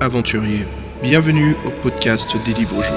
[0.00, 0.66] aventuriers.
[1.02, 2.94] Bienvenue au podcast des livres jeux.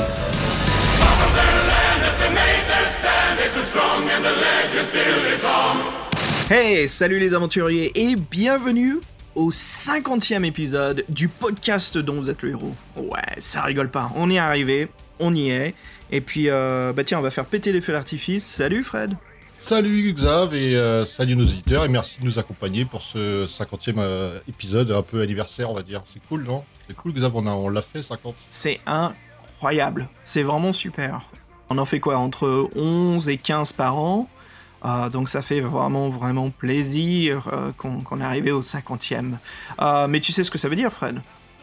[6.50, 9.00] Hey, salut les aventuriers et bienvenue
[9.36, 12.76] au 50e épisode du podcast dont vous êtes le héros.
[12.96, 14.88] Ouais, ça rigole pas, on y est arrivé,
[15.20, 15.74] on y est.
[16.12, 18.46] Et puis, euh, bah tiens, on va faire péter les feux d'artifice.
[18.46, 19.16] Salut Fred
[19.66, 23.94] Salut Xav et euh, salut nos auditeurs et merci de nous accompagner pour ce 50e
[23.98, 26.04] euh, épisode, un peu anniversaire on va dire.
[26.12, 26.66] C'est cool non?
[26.86, 28.36] C'est cool Xav, on, on l'a fait 50.
[28.50, 31.22] C'est incroyable, c'est vraiment super.
[31.70, 34.28] On en fait quoi Entre 11 et 15 par an.
[34.84, 39.38] Euh, donc ça fait vraiment vraiment plaisir qu'on est arrivé au 50e.
[40.10, 41.22] mais tu sais ce que ça veut dire Fred?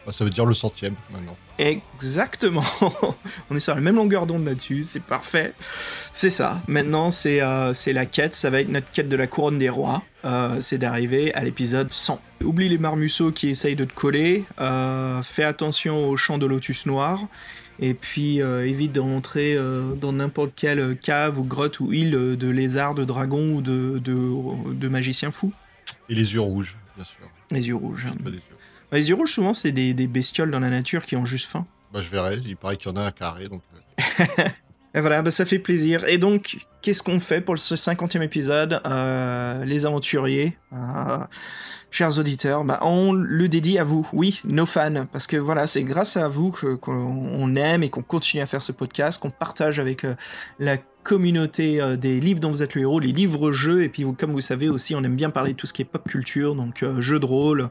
[0.09, 1.35] Ça veut dire le centième maintenant.
[1.59, 2.63] Exactement.
[3.49, 5.53] On est sur la même longueur d'onde là-dessus, c'est parfait.
[6.11, 6.61] C'est ça.
[6.67, 8.33] Maintenant, c'est euh, la quête.
[8.33, 10.01] Ça va être notre quête de la couronne des rois.
[10.25, 12.19] Euh, c'est d'arriver à l'épisode 100.
[12.43, 14.45] Oublie les marmuceaux qui essayent de te coller.
[14.59, 17.19] Euh, fais attention au champ de lotus noir.
[17.79, 19.57] Et puis évite de rentrer
[19.99, 24.73] dans n'importe quelle cave ou grotte ou île de lézards, de dragons ou de, de,
[24.73, 25.51] de magiciens fous.
[26.07, 27.27] Et les yeux rouges, bien sûr.
[27.49, 28.05] Les yeux rouges.
[28.91, 31.65] Les yeux rouges, souvent, c'est des, bestioles dans la nature qui ont juste faim.
[31.93, 32.37] Bah, je verrai.
[32.45, 33.61] Il paraît qu'il y en a un carré, donc.
[33.99, 34.43] Euh.
[34.93, 36.05] Et voilà, bah, ça fait plaisir.
[36.07, 41.19] Et donc, qu'est-ce qu'on fait pour ce 50e épisode euh, Les aventuriers, euh,
[41.91, 45.83] chers auditeurs, bah, on le dédie à vous, oui, nos fans, parce que voilà, c'est
[45.83, 50.05] grâce à vous qu'on aime et qu'on continue à faire ce podcast, qu'on partage avec
[50.59, 54.31] la communauté euh, des livres dont vous êtes le héros, les livres-jeux, et puis comme
[54.31, 56.83] vous savez aussi, on aime bien parler de tout ce qui est pop culture, donc
[56.83, 57.69] euh, jeux de rôle,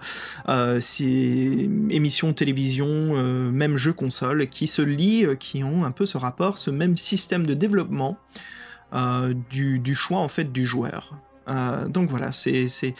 [0.48, 6.18] euh, émissions télévision, euh, même jeux console, qui se lient, qui ont un peu ce
[6.18, 8.18] rapport, ce même système de développement
[9.50, 11.14] du, du, choix en fait du joueur.
[11.88, 12.94] donc voilà, c'est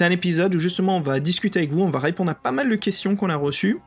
[0.00, 2.70] un épisode où justement on va discuter avec vous, on va répondre à pas mal
[2.70, 3.78] de questions qu'on a reçues.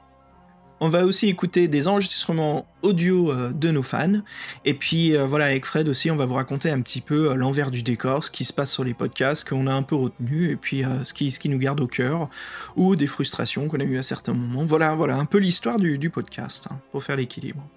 [0.80, 4.22] On va aussi écouter des enregistrements audio euh, de nos fans.
[4.64, 7.36] Et puis euh, voilà, avec Fred aussi, on va vous raconter un petit peu euh,
[7.36, 10.52] l'envers du décor, ce qui se passe sur les podcasts, qu'on a un peu retenu,
[10.52, 12.30] et puis ce, qui, ce qui nous garde au cœur,
[12.76, 14.66] ou des frustrations qu'on a eues à certains moments.
[14.66, 17.68] Voilà, voilà, un peu l'histoire du, podcast, hein, pour faire l'équilibre.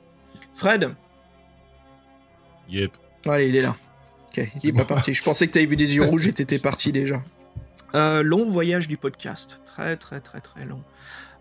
[0.55, 0.91] Fred?
[2.69, 2.93] Yep.
[3.27, 3.77] Allez, il est là.
[4.29, 5.15] Ok, il est pas parti.
[5.15, 7.23] Je pensais que tu avais vu des yeux rouges et t'étais parti déjà.
[7.95, 9.63] long voyage du podcast.
[9.65, 10.83] Très, très, très, très long.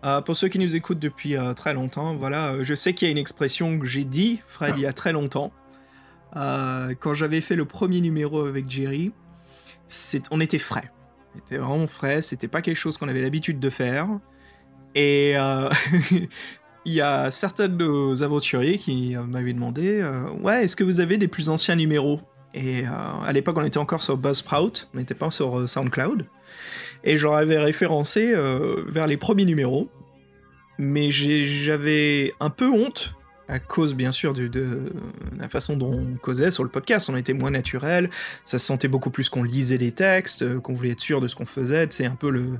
[0.04, 3.06] Euh, pour ceux qui nous écoutent depuis euh, très longtemps, voilà, euh, je sais qu'il
[3.06, 5.52] y a une expression que j'ai dit, Fred, il y a très longtemps.
[6.34, 9.12] quand j'avais fait le premier numéro avec Jerry,
[10.30, 10.90] on était frais.
[11.34, 14.08] On était vraiment frais, c'était pas quelque chose qu'on avait l'habitude de faire.
[14.94, 15.34] Et
[16.84, 20.02] il y a certains de nos aventuriers qui m'avaient demandé
[20.40, 22.20] Ouais, est-ce que vous avez des plus anciens numéros?
[22.54, 26.26] Et à l'époque, on était encore sur Buzzsprout, on n'était pas sur SoundCloud
[27.04, 29.88] et j'en avais référencé euh, vers les premiers numéros.
[30.78, 33.14] Mais j'avais un peu honte,
[33.48, 34.92] à cause bien sûr de,
[35.38, 37.10] la façon dont on causait sur le podcast.
[37.10, 38.08] On était moins naturel,
[38.46, 41.28] ça se sentait beaucoup plus qu'on lisait les textes, euh, qu'on voulait être sûr de
[41.28, 41.86] ce qu'on faisait.
[41.90, 42.58] C'est un peu le.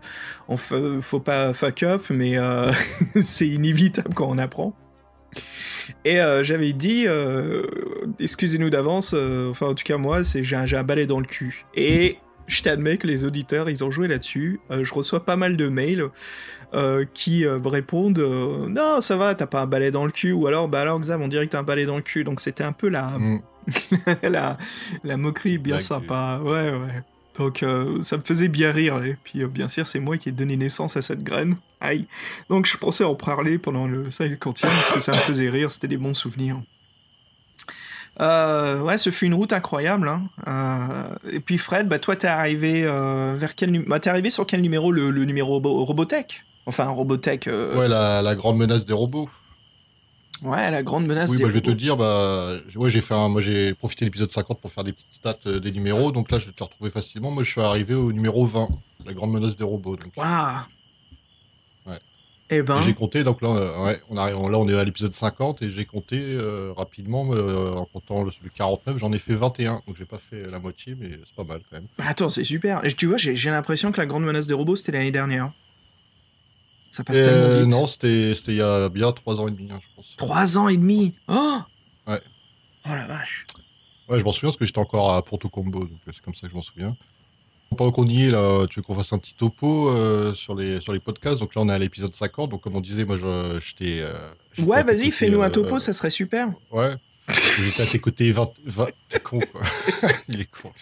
[0.49, 2.71] On faut pas fuck up, mais euh,
[3.23, 4.75] c'est inévitable quand on apprend.
[6.05, 7.07] Et j'avais dit,
[8.21, 9.13] excusez-nous d'avance,
[9.51, 11.65] enfin en tout cas moi, j'ai un, un balai dans le cul.
[11.75, 12.19] Et
[12.51, 14.61] je t'admets que les auditeurs, ils ont joué là-dessus.
[14.71, 16.09] Euh, je reçois pas mal de mails
[16.75, 18.19] euh, qui euh, répondent
[18.69, 20.33] Non, ça va, t'as pas un balai dans le cul.
[20.33, 22.25] Ou alors, bah alors, Xav, on dirait que t'as un balai dans le cul.
[22.25, 23.43] Donc c'était un peu la, mm.
[24.25, 24.59] la,
[25.05, 26.41] la, moquerie bien sympa.
[26.43, 27.03] Ouais, ouais.
[27.39, 27.65] Donc
[28.03, 29.03] ça me faisait bien rire.
[29.05, 31.57] Et puis bien sûr, c'est moi qui ai donné naissance à cette graine.
[31.81, 32.07] Aïe.
[32.51, 35.71] Donc je pensais en parler pendant le 50 parce que ça me faisait rire.
[35.71, 36.61] C'était des bons souvenirs.
[38.21, 40.09] Euh, ouais, ce fut une route incroyable.
[40.09, 40.23] Hein.
[40.47, 44.47] Euh, et puis Fred, bah, toi, t'es arrivé euh, vers quel bah, es arrivé sur
[44.47, 46.45] quel numéro le, numéro Robotech?
[46.67, 47.47] Enfin, Robotech.
[47.47, 49.29] Ouais, la, grande menace des robots.
[50.43, 51.59] Ouais, la grande menace oui, des bah, robots.
[51.59, 54.71] je vais te dire, bah, ouais, j'ai fait moi j'ai profité de l'épisode 50 pour
[54.71, 57.31] faire des petites stats des numéros, donc là je vais te retrouver facilement.
[57.31, 58.69] Moi je suis arrivé au numéro 20,
[59.05, 59.99] la grande menace des robots.
[60.17, 60.61] Waouh
[62.51, 62.81] eh ben...
[62.83, 65.85] J'ai compté, donc là, euh, on arrive, là on est à l'épisode 50 et j'ai
[65.85, 70.19] compté euh, rapidement euh, en comptant le, 49, j'en ai fait 21, donc j'ai pas
[70.19, 71.87] fait la moitié, mais c'est pas mal quand même.
[71.97, 72.83] Bah, attends, c'est super.
[72.97, 75.53] tu vois, j'ai l'impression que la grande menace des robots c'était l'année dernière.
[76.91, 77.71] Ça passe tellement vite.
[77.71, 80.17] Non, c'était il y a bien 3 ans et demi, hein, je pense.
[80.17, 81.59] 3 ans et demi Oh
[82.09, 82.21] Ouais.
[82.87, 83.47] Oh la vache.
[84.09, 86.49] Ouais, je m'en souviens parce que j'étais encore à Porto Combo, donc c'est comme ça
[86.49, 86.97] que je m'en souviens.
[87.77, 90.81] Pendant qu'on y est, là, tu veux qu'on fasse un petit topo euh, sur, les,
[90.81, 91.39] sur les podcasts?
[91.41, 92.51] Donc là, on est à l'épisode 50.
[92.51, 94.01] Donc, comme on disait, moi, je, t'ai.
[94.03, 96.49] Euh, ouais, vas-y, fais-nous un topo, euh, ça serait super.
[96.73, 96.91] Ouais.
[97.63, 98.51] J'étais à tes côtés 20.
[98.67, 98.87] 20...
[99.09, 99.61] T'es con, quoi.
[100.29, 100.73] Il est con.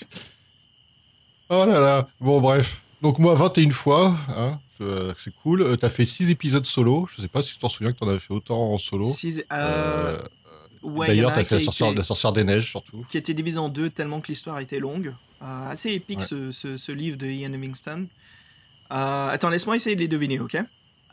[1.51, 2.09] Oh là là.
[2.21, 2.81] Bon, bref.
[3.03, 4.59] Donc moi, 21 fois, hein,
[5.19, 5.77] c'est cool.
[5.79, 7.07] T'as fait 6 épisodes solo.
[7.15, 9.05] Je sais pas si tu t'en souviens que t'en avais fait autant en solo.
[9.05, 10.19] Six- euh,
[10.83, 13.05] ouais, D'ailleurs, t'as fait sorcière, été- la sorcière des neiges surtout.
[13.09, 15.15] qui était divisé en deux tellement que l'histoire était longue.
[15.43, 16.25] Euh, assez épique Ouais.
[16.27, 18.09] ce, ce- ce livre de Ian Livingstone.
[18.93, 20.57] Euh, attends, laisse-moi essayer de les deviner, ok?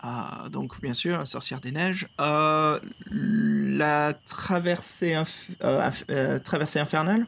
[0.01, 2.07] Ah, Donc, bien sûr, la sorcière des neiges.
[2.21, 2.79] Euh,
[3.11, 7.25] la traversée, inf- euh, inf- euh, traversée infernale.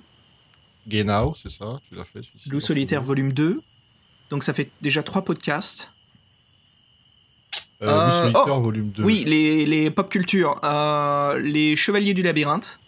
[0.88, 2.22] Genau, c'est ça, tu l'as fait.
[2.50, 3.62] Loup solitaire, volume 2.
[4.30, 5.92] Donc, ça fait déjà trois podcasts.
[7.82, 9.04] Euh, Euh, oh, volume 2.
[9.04, 10.60] Oui, les, les pop culture.
[10.64, 12.80] Euh, les chevaliers du labyrinthe.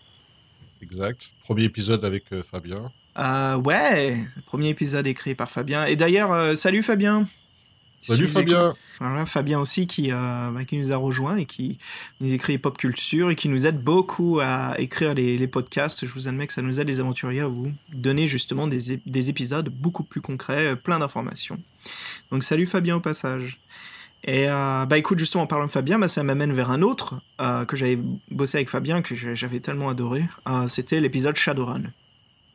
[0.82, 1.30] Exact.
[1.44, 2.92] Premier épisode avec euh, Fabien.
[3.64, 5.86] Ouais, premier épisode écrit par Fabien.
[5.86, 7.28] Et d'ailleurs, salut Fabien.
[8.02, 8.72] Si Salut Fabien.
[9.02, 11.78] Voilà, Fabien aussi qui, euh, bah, qui nous a rejoint et qui
[12.22, 16.06] nous écrit pop culture et qui nous aide beaucoup à écrire les, les podcasts.
[16.06, 19.30] Je vous admets que ça nous aide les aventuriers à vous donner justement des, des
[19.30, 21.60] épisodes beaucoup plus concrets, plein d'informations.
[22.32, 23.60] Donc salut Fabien au passage.
[24.26, 27.16] Et euh, bah écoute, justement en parlant de Fabien, bah, ça m'amène vers un autre
[27.40, 27.98] euh, que j'avais
[28.30, 30.26] bossé avec Fabien, que j'avais tellement adoré.
[30.50, 31.84] Euh, C'était l'épisode Shadowrun.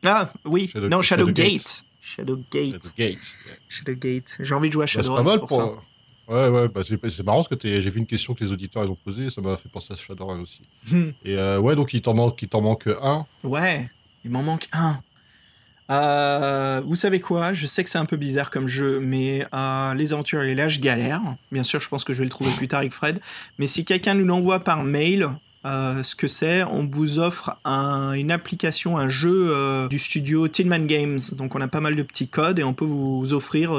[0.03, 1.83] Ah oui, Shadow- non Shadowgate.
[2.01, 2.73] Shadowgate.
[2.73, 3.33] Shadowgate.
[3.67, 4.35] Shadowgate.
[4.39, 5.57] J'ai envie de jouer à Bah, c'est Shadowrun, pas mal pour pour.
[5.59, 6.33] ça.
[6.33, 8.89] Ouais, ouais, bah, c'est marrant parce que j'ai vu une question que les auditeurs ils
[8.89, 10.61] ont posée, ça m'a fait penser à Shadowrun aussi.
[10.91, 11.09] Hmm.
[11.23, 13.25] Et ouais, donc il t'en manque, il t'en manque un.
[13.43, 13.89] Ouais,
[14.23, 14.99] il m'en manque un.
[15.91, 17.53] Euh, vous savez quoi?
[17.53, 20.79] Je sais que c'est un peu bizarre comme jeu, mais euh, les aventuriers là, je
[20.79, 21.21] galère.
[21.51, 23.19] Bien sûr, je pense que je vais le trouver plus tard avec Fred.
[23.59, 25.29] Mais si quelqu'un nous l'envoie par mail,
[25.65, 30.87] euh, ce que c'est, on vous offre un- une application, un jeu du studio Tinman
[30.87, 31.19] Games.
[31.33, 33.71] Donc on a pas mal de petits codes et on peut vous offrir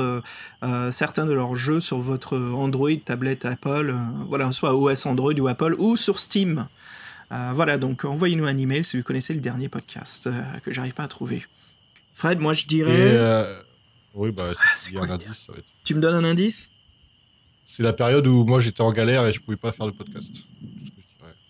[0.90, 3.96] certains de leurs jeux sur votre Android, tablette Apple,
[4.28, 6.66] voilà, soit OS Android ou Apple, ou sur Steam.
[7.30, 10.28] Voilà, donc envoyez-nous un email si vous connaissez le dernier podcast
[10.64, 11.44] que j'arrive pas à trouver.
[12.16, 12.90] Fred, moi je dirais.
[12.96, 13.60] euh,
[14.14, 15.66] oui, bah, Ah, si c'est il y a quoi un le indice, ça va être.
[15.84, 16.70] Tu me donnes un indice
[17.66, 20.30] C'est la période où moi j'étais en galère et je pouvais pas faire de podcast.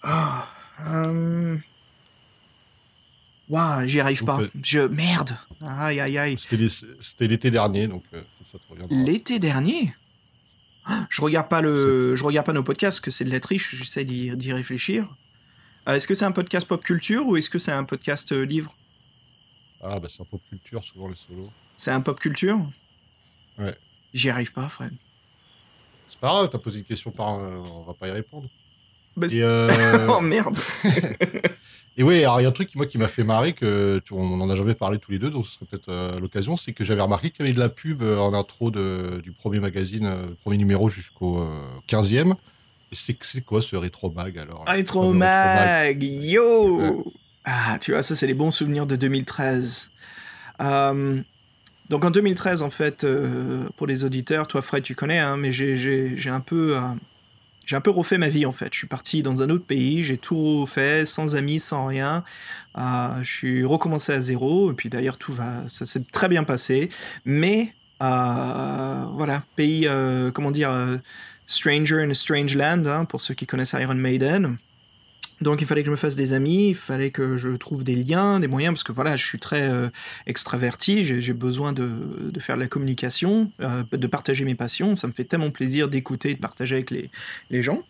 [0.02, 0.48] Ah.
[0.88, 1.56] euh,
[3.48, 4.40] Waouh, j'y arrive Donc, pas.
[4.42, 4.80] euh, Je.
[4.80, 6.36] Merde Aïe, aïe, aïe.
[6.38, 8.02] C'était l'été dernier, donc
[8.50, 8.94] ça te.
[8.94, 9.94] L'été dernier
[10.84, 13.74] Ah, Je regarde pas le, je regarde pas nos podcasts, que c'est de la triche.
[13.76, 15.08] J'essaie d'y réfléchir.
[15.86, 18.75] Est-ce que c'est un podcast pop culture ou est-ce que c'est un podcast livre?
[19.82, 21.50] Ah, bah c'est un pop culture, souvent les solos.
[21.76, 22.58] C'est un pop culture
[23.58, 23.76] Ouais.
[24.14, 24.92] J'y arrive pas, Fred.
[26.08, 27.38] C'est pas grave, t'as posé une question par.
[27.38, 28.48] euh, on va pas y répondre.
[29.16, 30.58] Bah, Et, euh, oh merde
[31.96, 34.00] et ouais, alors il y a un truc qui, moi qui m'a fait marrer, que
[34.04, 36.56] tu- on en a jamais parlé tous les deux, donc ce serait peut-être euh, l'occasion,
[36.58, 39.32] c'est que j'avais remarqué qu'il y avait de la pub euh, en intro de, du
[39.32, 42.34] premier magazine, euh, premier numéro jusqu'au euh, 15e.
[42.92, 47.12] Et c'est quoi ce rétro mag alors Rétro Mag, yo.
[47.46, 49.90] Ah, tu vois, ça, c'est les bons souvenirs de 2013.
[50.60, 51.20] Euh,
[51.90, 55.52] donc, en 2013, en fait, euh, pour les auditeurs, toi, Fred, tu connais, hein, mais
[55.52, 56.76] j'ai- un peu...
[56.76, 56.80] euh,
[57.72, 58.68] un peu refait ma vie en fait.
[58.72, 62.24] Je suis parti dans un autre pays, j'ai tout refait, sans amis, sans rien.
[62.78, 66.44] Euh, je suis recommencé à zéro, et puis d'ailleurs tout va, ça s'est très bien
[66.44, 66.88] passé.
[67.24, 69.88] Mais voilà, pays,
[70.34, 70.70] comment dire,
[71.48, 74.58] Stranger in a Strange Land, hein, pour ceux qui connaissent Iron Maiden.
[75.40, 77.94] Donc il fallait que je me fasse des amis, il fallait que je trouve des
[77.94, 79.88] liens, des moyens, parce que voilà, je suis très euh,
[80.26, 81.90] extraverti, j'ai besoin de,
[82.38, 86.30] faire de la communication, euh, de partager mes passions, ça me fait tellement plaisir d'écouter
[86.30, 87.82] et de partager avec les, gens.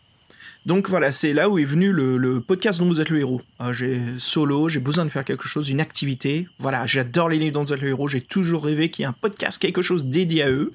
[0.64, 3.42] Donc voilà, c'est là où est venu le, podcast dont vous êtes le héros.
[3.60, 6.48] Euh, j'ai solo, j'ai besoin de faire quelque chose, une activité.
[6.58, 9.08] Voilà, j'adore les livres dont vous êtes le héros, j'ai toujours rêvé qu'il y ait
[9.08, 10.72] un podcast, quelque chose dédié à eux.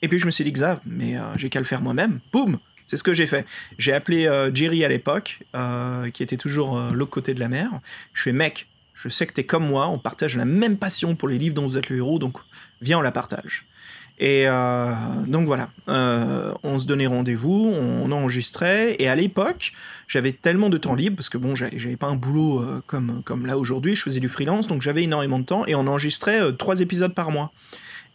[0.00, 2.20] Et puis je me suis dit, Xav, mais j'ai qu'à le faire moi-même.
[2.32, 3.44] Boum C'est ce que j'ai fait.
[3.78, 7.48] J'ai appelé euh, Jerry à l'époque, euh, qui était toujours euh, l'autre côté de la
[7.48, 7.70] mer.
[8.12, 11.28] Je fais, mec, je sais que t'es comme moi, on partage la même passion pour
[11.28, 12.38] les livres dont vous êtes le héros, donc
[12.80, 13.66] viens, on la partage.
[14.18, 14.46] Et
[15.26, 19.72] donc voilà, on se donnait rendez-vous, on enregistrait, et à l'époque,
[20.08, 23.58] j'avais tellement de temps libre, parce que bon, j'avais pas un boulot comme, comme là
[23.58, 27.12] aujourd'hui, je faisais du freelance, donc j'avais énormément de temps, et on enregistrait trois épisodes
[27.12, 27.52] par mois.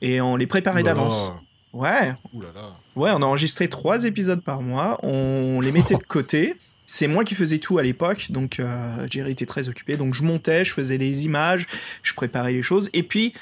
[0.02, 1.34] Et on les préparait là d'avance.
[1.74, 2.76] Ouais, Ouh là là.
[2.96, 6.56] Ouais, on a enregistré trois épisodes par mois, on les mettait de côté.
[6.86, 9.96] C'est moi qui faisais tout à l'époque, donc euh, Jerry était très occupé.
[9.96, 11.68] Donc je montais, je faisais les images,
[12.04, 12.90] je préparais les choses.
[12.92, 13.34] Et puis,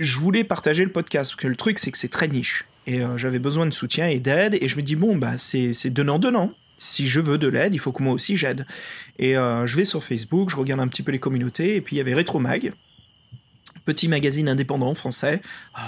[0.00, 2.64] je voulais partager le podcast, parce que le truc, c'est que c'est très niche.
[2.88, 4.58] Et euh, j'avais besoin de soutien et d'aide.
[4.60, 6.52] Et je me dis, bon, bah, c'est c'est donnant-donnant.
[6.78, 8.66] Si je veux de l'aide, il faut que moi aussi j'aide.
[9.20, 11.76] Et euh, je vais sur Facebook, je regarde un petit peu les communautés.
[11.76, 12.72] Et puis, il y avait Retromag,
[13.84, 15.40] petit magazine indépendant français.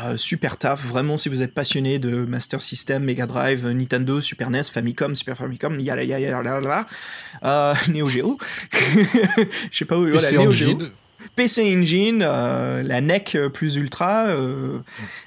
[0.04, 4.50] Euh, super taf, vraiment, si vous êtes passionné de Master System, Mega Drive, Nintendo, Super
[4.50, 6.87] NES, Famicom, Super Famicom, yala yala yala
[7.44, 8.38] euh, Neo Geo.
[9.70, 10.68] Je sais pas où, voilà, PC Neo Geo.
[10.70, 10.92] Engine.
[11.37, 14.26] PC Engine, euh, la NEC plus ultra.
[14.26, 14.78] euh,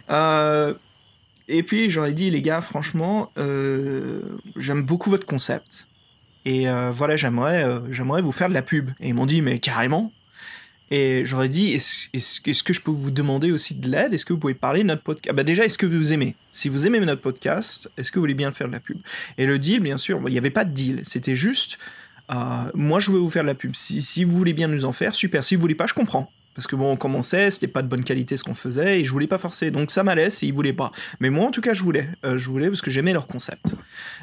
[0.09, 0.73] euh,
[1.47, 3.31] et puis j'aurais dit, les gars, franchement,
[4.55, 5.87] j'aime beaucoup votre concept.
[6.45, 8.89] Et voilà, j'aimerais, j'aimerais vous faire de la pub.
[8.99, 10.11] Et ils m'ont dit, mais carrément.
[10.91, 14.13] Et j'aurais dit, est-ce que je peux vous demander aussi de l'aide?
[14.13, 16.35] Est-ce que vous pouvez parler de notre podcast ah bah Déjà, est-ce que vous aimez?
[16.51, 18.97] Si vous aimez notre podcast, est-ce que vous voulez bien faire de la pub?
[19.37, 21.01] Et le deal, bien sûr, il n'y avait pas de deal.
[21.03, 21.79] C'était juste,
[22.31, 22.35] euh,
[22.75, 23.75] moi, je veux vous faire de la pub.
[23.75, 25.43] Si, si, vous voulez bien nous en faire, super.
[25.43, 26.31] Si vous voulez pas, je comprends.
[26.55, 29.11] Parce que bon, on commençait, c'était pas de bonne qualité ce qu'on faisait, et je
[29.11, 29.71] voulais pas forcer.
[29.71, 30.93] Donc ça m'allait et ils voulaient pas.
[31.19, 32.07] Mais moi, en tout cas, je voulais.
[32.23, 33.75] Euh, je voulais parce que j'aimais leur concept.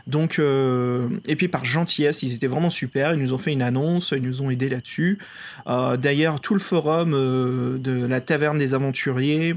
[0.06, 3.12] Donc, euh, et puis par gentillesse, ils étaient vraiment super.
[3.12, 5.18] Ils nous ont fait une annonce, ils nous ont aidé là-dessus.
[5.66, 9.54] Euh, d'ailleurs, tout le forum de la Taverne des Aventuriers,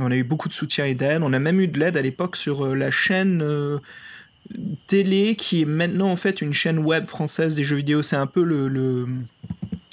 [0.00, 1.22] on a eu beaucoup de soutien et d'aide.
[1.22, 3.44] On a même eu de l'aide à l'époque sur la chaîne
[4.88, 8.02] télé qui est maintenant en fait une chaîne web française des jeux vidéo.
[8.02, 8.66] C'est un peu le,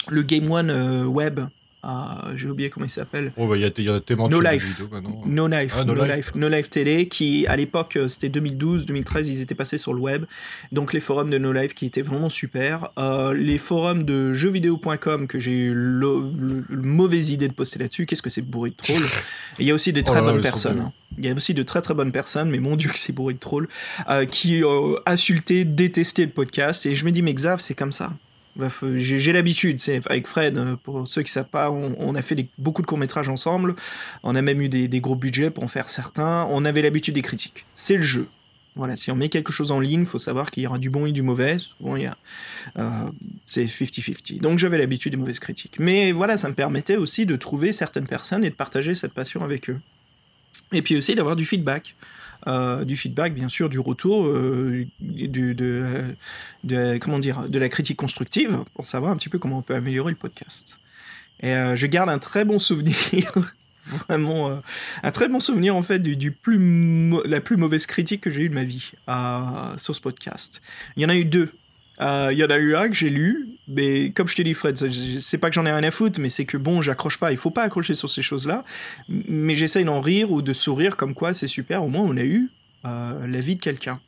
[0.10, 1.40] le Game One web.
[1.86, 3.34] Ah, j'ai oublié comment il s'appelle.
[3.36, 4.82] Oh, bah, il y, a, y a tellement de no Life.
[5.26, 5.76] No Life.
[5.78, 6.34] Ah, no, Life.
[6.34, 10.00] No Life Télé, qui à l'époque, euh, c'était 2012, 2013, ils étaient passés sur le
[10.00, 10.24] web.
[10.72, 12.90] Donc les forums de No Life qui étaient vraiment super.
[12.98, 18.06] Euh, les forums de jeuxvideo.com que j'ai eu le, mauvaise idée de poster là-dessus.
[18.06, 19.04] Qu'est-ce que c'est bourré de trolls.
[19.60, 20.80] Il y a aussi des oh très bonnes personnes.
[20.80, 20.94] Hein.
[21.18, 23.34] Il y a aussi de très très bonnes personnes, mais mon dieu que c'est bourré
[23.34, 23.68] de trolls,
[24.10, 26.86] euh, qui euh, insultaient, détestaient le podcast.
[26.86, 28.14] Et je me dis, mais Xav, c'est comme ça.
[28.96, 32.48] J'ai l'habitude, c'est avec Fred, euh, pour ceux qui ne savent pas, on, a fait
[32.58, 33.76] beaucoup de courts-métrages ensemble,
[34.22, 37.22] on a même eu des, gros budgets pour en faire certains, on avait l'habitude des
[37.22, 37.66] critiques.
[37.74, 38.28] C'est le jeu.
[38.76, 40.90] Voilà, si on met quelque chose en ligne, il faut savoir qu'il y aura du
[40.90, 41.58] bon et du mauvais.
[41.86, 42.16] A,
[42.80, 43.12] euh,
[43.46, 44.40] c'est 50-50.
[44.40, 45.78] Donc j'avais l'habitude des mauvaises critiques.
[45.80, 49.44] Mais voilà, ça me permettait aussi de trouver certaines personnes et de partager cette passion
[49.44, 49.80] avec eux.
[50.72, 51.96] Et puis aussi d'avoir du feedback.
[52.48, 58.64] Euh, du feedback, bien sûr, du retour, euh, de, comment dire, de la critique constructive
[58.74, 60.80] pour savoir un petit peu comment on peut améliorer le podcast.
[61.42, 63.34] Et euh, je garde un très bon souvenir,
[64.08, 64.62] vraiment
[65.04, 68.50] un très bon souvenir en fait du, plus la plus mauvaise critique que j'ai eue
[68.50, 68.92] de ma vie
[69.78, 70.62] sur ce podcast.
[70.98, 71.54] Il y en a eu deux
[72.04, 74.54] euh, il y en a eu un que j'ai lu, mais comme je t'ai dit,
[74.54, 74.78] Fred,
[75.20, 77.32] c'est pas que j'en ai rien à foutre, mais c'est que bon, j'accroche pas.
[77.32, 78.66] Il faut pas accrocher sur ces choses-là.
[79.08, 81.84] Mais j'essaye d'en rire ou de sourire comme quoi c'est super.
[81.84, 82.50] Au moins, on a eu
[82.86, 84.02] euh, la vie de quelqu'un.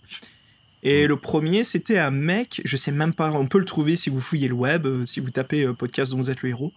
[0.84, 4.12] Et le premier, c'était un mec, je sais même pas, on peut le trouver si
[4.12, 6.74] vous fouillez le web, euh, si vous tapez podcast dont vous êtes le héros.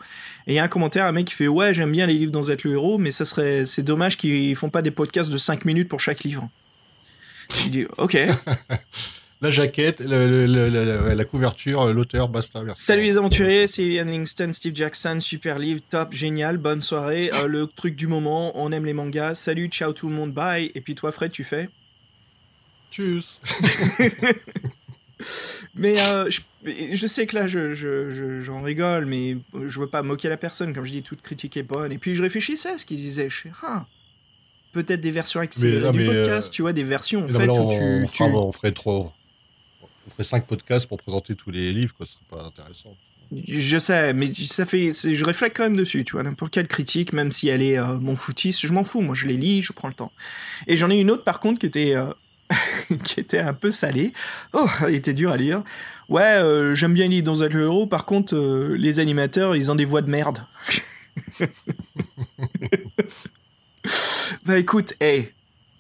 [0.46, 2.32] Et il y a un commentaire, un mec qui fait Ouais, j'aime bien les livres
[2.32, 5.30] dont vous êtes le héros, mais ça serait, c'est dommage qu'ils font pas des podcasts
[5.30, 6.48] de 5 minutes pour chaque livre.
[7.64, 8.16] Je dis Ok.
[9.40, 12.61] la jaquette, la couverture, l'auteur, basta.
[12.76, 17.30] Salut les aventuriers, c'est Ian Livingston, Steve Jackson, super livre, top, génial, bonne soirée.
[17.33, 19.37] Euh, le truc du moment, on aime les mangas.
[19.37, 20.73] Salut, ciao tout le monde, bye.
[20.75, 21.68] Et puis toi, Fred, tu fais?
[22.90, 23.40] Tchuss.
[25.75, 26.28] mais euh,
[26.92, 30.73] je, sais que là, j'en je, rigole, mais je veux pas moquer la personne.
[30.73, 31.92] Comme je dis, toute critique est bonne.
[31.92, 33.30] Et puis je réfléchissais à ce qu'il disait.
[33.30, 33.87] Je sais, ah,
[34.73, 38.07] peut-être des versions accélérées du podcast, euh, tu vois, des versions en fait où tu,
[38.12, 38.23] tu...
[38.25, 39.12] on ferait trop
[40.08, 42.06] on ferait cinq podcasts pour présenter tous les livres, quoi.
[42.06, 42.96] Ce serait pas intéressant.
[43.46, 47.12] Je sais, mais ça fait, je réfléchis quand même dessus, tu vois, n'importe quelle critique,
[47.12, 49.74] même si elle est euh, mon foutiste, je m'en fous, moi je les lis, je
[49.74, 50.12] prends le temps.
[50.66, 52.06] Et j'en ai une autre par contre qui était, euh,
[53.04, 54.14] qui était un peu salée.
[54.54, 55.62] Oh, elle était dure à lire.
[56.08, 58.34] Ouais, euh, j'aime bien lire dans le héros, par contre,
[58.78, 60.46] les animateurs, ils ont des voix de merde.
[64.46, 65.34] bah écoute, hey,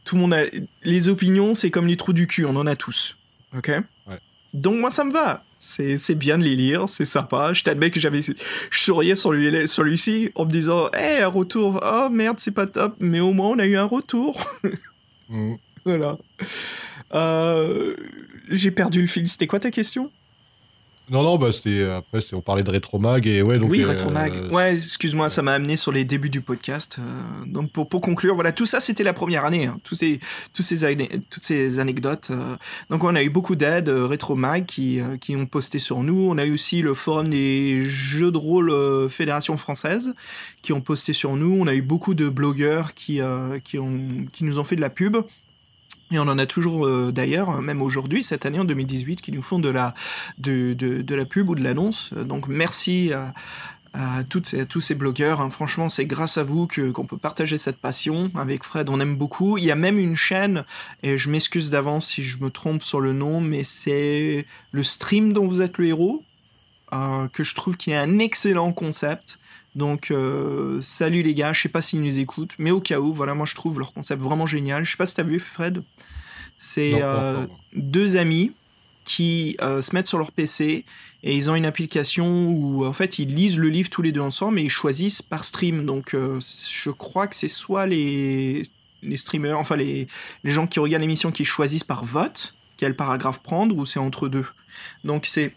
[0.04, 0.36] tout le monde.
[0.82, 3.16] Les opinions, c'est comme les trous du cul, on en a tous.
[3.56, 3.70] Ok?
[4.54, 5.44] Donc moi ça me va.
[5.58, 7.52] C'est bien de les lire, c'est sympa.
[7.52, 11.28] Je t'admets que j'avais je souriais sur lui sur ci en me disant "Eh, un
[11.28, 11.80] retour.
[11.84, 14.40] Oh merde, c'est pas top, mais au moins on a eu un retour."
[15.28, 15.54] Mm.
[15.84, 16.18] Voilà.
[17.14, 17.94] Euh,
[18.50, 19.26] j'ai perdu le fil.
[19.26, 20.10] C'était quoi ta question?
[21.10, 24.52] Non, non, bah c'était après on parlait de rétromag et ouais donc oui euh, rétromag.
[24.52, 26.98] ouais, excuse-moi, ça m'a amené sur les débuts du podcast.
[26.98, 29.78] Euh, donc pour, pour conclure, voilà, tout ça c'était la première année, hein.
[29.84, 30.20] tous ces
[30.52, 30.96] tous ces
[31.30, 32.28] toutes ces anecdotes.
[32.30, 32.56] Euh.
[32.90, 36.28] donc on a eu beaucoup d'aides rétromag qui qui ont posté sur nous.
[36.30, 38.72] On a eu aussi le forum des jeux de rôle
[39.08, 40.14] Fédération française
[40.62, 41.56] qui ont posté sur nous.
[41.58, 43.20] On a eu beaucoup de blogueurs qui
[43.64, 44.00] qui ont
[44.32, 45.16] qui nous ont fait de la pub.
[46.10, 49.42] Et on en a toujours euh, d'ailleurs, même aujourd'hui, cette année en 2018, qui nous
[49.42, 49.94] font de la,
[51.28, 52.12] pub ou de l'annonce.
[52.14, 53.34] Donc merci à,
[53.92, 55.40] à, tous ces blogueurs.
[55.40, 55.50] Hein.
[55.50, 58.30] Franchement, c'est grâce à vous qu'on peut partager cette passion.
[58.34, 59.58] Avec Fred, on aime beaucoup.
[59.58, 60.64] Il y a même une chaîne,
[61.02, 65.32] et je m'excuse d'avance si je me trompe sur le nom, mais c'est le stream
[65.32, 66.22] dont vous êtes le héros,
[66.92, 69.38] euh, que je trouve qui est un excellent concept.
[69.78, 73.12] Donc, euh, salut les gars, je sais pas s'ils nous écoutent, mais au cas où,
[73.12, 74.84] voilà, moi je trouve leur concept vraiment génial.
[74.84, 75.84] Je sais pas si t'as vu, Fred.
[76.58, 78.52] C'est euh, deux amis
[79.04, 80.84] qui euh, se mettent sur leur PC
[81.22, 84.20] et ils ont une application où en fait ils lisent le livre tous les deux
[84.20, 85.86] ensemble et ils choisissent par stream.
[85.86, 88.64] Donc, je crois que c'est soit les
[89.04, 90.08] les streamers, enfin les,
[90.42, 94.28] les gens qui regardent l'émission qui choisissent par vote quel paragraphe prendre ou c'est entre
[94.28, 94.46] deux.
[95.04, 95.54] Donc c'est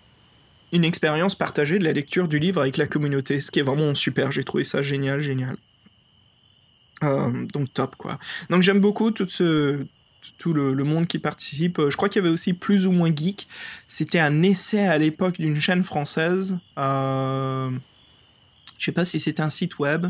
[0.71, 3.93] une expérience partagée de la lecture du livre avec la communauté, ce qui est vraiment
[3.95, 4.31] super.
[4.31, 5.57] J'ai trouvé ça génial, génial.
[7.03, 8.19] Euh, donc top quoi.
[8.49, 9.85] Donc j'aime beaucoup tout ce
[10.37, 11.81] tout le, monde qui participe.
[11.89, 13.47] Je crois qu'il y avait aussi plus ou moins geek.
[13.87, 16.59] C'était un essai à l'époque d'une chaîne française.
[16.77, 17.71] Euh,
[18.77, 20.07] je sais pas si c'était un site web.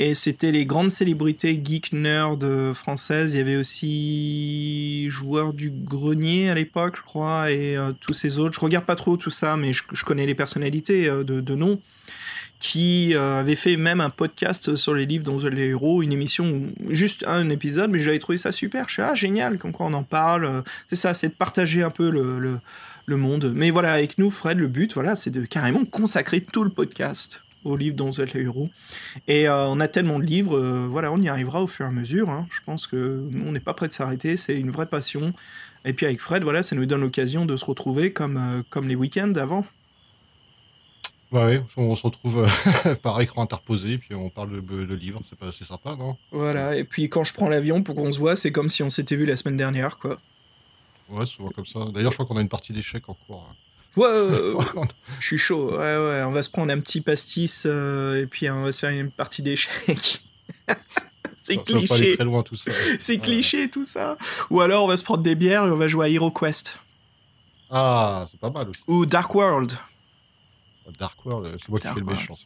[0.00, 3.34] Et c'était les grandes célébrités geek nerd françaises.
[3.34, 8.38] Il y avait aussi joueurs du grenier à l'époque, je crois, et euh, tous ces
[8.38, 8.54] autres.
[8.54, 11.80] Je regarde pas trop tout ça, mais je, connais les personnalités euh, de, nom
[12.60, 16.62] qui euh, avaient fait même un podcast sur les livres dont les héros, une émission,
[16.90, 18.88] juste un épisode, mais j'avais trouvé ça super.
[18.88, 20.62] Je suis ah génial, comme quoi on en parle.
[20.86, 22.60] C'est ça, c'est de partager un peu le, le,
[23.06, 23.52] le monde.
[23.52, 27.42] Mais voilà, avec nous, Fred, le but, voilà, c'est de carrément consacrer tout le podcast
[27.70, 28.68] au livre dont vous êtes le héros.
[29.26, 31.88] Et euh, on a tellement de livres, euh, voilà, on y arrivera au fur et
[31.88, 32.30] à mesure.
[32.30, 32.46] Hein.
[32.50, 35.32] Je pense que nous, on n'est pas prêt de s'arrêter, c'est une vraie passion.
[35.84, 38.88] Et puis avec Fred, voilà, ça nous donne l'occasion de se retrouver comme, euh, comme
[38.88, 39.64] les week-ends d'avant.
[41.30, 42.48] Bah ouais, on se retrouve
[43.02, 46.16] par écran interposé, puis on parle de, de livres, c'est pas assez sympa, non?
[46.32, 48.88] Voilà, et puis quand je prends l'avion pour qu'on se voit, c'est comme si on
[48.88, 50.18] s'était vu la semaine dernière, quoi.
[51.10, 51.80] Ouais, souvent comme ça.
[51.92, 53.46] D'ailleurs, je crois qu'on a une partie d'échecs en cours.
[53.50, 53.54] Hein.
[53.98, 54.84] Ouais,
[55.20, 55.70] je suis chaud.
[55.72, 58.78] Ouais, ouais, on va se prendre un petit pastis euh, et puis on va se
[58.78, 60.22] faire une partie d'échecs.
[61.42, 62.14] C'est cliché.
[62.14, 62.70] très loin tout ça.
[62.98, 64.16] C'est cliché tout ça.
[64.50, 66.78] Ou alors on va se prendre des bières et on va jouer à Hero Quest.
[67.70, 68.82] Ah, c'est pas mal aussi.
[68.86, 69.72] Ou Dark World.
[70.98, 72.38] Dark World, c'est moi qui fais le méchant.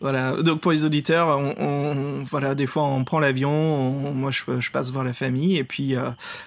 [0.00, 4.90] Voilà, donc pour les auditeurs, on, voilà, des fois on prend l'avion, moi je, passe
[4.90, 6.04] voir la famille, et puis euh,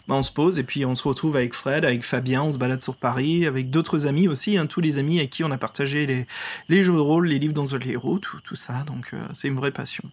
[0.07, 2.57] bah, on se pose, et puis on se retrouve avec Fred, avec Fabien, on se
[2.57, 5.57] balade sur Paris, avec d'autres amis aussi, hein, tous les amis avec qui on a
[5.59, 6.25] partagé les,
[6.67, 9.49] les jeux de rôle, les livres dans les héros, tout, tout ça, donc euh, c'est
[9.49, 10.03] une vraie passion.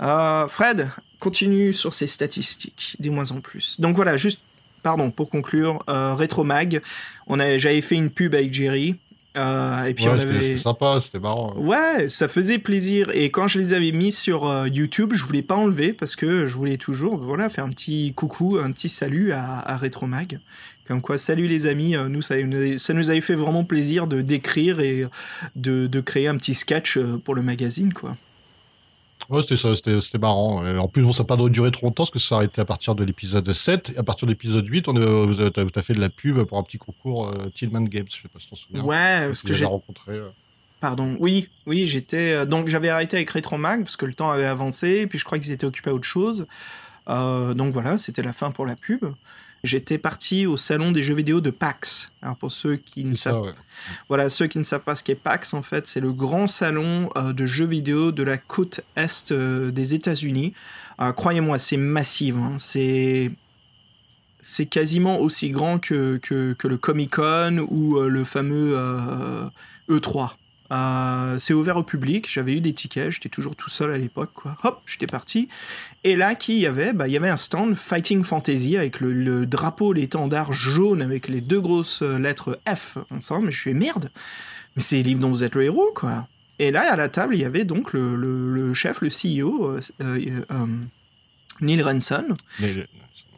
[0.00, 0.88] Euh, Fred,
[1.20, 3.80] continue sur ces statistiques, dis-moi en plus.
[3.80, 4.40] Donc voilà, juste
[4.82, 6.82] pardon, pour conclure, euh, Mag,
[7.28, 8.96] on j'avais fait une pub avec Jerry,
[9.36, 10.40] euh, et puis on avait...
[10.40, 11.54] C'était sympa, c'était marrant.
[11.56, 13.08] Ouais, ça faisait plaisir.
[13.14, 16.46] Et quand je les avais mis sur euh, YouTube, je voulais pas enlever parce que
[16.46, 20.40] je voulais toujours, voilà, faire un petit coucou, un petit salut à, à Retromag.
[20.86, 22.34] Comme quoi, salut les amis, euh, nous ça,
[22.76, 25.06] ça, nous avait fait vraiment plaisir de d'écrire et
[25.56, 28.16] de, de, créer un petit sketch pour le magazine, quoi.
[29.32, 30.64] Ouais, c'était c'était marrant.
[30.64, 32.64] en plus, bon, ça n'a pas duré trop longtemps parce que ça s'est arrêté à
[32.64, 33.94] partir de l'épisode 7.
[33.94, 36.62] Et à partir de l'épisode 8, on tu as, fait de la pub pour un
[36.62, 38.84] petit concours euh, Tillman Games, je sais pas si tu t'en souviens.
[38.84, 40.12] Ouais, parce que j'ai rencontré.
[40.12, 40.28] Euh.
[40.80, 42.34] Pardon, oui, oui, j'étais.
[42.34, 45.24] Euh, donc j'avais arrêté avec Retromag parce que le temps avait avancé, et puis je
[45.24, 46.46] crois qu'ils étaient occupés à autre chose.
[47.06, 49.04] donc voilà, c'était la fin pour la pub
[49.64, 52.12] j'étais parti au salon des jeux vidéo de PAX.
[52.20, 53.54] Alors pour ceux qui ne savent,
[54.08, 57.10] voilà, ceux qui ne savent pas ce qu'est PAX, en fait, c'est le grand salon
[57.16, 60.52] euh, de jeux vidéo de la côte est euh, des États-Unis.
[61.00, 62.34] Euh, croyez-moi, c'est massif.
[62.36, 62.54] Hein.
[62.58, 63.30] c'est
[64.44, 68.76] c'est quasiment aussi grand que, que, que le Comic Con ou le fameux
[69.88, 70.32] E3.
[70.72, 74.30] Euh, c'est ouvert au public, j'avais eu des tickets, j'étais toujours tout seul à l'époque,
[74.32, 74.56] quoi.
[74.64, 75.48] Hop, j'étais parti.
[76.02, 76.94] Et là, qui y avait?
[76.94, 81.42] Bah, Il y avait un stand Fighting Fantasy avec le, drapeau, l'étendard jaune avec les
[81.42, 83.50] deux grosses euh, lettres F ensemble.
[83.50, 84.10] je suis merde,
[84.76, 86.26] mais c'est les livres dont vous êtes le héros, quoi.
[86.58, 90.66] Et là, à la table, il y avait donc le, chef, le CEO, euh,
[91.60, 92.24] Neil Renson,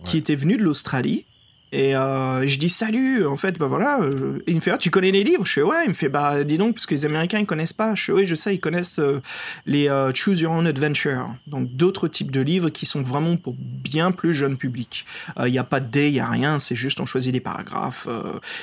[0.05, 1.25] qui était venu de l'Australie
[1.75, 3.99] et euh, je dis salut, en fait, bah voilà.
[4.01, 5.45] Euh, il me fait, ah, tu connais les livres?
[5.45, 5.83] Je fais, ouais.
[5.87, 7.97] Il me fait, bah dis donc, parce que les Américains, ils connaissent pas.
[7.97, 9.21] Je fais, oui, je sais, ils connaissent euh,
[9.67, 11.35] les Choose Your Own Adventure.
[11.49, 15.05] Donc d'autres types de livres qui sont vraiment pour bien plus jeune public.
[15.45, 17.41] Il n'y a pas de dé, il n'y a rien, c'est juste on choisit des
[17.41, 18.07] paragraphes,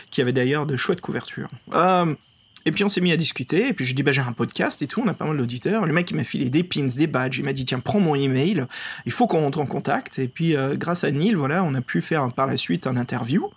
[0.10, 1.50] qui avaient d'ailleurs de chouettes couvertures.
[2.66, 4.82] Et puis on s'est mis à discuter, et puis je dis bah j'ai un podcast
[4.82, 5.86] et tout, on a pas mal d'auditeurs.
[5.86, 8.16] Le mec il m'a filé des pins, des badges, il m'a dit tiens prends mon
[8.16, 8.66] email,
[9.06, 10.20] il faut qu'on rentre en contact.
[10.20, 12.98] Et puis euh, grâce à Neil, voilà, on a pu faire par la suite un
[12.98, 13.50] interview.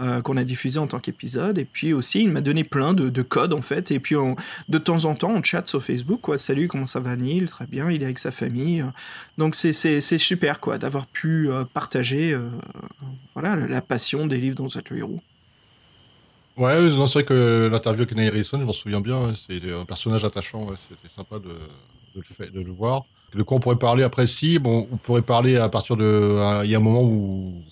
[0.00, 1.58] Euh, qu'on a diffusé en tant qu'épisode.
[1.58, 3.90] Et puis aussi il m'a donné plein de, codes en fait.
[3.90, 4.16] Et puis
[4.68, 6.38] de temps en temps on chatte sur Facebook quoi.
[6.38, 7.44] Salut comment ça va Neil?
[7.44, 8.84] Très bien il est avec sa famille.
[9.38, 12.36] Donc c'est super quoi d'avoir pu euh, partager
[13.34, 15.20] voilà la passion des livres dans héros
[16.56, 20.24] Ouais, c'est vrai que l'interview avec Neil Harrison, je m'en souviens bien, c'est un personnage
[20.24, 21.56] attachant, c'était sympa de,
[22.54, 23.04] le voir.
[23.34, 26.64] De quoi on pourrait parler après Si, bon, on pourrait parler à partir de.
[26.64, 27.62] Il y a un moment où,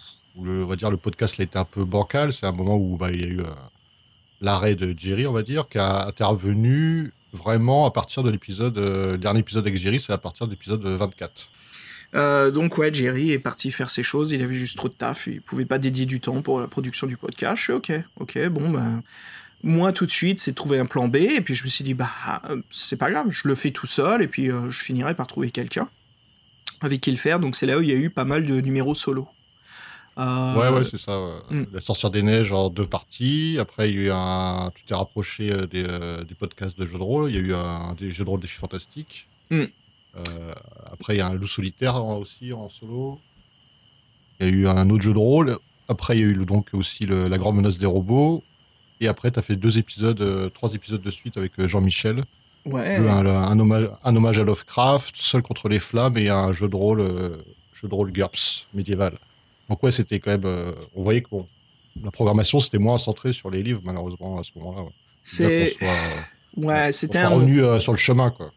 [0.43, 2.97] le, on va dire, le podcast a été un peu bancal, c'est un moment où
[2.97, 3.51] bah, il y a eu euh,
[4.41, 8.79] l'arrêt de Jerry, on va dire, qui a intervenu vraiment à partir de l'épisode.
[8.79, 11.51] Euh, dernier épisode avec Jerry, c'est à partir de l'épisode 24.
[12.15, 15.29] Euh, donc ouais, Jerry est parti faire ses choses, il avait juste trop de taf,
[15.29, 17.57] il pouvait pas dédier du temps pour la production du podcast.
[17.57, 19.03] Je suis ok, ok, bon ben...
[19.63, 21.85] Moi, tout de suite, c'est de trouver un plan B, et puis je me suis
[21.85, 22.09] dit, bah,
[22.71, 25.51] c'est pas grave, je le fais tout seul, et puis euh, je finirai par trouver
[25.51, 25.89] quelqu'un.
[26.81, 27.41] avec qui le faire.
[27.41, 29.29] Donc c'est là où il y a eu pas mal de numéros solo.
[30.19, 31.19] Euh, ouais, ouais, c'est ça.
[31.51, 31.65] Hmm.
[31.73, 33.57] La Sorcière des Neiges en deux parties.
[33.61, 34.71] Après, il y a eu un.
[34.75, 37.31] Tu t'es rapproché euh, des, podcasts de jeux de rôle.
[37.31, 39.29] Il y a eu un des jeux de rôle défi fantastiques.
[39.51, 39.65] Hmm.
[40.93, 43.19] Après, il y a un loup solitaire aussi en solo.
[44.39, 45.59] Il y a eu un autre jeu de rôle.
[45.89, 48.43] Après, il y a eu donc aussi la grande menace des robots.
[49.01, 52.25] Et après, tu as fait deux épisodes, trois épisodes de suite avec Jean-Michel.
[52.67, 52.97] Ouais.
[52.97, 57.01] Un, hommage, un, hommage, à Lovecraft, Seul contre les flammes et un jeu de rôle,
[57.73, 59.19] jeu de rôle GURPS médiéval.
[59.71, 60.45] Donc ouais, c'était quand même.
[60.45, 61.29] Euh, on voyait que
[62.03, 64.89] la programmation c'était moins centré sur les livres malheureusement à ce moment-là.
[65.23, 65.77] C'est.
[66.57, 67.29] Ouais, c'était un.
[67.29, 68.53] revenu euh, sur le chemin quoi.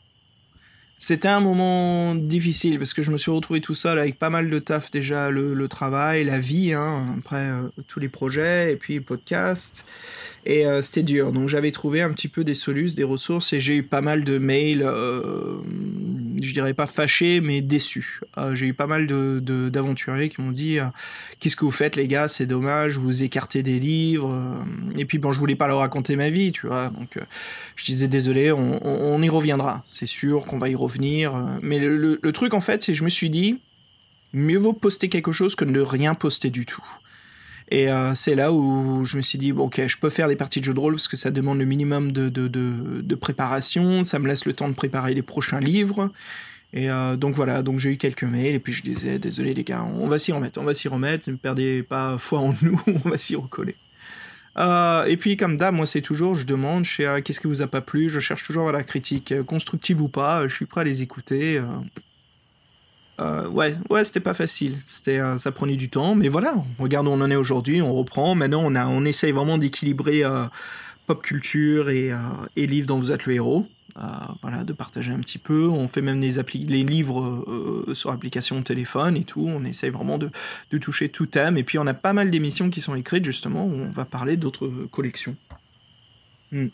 [1.06, 4.50] C'était un moment difficile parce que je me suis retrouvé tout seul avec pas mal
[4.50, 9.02] de taf déjà, le, travail, la vie, hein, après euh, tous les projets et puis
[9.02, 9.86] podcast.
[10.46, 11.34] Et euh, c'était dur.
[11.34, 14.24] Donc j'avais trouvé un petit peu des solutions, des ressources et j'ai eu pas mal
[14.24, 15.58] de mails, euh,
[16.42, 18.22] je dirais pas fâchés, mais déçus.
[18.54, 20.78] j'ai eu pas mal d'aventuriers de, qui m'ont dit
[21.42, 22.30] Qu'est-ce que vous faites, les gars?
[22.30, 24.66] C'est dommage, vous écartez des livres.
[24.98, 26.88] Et puis bon, je voulais pas leur raconter ma vie, tu vois.
[26.98, 27.20] Donc
[27.76, 29.82] je disais Désolé, on, on y reviendra.
[29.84, 33.30] C'est sûr qu'on va y revenir mais le, truc, en fait, c'est je me suis
[33.30, 33.60] dit,
[34.34, 36.84] mieux vaut poster quelque chose que de rien poster du tout.
[37.72, 40.36] Et euh, c'est là où je me suis dit, bon, ok, je peux faire des
[40.36, 44.20] parties de jeux de rôle parce que ça demande le minimum de, de, préparation, ça
[44.20, 46.12] me laisse le temps de préparer les prochains livres.
[46.74, 49.64] Et euh, donc voilà, donc j'ai eu quelques mails et puis je disais, désolé les
[49.64, 52.82] gars, on va s'y remettre, on va s'y remettre, ne perdez pas foi en nous,
[52.88, 53.76] on va s'y recoller.
[54.58, 57.48] Euh, et puis, comme d'hab, moi, c'est toujours, je demande, je sais, euh, qu'est-ce qui
[57.48, 60.56] vous a pas plu, je cherche toujours à la critique, euh, constructive ou pas, je
[60.56, 61.62] suis prêt à les écouter.
[63.20, 67.22] ouais, ouais, c'était pas facile, c'était, ça prenait du temps, mais voilà, regarde où on
[67.22, 70.24] en est aujourd'hui, on reprend, maintenant on, a, on essaye vraiment d'équilibrer
[71.08, 72.12] pop culture et,
[72.56, 73.68] et livre dont vous êtes le héros.
[73.98, 74.10] Euh,
[74.42, 75.68] voilà, de partager un petit peu.
[75.68, 79.46] On fait même les, livres euh, sur application téléphone et tout.
[79.48, 80.32] On essaye vraiment de,
[80.72, 81.58] de, toucher tout thème.
[81.58, 84.36] Et puis on a pas mal d'émissions qui sont écrites justement où on va parler
[84.36, 85.36] d'autres collections.
[86.52, 86.68] Hmm.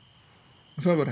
[0.77, 1.11] Enfin voilà.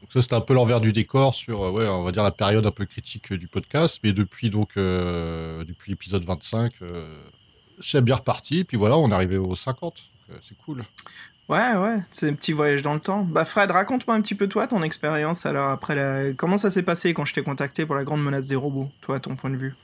[0.00, 2.30] Donc ça c'était un peu l'envers du décor sur, euh, ouais, on va dire la
[2.30, 3.98] période un peu critique du podcast.
[4.04, 6.72] Mais depuis donc depuis l'épisode 25,
[7.80, 8.62] c'est bien reparti.
[8.62, 10.04] Puis voilà, on est arrivé aux 50.
[10.42, 10.82] C'est cool.
[11.48, 13.24] Ouais, ouais, c'est un petit voyage dans le temps.
[13.24, 16.32] Bah Fred, raconte-moi un petit peu toi ton expérience alors après la...
[16.32, 19.20] Comment ça s'est passé quand je t'ai contacté pour la grande menace des robots, toi,
[19.20, 19.74] ton point de vue?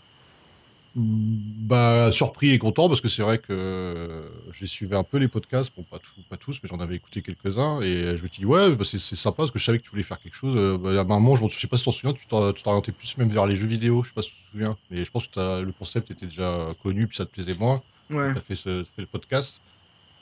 [1.01, 4.21] Bah, surpris et content parce que c'est vrai que
[4.53, 7.81] j'ai suivi un peu les podcasts, bon, pas, pas tous, mais j'en avais écouté quelques-uns.
[7.83, 9.91] Et je me suis dit, ouais, bah, c'est sympa parce que je savais que tu
[9.91, 10.55] voulais faire quelque chose.
[10.57, 12.27] Euh, bah, à un moment, je, ne sais pas si tu t'en souviens, tu
[12.63, 14.77] t'orientais plus même vers les jeux vidéo, je sais pas si tu te souviens.
[14.91, 17.83] Mais je pense que le concept était déjà connu, puis ça te plaisait moins.
[18.11, 18.33] Ouais.
[18.35, 19.61] Ça fait, fait le podcast.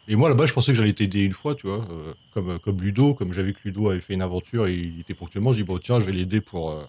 [0.08, 2.80] Et moi, là-bas, je pensais que j'allais t'aider une fois, tu vois, euh, comme, comme
[2.80, 5.64] Ludo, comme j'avais que Ludo avait fait une aventure et il était ponctuellement, je dis,
[5.64, 6.84] bon, tiens, je vais l'aider pour, euh,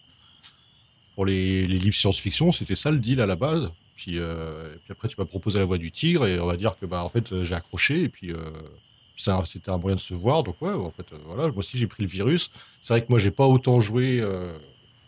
[1.16, 2.52] pour les, les livres science-fiction.
[2.52, 3.72] C'était ça le deal à la base.
[3.96, 6.78] Puis, euh, puis après, tu m'as proposé la voix du tigre et on va dire
[6.80, 8.32] que, bah, en fait, j'ai accroché et puis
[9.16, 10.44] c'était un moyen de se voir.
[10.44, 12.52] Donc, ouais, en fait, voilà, moi aussi, j'ai pris le virus.
[12.84, 14.24] C'est vrai que moi, j'ai pas autant joué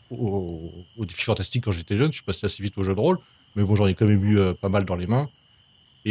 [0.09, 2.07] aux, aux défis fantastiques quand j'étais jeune.
[2.07, 3.19] Je suis passé assez vite au jeu de rôle.
[3.55, 5.29] Mais bon, j'en ai quand même eu pas mal dans les mains.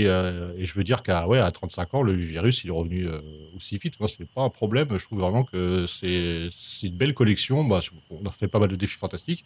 [0.07, 3.07] Euh, et, je veux dire qu'à ouais, à 35 ans, le virus il est revenu
[3.07, 3.21] euh,
[3.57, 3.95] aussi vite.
[3.99, 4.89] Ce n'est pas un problème.
[4.97, 6.49] Je trouve vraiment que c'est
[6.83, 7.65] une belle collection.
[7.65, 7.81] Bah,
[8.11, 9.45] on a fait pas mal de défis fantastiques.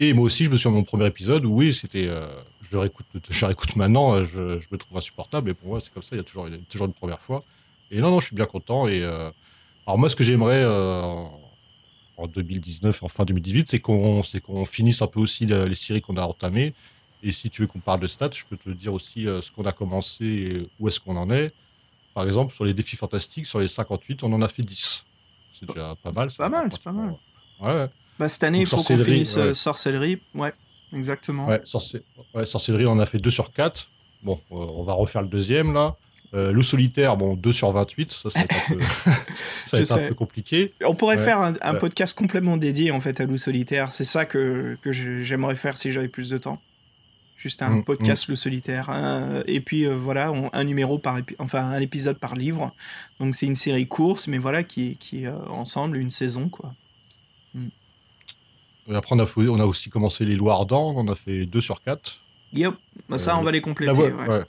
[0.00, 2.06] Et moi aussi, je me suis à mon premier épisode où, oui, c'était.
[2.08, 2.26] Euh,
[2.62, 5.50] je le réécoute, je réécoute maintenant, je, je, me trouve insupportable.
[5.50, 7.44] Et pour moi, c'est comme ça, il y a toujours, toujours une première fois.
[7.90, 8.88] Et non, non, je suis bien content.
[8.88, 15.02] Et alors, moi, ce que j'aimerais en 2019 en fin 2018, c'est qu'on qu'on finisse
[15.02, 16.72] un peu aussi les séries qu'on a entamées
[17.22, 19.50] et si tu veux qu'on parle de stats, je peux te dire aussi euh, ce
[19.52, 21.52] qu'on a commencé et où est-ce qu'on en est.
[22.14, 25.04] Par exemple, sur les défis fantastiques, sur les 58, on en a fait 10.
[25.58, 26.30] C'est déjà pas mal.
[26.30, 27.14] C'est pas mal, c'est pas mal.
[27.60, 27.86] Ouais.
[28.18, 30.20] Bah, cette année, il faut qu'on finisse euh, sorcellerie.
[30.34, 30.52] Ouais,
[30.92, 31.46] exactement.
[31.46, 33.88] Ouais, sorcellerie, on en a fait 2 sur 4.
[34.22, 35.96] Bon, euh, on va refaire le deuxième là.
[36.32, 38.38] loup solitaire, bon, 2 sur 28, ça, ça
[39.72, 40.72] va être un peu, compliqué.
[40.84, 43.92] On pourrait faire un, podcast complètement dédié en fait à loup solitaire.
[43.92, 46.60] C'est ça que, que j'aimerais faire si j'avais plus de temps.
[47.42, 48.30] Juste un mm, podcast mm.
[48.30, 49.44] le solitaire.
[49.48, 52.72] et puis euh, voilà, un numéro par enfin un épisode par livre.
[53.18, 56.72] Donc c'est une série courte, mais voilà, qui est, qui euh, ensemble une saison quoi.
[57.54, 57.66] Mm.
[58.90, 61.60] Et après, on a, on a aussi commencé les lois ardents, on a fait 2
[61.60, 62.20] sur 4.
[62.52, 62.74] Yep,
[63.08, 63.92] bah, ça, on va les compléter.
[63.92, 64.46] La voix,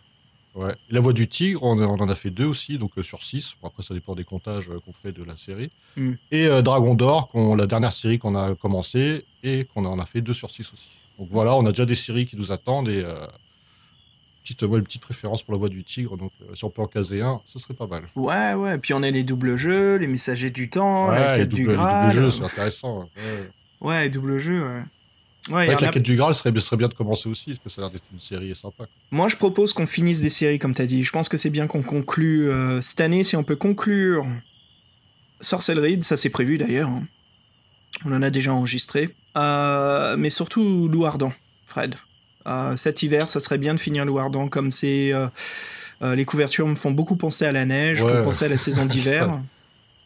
[0.56, 0.76] ouais.
[0.92, 3.56] La voix du tigre, on, en a fait 2 aussi, donc euh, sur 6.
[3.64, 5.72] après, ça dépend des comptages qu'on fait de la série.
[6.30, 10.32] Et Dragon d'Or, la dernière série qu'on a commencé et qu'on en a fait 2
[10.32, 10.92] sur 6 aussi.
[11.20, 13.26] Donc voilà, on a déjà des séries qui nous attendent et euh,
[14.44, 16.18] petite, une petite préférence pour la voix du tigre.
[16.18, 18.04] Donc euh, si on peut en caser un, ce serait pas mal.
[18.16, 18.78] Ouais, ouais.
[18.80, 22.08] Puis on a les doubles jeux, les messagers du temps, la quête du Graal.
[22.08, 23.00] Les doubles jeux, c'est intéressant.
[23.18, 23.50] Ouais.
[23.82, 24.84] ouais, double jeux, ouais.
[25.50, 27.70] Ouais, la a- quête du Graal, ce serait, serait bien de commencer aussi, parce que
[27.70, 28.78] ça a l'air d'être une série sympa.
[28.86, 28.88] quoi.
[29.12, 31.04] Moi, je propose qu'on finisse des séries, comme t'as dit.
[31.04, 34.26] Je pense que c'est bien qu'on conclue euh, cette année, si on peut conclure
[35.42, 36.90] Sorcellerie, ça c'est prévu d'ailleurs.
[36.90, 37.04] hein.
[38.06, 39.10] On en a déjà enregistré.
[39.38, 41.34] Euh, mais surtout Loup Ardent,
[41.66, 41.96] Fred.
[42.48, 45.12] Euh, cet hiver, ça serait bien de finir Loup Ardent, comme c'est...
[45.14, 45.28] euh,
[46.16, 48.12] les couvertures me font beaucoup penser à la neige, Ouais.
[48.12, 49.40] font penser à la saison d'hiver.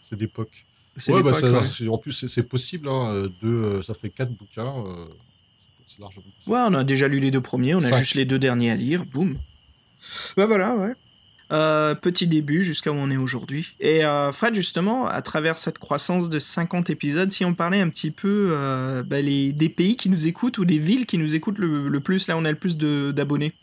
[0.04, 0.66] C'est d'époque.
[1.10, 1.88] Ouais, bah, ouais.
[1.90, 2.88] en plus, c'est- possible.
[2.90, 4.74] Hein, deux, ça fait quatre bouquins.
[5.88, 6.52] c'est largement possible.
[6.56, 7.98] Ouais, on a déjà lu les deux premiers, on a Cinq.
[7.98, 9.36] juste les deux derniers à lire, boum.
[10.36, 10.94] Bah voilà, ouais.
[11.50, 13.74] Euh, petit début jusqu'à où on est aujourd'hui.
[13.80, 17.88] Et euh, Fred, justement, à travers cette croissance de 50 épisodes, si on parlait un
[17.88, 21.36] petit peu euh, bah, les, des pays qui nous écoutent ou des villes qui nous
[21.36, 23.54] écoutent le, le plus, là on a le plus d'abonnés.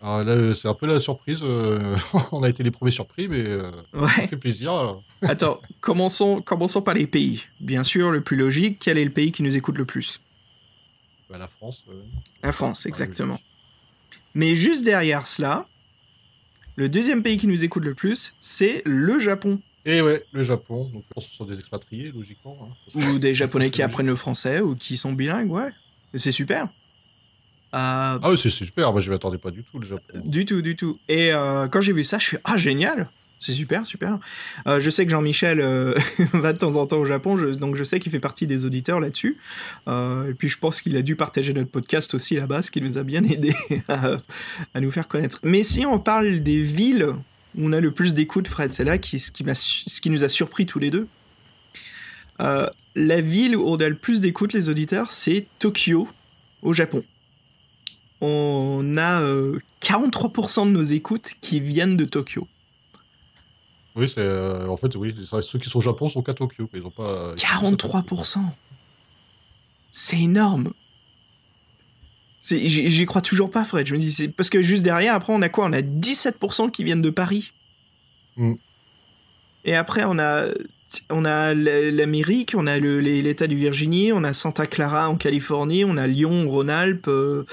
[0.00, 1.40] Alors là, c'est un peu la surprise.
[1.42, 1.94] euh,
[2.32, 3.44] on a été les premiers surpris, mais
[3.92, 5.02] ça fait plaisir.
[5.22, 7.42] Attends, commençons, commençons par les pays.
[7.60, 10.18] Bien sûr, le plus logique, quel est le pays qui nous écoute le plus?
[11.28, 11.84] Bah, la France.
[12.42, 13.38] La France, exactement.
[14.34, 15.66] Mais juste derrière cela,
[16.80, 19.60] le deuxième pays qui nous écoute le plus, c'est le Japon.
[19.84, 20.90] Et ouais, le Japon.
[20.94, 22.56] Donc, ce sont des expatriés, logiquement.
[22.62, 22.98] hein.
[23.14, 25.68] ou des japonais qui apprennent le français ou qui sont bilingues, ouais.
[26.14, 26.64] C'est super.
[26.64, 26.68] Euh,
[27.72, 28.92] Ah oui, c'est c'est super.
[28.92, 30.22] Moi, je m'y attendais pas du tout, le Japon.
[30.24, 30.98] Du tout, du tout.
[31.06, 33.10] Et euh, quand j'ai vu ça, je suis ah génial,
[33.40, 34.18] c'est super, super.
[34.66, 35.94] Euh, je sais que Jean-Michel euh,
[36.34, 39.00] va de temps en temps au Japon, donc je sais qu'il fait partie des auditeurs
[39.00, 39.38] là-dessus.
[39.88, 42.82] Euh, et puis je pense qu'il a dû partager notre podcast aussi là-bas, ce qui
[42.82, 43.54] nous a bien aidé
[43.88, 44.18] à,
[44.78, 45.40] nous faire connaître.
[45.42, 47.14] Mais si on parle des villes
[47.56, 50.22] où on a le plus d'écoute, Fred, c'est là qui, ce, qui ce qui nous
[50.22, 51.08] a surpris tous les deux.
[52.96, 56.08] La ville où on a le plus d'écoute, les auditeurs, c'est Tokyo,
[56.62, 57.02] au Japon.
[58.20, 62.46] On a euh, 43% de nos écoutes qui viennent de Tokyo.
[64.00, 65.14] Oui, c'est euh, en fait oui.
[65.42, 66.70] Ceux qui sont au Japon sont qu'à Tokyo.
[66.72, 67.34] Ils ont pas.
[67.36, 68.16] ils sont pas à Tokyo.
[68.16, 68.38] 43%
[69.90, 70.72] C'est énorme
[72.42, 73.86] J'y crois toujours pas, Fred.
[73.86, 75.66] Je me dis, parce que juste derrière, après, on a quoi?
[75.66, 77.52] On a 17% qui viennent de Paris.
[78.36, 78.54] Mm.
[79.66, 80.46] Et après, on a,
[81.10, 85.96] on a l'Amérique, on a l'État du Virginie, on a Santa Clara en Californie, on
[85.96, 87.44] a Lyon, Rhône-Alpes, euh,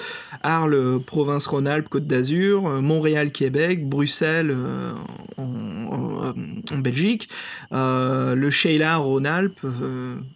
[0.43, 4.93] Arles, euh, province Rhône-Alpes, Côte d'Azur, euh, Montréal, Québec, Bruxelles euh,
[5.37, 6.33] en, en-
[6.75, 7.29] en Belgique,
[7.71, 9.65] le Sheila, Rhône-Alpes.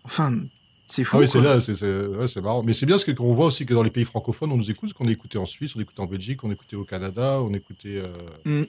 [0.03, 0.37] enfin,
[0.85, 1.17] c'est fou.
[1.17, 2.63] Ah oui, c'est là, c'est ouais, marrant.
[2.63, 4.69] Mais c'est bien parce que qu'on voit aussi que dans les pays francophones, on nous
[4.69, 7.51] écoute, qu'on écouté en Suisse, on écouté en Belgique, on écouté au Canada, on.
[7.53, 8.07] Euh...
[8.45, 8.63] Mm.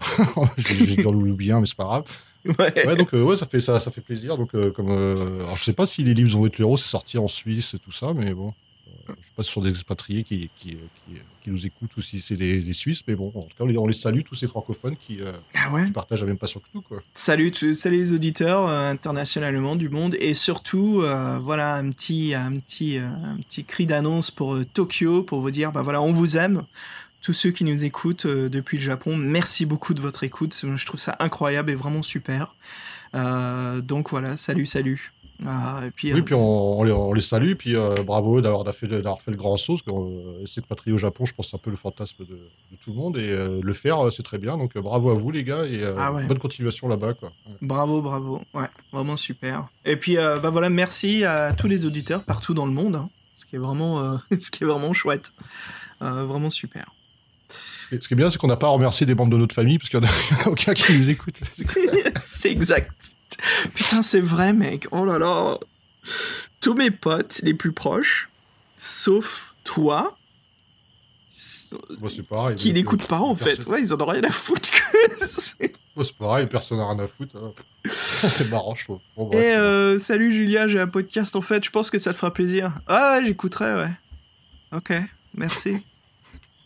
[0.56, 2.04] J'ai j'ai dû en oublier un, mais c'est pas grave.
[2.58, 2.86] Ouais.
[2.86, 4.36] Ouais, donc euh, ouais, ça fait ça, ça fait plaisir.
[4.38, 6.88] Donc euh, comme, euh, alors je sais pas si les livres ont été héros, c'est
[6.88, 8.48] sorti en Suisse et tout ça, mais bon,
[8.88, 11.96] euh, je sais pas si ce sont des expatriés qui qui, qui, qui nous écoutent
[11.96, 13.92] ou si c'est des, des Suisses, mais bon, en tout cas, on les, on les
[13.92, 15.86] salue tous ces francophones qui, euh, Ah ouais.
[15.86, 16.98] qui partagent la même passion que nous, quoi.
[17.14, 22.34] Salut, tu- salut les auditeurs euh, internationalement du monde et surtout euh, voilà un petit
[22.34, 26.00] un petit euh, un petit cri d'annonce pour euh, Tokyo pour vous dire bah voilà
[26.02, 26.64] on vous aime
[27.22, 30.86] tous ceux qui nous écoutent euh, depuis le Japon merci beaucoup de votre écoute je
[30.86, 32.54] trouve ça incroyable et vraiment super
[33.14, 35.12] Euh, donc voilà salut salut
[35.44, 38.40] Ah, et puis, Oui, euh, puis on, on les, on les salue, puis euh, bravo
[38.40, 39.00] d'avoir fait, le
[39.36, 42.24] grand saut, parce que euh, s'expatrier au Japon, je pense c'est un peu le fantasme
[42.24, 44.82] de, de tout le monde, et euh, le faire, euh, c'est très bien, donc euh,
[44.82, 46.24] bravo à vous les gars, et euh, Ah ouais.
[46.26, 47.32] bonne continuation là-bas, quoi.
[47.48, 47.54] Ouais.
[47.62, 48.42] Bravo, bravo.
[48.54, 49.66] Ouais, vraiment super.
[49.86, 53.08] Et puis, euh, bah voilà, merci à tous les auditeurs partout dans le monde, hein,
[53.34, 55.32] ce qui est vraiment, euh, ce qui est vraiment chouette.
[56.02, 56.84] Euh, vraiment super.
[57.90, 59.78] Ce qui est- bien, c'est qu'on n'a pas à remercier des membres de notre famille,
[59.78, 60.10] parce qu'il n'y en
[60.46, 61.40] a, aucun qui nous écoute.
[62.22, 62.90] c'est exact.
[63.74, 64.86] Putain, c'est vrai, mec.
[64.90, 65.58] Oh là là.
[66.60, 68.28] Tous mes potes les plus proches,
[68.78, 70.16] sauf toi,
[71.28, 72.54] c'est pareil.
[72.56, 73.66] qui n'écoutent pas en fait.
[73.66, 74.70] Ouais, ils en ont rien à foutre.
[74.70, 75.72] que c'est-
[76.18, 77.36] pareil, personne n'a rien à foutre.
[77.36, 77.52] hein.
[77.90, 78.98] c'est marrant, je trouve.
[79.16, 79.40] Bon, bref.
[79.42, 82.32] Et euh, salut Julia, j'ai un podcast en fait, je pense que ça te fera
[82.32, 82.72] plaisir.
[82.86, 83.90] Ah ouais, j'écouterai, ouais.
[84.72, 84.92] Ok,
[85.34, 85.84] merci.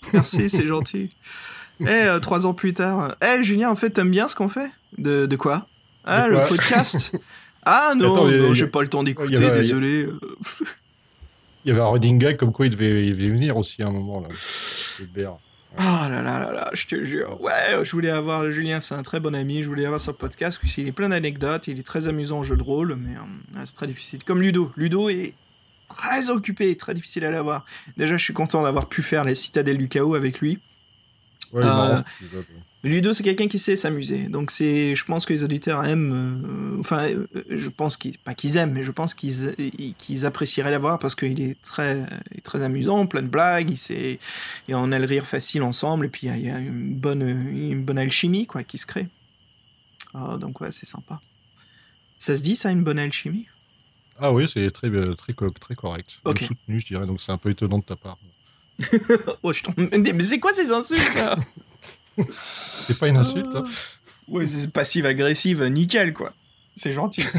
[0.13, 1.09] Merci, c'est gentil.
[1.81, 4.71] Et euh, trois ans plus tard, eh Julien, en fait, t'aimes bien ce qu'on fait?
[4.99, 5.67] De, de quoi?
[6.05, 7.17] Ah, De le podcast?
[7.65, 10.09] Ah non, Attends, a- j'ai pas le temps d'écouter, avait- désolé.
[11.65, 13.87] Il y avait un running gag comme quoi il devait, il devait venir aussi à
[13.87, 14.29] un moment, là.
[15.77, 17.41] Ah là là là là, je te jure.
[17.43, 19.63] Ouais, je voulais avoir Julien, c'est un très bon ami.
[19.65, 21.67] Je voulais avoir son podcast parce qu'il est plein d'anecdotes.
[21.67, 24.23] Il est très amusant en jeu de rôle, mais euh, c'est très difficile.
[24.23, 24.71] Comme Ludo.
[24.77, 25.35] Ludo est
[25.89, 27.65] très occupé, très difficile à l'avoir.
[27.97, 30.59] Déjà, je suis content d'avoir pu faire les citadelles du chaos avec lui.
[31.53, 32.03] Ouais, Euh.
[32.83, 34.25] Ludo, c'est quelqu'un qui sait s'amuser.
[34.25, 36.13] Donc, c'est, je pense que les auditeurs aiment.
[36.45, 39.55] euh, enfin, euh, je pense qu'ils, pas qu'ils aiment, mais je pense qu'ils,
[39.97, 42.05] qu'ils apprécieraient l'avoir parce qu'il est très,
[42.43, 43.71] très amusant, plein de blagues.
[43.71, 44.19] Il sait,
[44.69, 46.07] et on a le rire facile ensemble.
[46.07, 49.09] Et puis, il y a, une bonne, une bonne alchimie, quoi, qui se crée.
[50.13, 51.21] Ah, donc, ouais, c'est sympa.
[52.19, 53.47] Ça se dit, ça, une bonne alchimie?
[54.19, 56.11] Ah oui, c'est très, euh, très, très correct.
[56.25, 56.41] Ok.
[56.41, 58.19] soutenu, je dirais, donc c'est un peu étonnant de ta part.
[59.43, 59.63] oh, je.
[59.77, 61.37] Mais c'est quoi ces insultes là
[62.35, 63.55] C'est pas une insulte.
[63.55, 63.65] Hein.
[64.29, 66.33] Ouais, c'est passive-agressive, nickel quoi.
[66.75, 67.25] C'est gentil.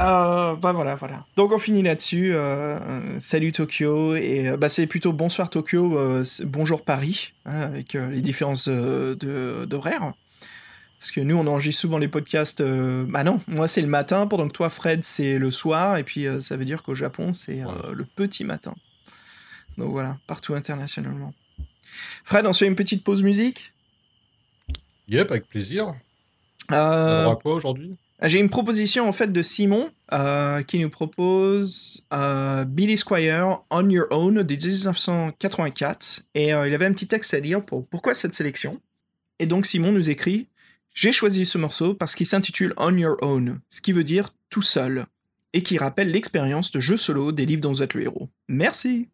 [0.00, 1.26] Euh, bah voilà, voilà.
[1.36, 2.32] Donc on finit là-dessus.
[2.32, 5.98] Euh, salut Tokyo et euh, bah c'est plutôt bonsoir Tokyo,
[6.44, 10.12] bonjour Paris, hein, avec les différences d'horaire.
[11.04, 12.62] Parce que nous on enregistre souvent les podcasts.
[12.62, 16.26] bah non, moi c'est le matin, pendant que toi Fred c'est le soir, et puis
[16.40, 17.62] ça veut dire qu'au Japon c'est
[17.92, 18.74] le petit matin.
[19.76, 21.34] Donc voilà, partout internationalement.
[22.24, 23.74] Fred, on se fait une petite pause musique?
[25.08, 25.94] Yep, avec plaisir.
[26.72, 27.26] Euh...
[27.26, 27.96] On quoi aujourd'hui?
[28.22, 33.88] J'ai une proposition en fait de Simon euh, qui nous propose euh, Billy Squire On
[33.90, 38.14] Your Own de 1984 et euh, il avait un petit texte à lire pour pourquoi
[38.14, 38.80] cette sélection?
[39.40, 40.48] Et donc Simon nous écrit
[40.94, 44.62] J'ai choisi ce morceau parce qu'il s'intitule On Your Own, ce qui veut dire tout
[44.62, 45.06] seul,
[45.52, 48.30] et qui rappelle l'expérience de jeu solo des livres dont vous êtes le héros.
[48.46, 49.08] Merci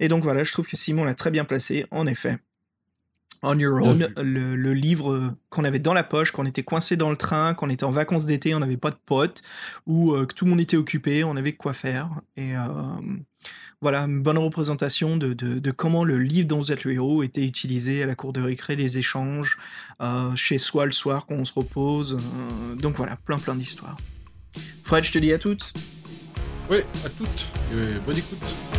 [0.00, 2.36] Et donc voilà, je trouve que Simon l'a très bien placé, en effet.
[3.42, 7.16] On Your Own, le, livre qu'on avait dans la poche, qu'on était coincé dans le
[7.16, 9.42] train, qu'on était en vacances d'été, on n'avait pas de potes,
[9.86, 12.10] ou euh, que tout le monde était occupé, on avait quoi faire.
[12.36, 12.62] Et euh,
[13.80, 18.02] voilà, une bonne représentation de, comment le livre dont vous êtes le héros était utilisé
[18.02, 19.58] à la cour de récré, les échanges,
[20.02, 22.16] euh, chez soi le soir quand on se repose.
[22.80, 23.96] donc voilà, plein plein d'histoires.
[24.82, 25.72] Fred, je te dis à toutes.
[26.70, 27.46] Oui, à toutes.
[28.04, 28.77] bonne écoute.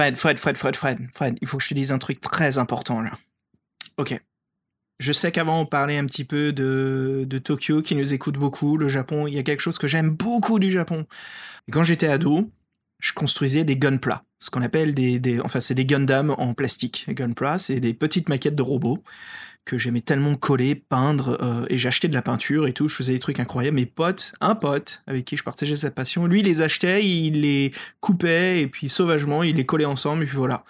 [0.00, 2.56] Fred, Fred, Fred, Fred, Fred, Fred, il faut que je te dise un truc très
[2.56, 3.10] important là.
[3.98, 4.18] Ok.
[4.98, 8.78] Je sais qu'avant on parlait un petit peu de, de Tokyo qui nous écoute beaucoup,
[8.78, 9.26] le Japon.
[9.26, 11.06] Il y a quelque chose que j'aime beaucoup du Japon.
[11.70, 12.50] quand j'étais ado,
[12.98, 17.04] je construisais des gunpla, ce qu'on appelle des, des enfin c'est des Gundam en plastique.
[17.10, 19.04] Gunpla, c'est des petites maquettes de robots
[19.64, 23.12] que j'aimais tellement coller, peindre, euh, et j'achetais de la peinture et tout, je faisais
[23.12, 23.76] des trucs incroyables.
[23.76, 27.42] Mes potes, un pote avec qui je partageais cette passion, lui il les achetait, il
[27.42, 30.64] les coupait, et puis sauvagement, il les collait ensemble, et puis voilà.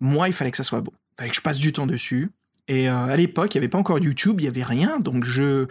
[0.00, 0.92] Moi, il fallait que ça soit beau.
[0.94, 2.30] Il fallait que je passe du temps dessus.
[2.68, 5.24] Et euh, à l'époque, il n'y avait pas encore YouTube, il n'y avait rien, donc
[5.24, 5.66] je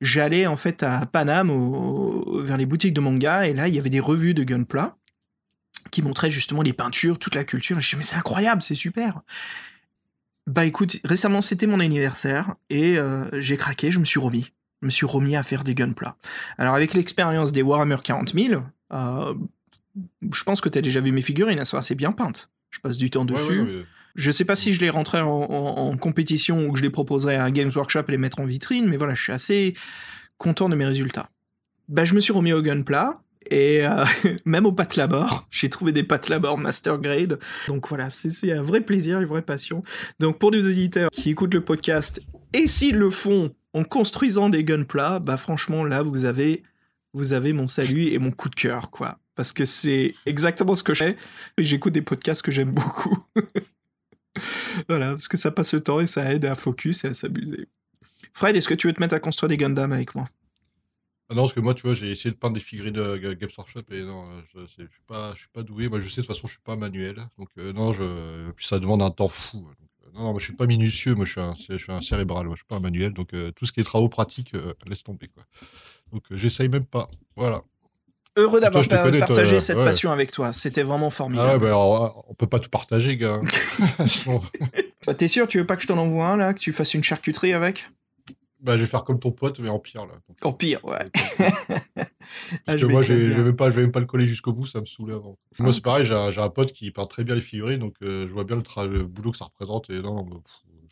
[0.00, 1.50] j'allais en fait à Paname,
[2.42, 4.96] vers les boutiques de manga, et là, il y avait des revues de Gunpla
[5.90, 8.74] qui montraient justement les peintures, toute la culture, et je me mais c'est incroyable, c'est
[8.74, 9.22] super
[10.46, 14.52] bah écoute, récemment c'était mon anniversaire et euh, j'ai craqué, je me suis remis.
[14.82, 16.16] Je me suis remis à faire des gunpla.
[16.58, 19.34] Alors avec l'expérience des Warhammer 40 000, euh,
[20.30, 22.50] je pense que tu as déjà vu mes figurines, elles sont assez bien peintes.
[22.70, 23.86] Je passe du temps dessus.
[24.14, 27.44] Je sais pas si je les rentrerai en, compétition ou que je les proposerai à
[27.44, 29.74] un Games Workshop et les mettre en vitrine, mais voilà, je suis assez
[30.38, 31.30] content de mes résultats.
[31.88, 34.04] Bah, je me suis remis au gunpla, et euh,
[34.44, 37.38] même au pâtes labor, j'ai trouvé des pâtes labor master grade.
[37.68, 39.82] Donc voilà, c'est un vrai plaisir, une vraie passion.
[40.20, 42.20] Donc pour les auditeurs qui écoutent le podcast,
[42.52, 46.62] et s'ils le font en construisant des gunpla, bah franchement là vous avez
[47.12, 49.18] vous avez mon salut et mon coup de cœur quoi.
[49.34, 51.16] Parce que c'est exactement ce que je fais.
[51.58, 53.18] Et j'écoute des podcasts que j'aime beaucoup.
[54.88, 57.66] voilà, parce que ça passe le temps et ça aide à focus et à s'amuser.
[58.32, 60.28] Fred, est-ce que tu veux te mettre à construire des Gundam avec moi?
[61.30, 63.50] Ah non, parce que moi, tu vois, j'ai essayé de peindre des figurines de Games
[63.56, 65.88] Workshop et non, euh, je, je suis pas, je suis pas doué.
[65.88, 68.66] Moi, je sais de toute façon, je suis pas manuel, donc euh, non, je, puis
[68.66, 69.66] ça demande un temps fou.
[69.66, 71.14] Euh, non, non, moi, je suis pas minutieux.
[71.14, 72.44] Moi, je suis un, je suis un cérébral.
[72.44, 74.52] Moi, je suis pas un manuel, donc tout ce qui est travaux pratiques,
[74.86, 75.44] laisse tomber quoi.
[76.12, 77.10] Donc, j'essaye même pas.
[77.36, 77.62] Voilà.
[78.36, 80.52] Heureux d'avoir partagé cette passion avec toi.
[80.52, 81.48] C'était vraiment formidable.
[81.48, 83.40] Ah ouais, bah, on peut pas tout partager, gars.
[85.06, 86.94] bah, T'es sûr, tu veux pas que je t'en envoie un là, que tu fasses
[86.94, 87.88] une charcuterie avec?
[88.64, 90.14] Bah, je vais faire comme ton pote, mais en pire, là.
[90.42, 91.10] En pire, ouais.
[91.36, 92.08] Parce
[92.66, 94.64] ah, que moi, je vais, vais, pas, je vais même pas le coller jusqu'au bout,
[94.64, 95.38] ça me saoulait avant.
[95.58, 98.26] Moi, c'est pareil, j'ai un, un, pote qui peint très bien les figurines, donc euh,
[98.26, 99.90] je vois bien le, le, boulot que ça représente.
[99.90, 100.26] Et non,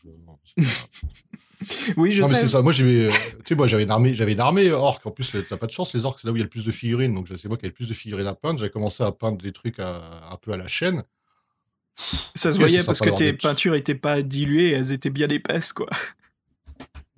[0.04, 0.08] je,
[1.96, 2.34] oui, je non, sais.
[2.34, 2.60] mais c'est ça.
[2.60, 3.14] Moi, j'avais, tu
[3.46, 5.06] sais, moi, j'avais une armée, j'avais une armée orque.
[5.06, 6.50] En plus, t'as pas de chance, les orques, c'est là où il y a le
[6.50, 7.14] plus de figurines.
[7.14, 8.58] Donc, c'est moi qui avais le plus de figurines à peindre.
[8.58, 11.04] J'avais commencé à peindre des trucs un peu à la chaîne.
[12.34, 15.88] Ça se voyait parce que tes peintures étaient pas diluées, elles étaient bien épaisses, quoi.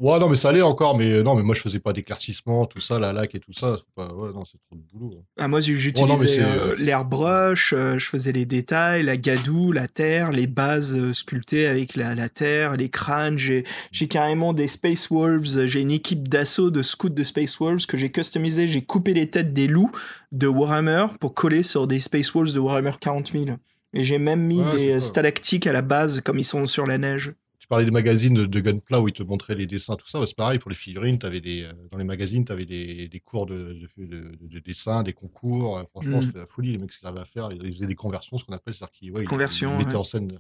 [0.01, 2.80] Ouais, non, mais ça allait encore, mais non, mais moi je faisais pas d'éclaircissement, tout
[2.80, 3.78] ça, la lac et tout ça.
[3.97, 5.14] Ouais, non, c'est trop de boulot.
[5.16, 5.22] Hein.
[5.38, 10.49] Ah, moi j'utilisais euh, l'airbrush, euh, je faisais les détails, la gadoue, la terre, les
[10.49, 13.38] bases euh, sculptées avec la, la terre, les crânes.
[13.38, 13.64] J'ai
[14.09, 18.11] carrément des Space Wolves, j'ai une équipe d'assaut de scouts de Space Wolves que j'ai
[18.11, 18.66] customisé.
[18.66, 19.92] J'ai coupé les têtes des loups
[20.32, 23.45] de Warhammer pour coller sur des Space Wolves de Warhammer 40 000.
[23.92, 27.32] Et j'ai même mis des stalactiques à la base comme ils sont sur la neige
[27.65, 30.21] tu parlais des magazines de Gunpla où ils te montraient les dessins, tout ça.
[30.27, 31.19] c'est pareil pour les figurines.
[31.23, 35.03] Avais des, euh, dans les magazines, tu avais des, des, cours de, de, de, dessin,
[35.03, 35.79] des concours.
[35.79, 36.23] Euh, franchement, mm.
[36.25, 37.49] c'était la folie, les mecs, ce qu'ils avaient à faire.
[37.53, 38.75] Ils faisaient des conversions, ce qu'on appelle.
[38.75, 40.39] C'est-à-dire qu'ils ouais, Conversion, mettaient en scène.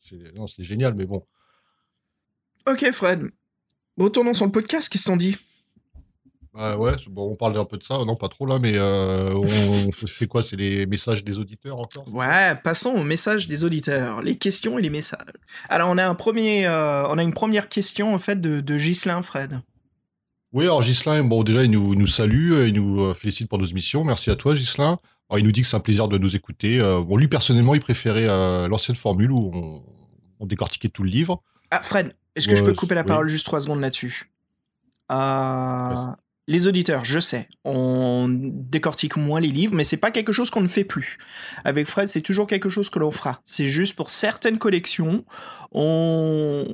[0.00, 1.26] c'était génial, mais bon.
[2.66, 3.30] Ok, Fred.
[3.98, 4.88] Retournons sur le podcast.
[4.88, 5.36] Qu'est-ce qu'on dit
[6.54, 9.32] bah ouais, bon, on parle un peu de ça, non pas trop là, mais euh,
[9.34, 14.20] on, fait quoi C'est les messages des auditeurs encore Ouais, passons aux messages des auditeurs,
[14.20, 15.32] les questions et les messages.
[15.70, 18.76] Alors on a un premier, euh, on a une première question en fait de, de
[18.76, 19.60] Ghislain Fred.
[20.52, 23.64] Oui, alors Ghislain, bon déjà il nous, nous salue, il nous euh, félicite pour nos
[23.64, 24.98] émissions, merci à toi Ghislain.
[25.30, 26.78] Alors, il nous dit que c'est un plaisir de nous écouter.
[26.80, 28.26] bon, lui personnellement, il préférait
[28.68, 29.50] l'ancienne formule où
[30.38, 31.40] on, décortiquait tout le livre.
[31.70, 34.30] Ah Fred, est-ce que je peux couper la parole juste trois secondes là-dessus?
[36.52, 40.60] Les auditeurs, je sais, on décortique moins les livres, mais c'est pas quelque chose qu'on
[40.60, 41.16] ne fait plus.
[41.64, 43.40] Avec Fred, c'est toujours quelque chose que l'on fera.
[43.46, 45.24] C'est juste pour certaines collections,
[45.72, 46.66] on,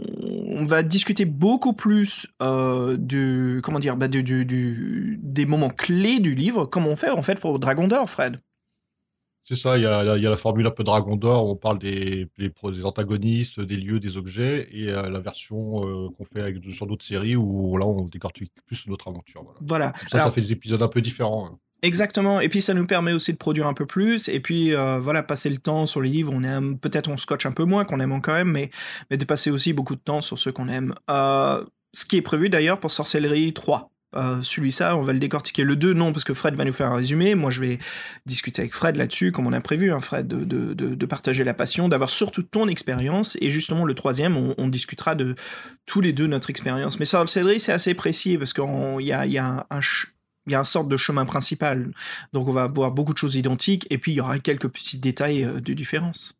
[0.64, 6.96] va discuter beaucoup plus euh, comment dire, bah, des moments clés du livre, comme on
[6.96, 8.40] fait en fait pour Dragon d'Or, Fred.
[9.48, 12.28] C'est ça, il y, a, la formule un peu Dragon d'Or, où on parle des,
[12.36, 12.52] des,
[12.84, 17.06] antagonistes, des lieux, des objets, et euh, la version euh, qu'on fait avec, sur d'autres
[17.06, 19.46] séries, où là on décortique plus notre aventure.
[19.62, 19.94] Voilà.
[20.10, 21.46] Ça, ça fait des épisodes un peu différents.
[21.46, 21.58] Hein.
[21.80, 24.98] Exactement, et puis ça nous permet aussi de produire un peu plus, et puis euh,
[24.98, 27.86] voilà, passer le temps sur les livres, on aime, peut-être on scotche un peu moins,
[27.86, 28.68] qu'on aime quand même, mais,
[29.10, 30.94] mais de passer aussi beaucoup de temps sur ceux qu'on aime.
[31.08, 33.90] ce qui est prévu d'ailleurs pour Sorcellerie 3.
[34.16, 35.64] Euh, celui-là, on va le décortiquer.
[35.64, 37.34] Le 2, non, parce que Fred va nous faire un résumé.
[37.34, 37.78] Moi, je vais
[38.24, 42.10] discuter avec Fred là-dessus, comme on a prévu, hein, Fred, de, partager la passion, d'avoir
[42.10, 43.36] surtout ton expérience.
[43.40, 45.34] Et justement, le troisième, on, discutera de
[45.86, 46.98] tous les deux notre expérience.
[46.98, 48.64] Mais ça, le c'est assez précis, parce qu'il
[49.00, 49.80] y a, y, a un,
[50.46, 51.90] y a un sorte de chemin principal.
[52.32, 54.98] Donc, on va avoir beaucoup de choses identiques, et puis il y aura quelques petits
[54.98, 56.37] détails euh, de différence.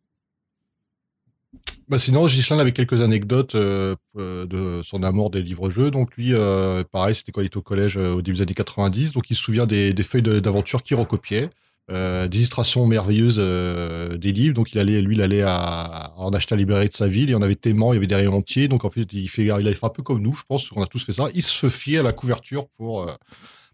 [1.88, 5.90] Bah sinon, Gislain avait quelques anecdotes euh, euh, de son amour des livres-jeux.
[5.90, 9.12] Donc lui, euh, pareil, c'était quand il était au collège au début des années 90.
[9.12, 11.48] Donc il se souvient des, feuilles d'aventure qu'il recopiait,
[11.88, 14.54] des illustrations merveilleuses des livres.
[14.54, 17.30] Donc il allait, lui, il allait en acheter à la librairie de sa ville.
[17.30, 18.68] Et on avait tellement, il y avait des rayons entiers.
[18.68, 20.86] Donc en fait, il, fait, il fait un peu comme nous, je pense qu'on a
[20.86, 21.28] tous fait ça.
[21.34, 23.10] Il se fiait à la couverture pour,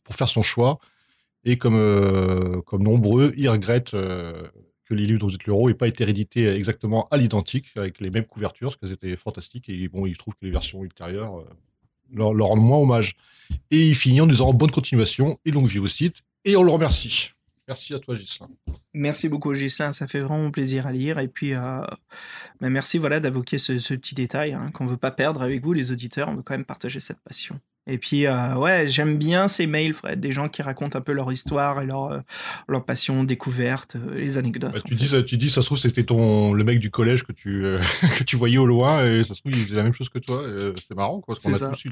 [0.04, 0.78] pour faire son choix.
[1.44, 3.96] Et comme, comme nombreux, il regrette
[4.84, 8.00] que les livres dont vous êtes l'euro n'aient pas été réédités exactement à l'identique, avec
[8.00, 9.68] les mêmes couvertures, parce qu'elles étaient fantastiques.
[9.68, 11.44] Et bon, il trouve que les versions ultérieures euh,
[12.12, 13.16] leur, rendent moins hommage.
[13.70, 16.22] Et il finit en disant bonne continuation et longue vie au site.
[16.44, 17.30] Et on le remercie.
[17.66, 18.50] Merci à toi, Gislain.
[18.92, 19.92] Merci beaucoup, Gislain.
[19.92, 21.18] Ça fait vraiment plaisir à lire.
[21.18, 21.80] Et puis, euh,
[22.60, 25.72] bah, merci voilà, d'évoquer ce, petit détail hein, qu'on ne veut pas perdre avec vous,
[25.72, 26.28] les auditeurs.
[26.28, 27.58] On veut quand même partager cette passion.
[27.86, 31.12] Et puis, euh, ouais, j'aime bien ces mails, Fred, des gens qui racontent un peu
[31.12, 32.20] leur histoire et leur, euh,
[32.66, 34.72] leur passion, découverte, euh, les anecdotes.
[34.72, 37.24] Bah, tu, dis, ça, tu dis, ça se trouve, c'était ton le mec du collège
[37.24, 37.62] que tu,
[38.18, 40.18] que tu voyais au loin et ça se trouve, il faisait la même chose que
[40.18, 40.42] toi.
[40.88, 41.90] C'est marrant, quoi, parce qu'on a tous eu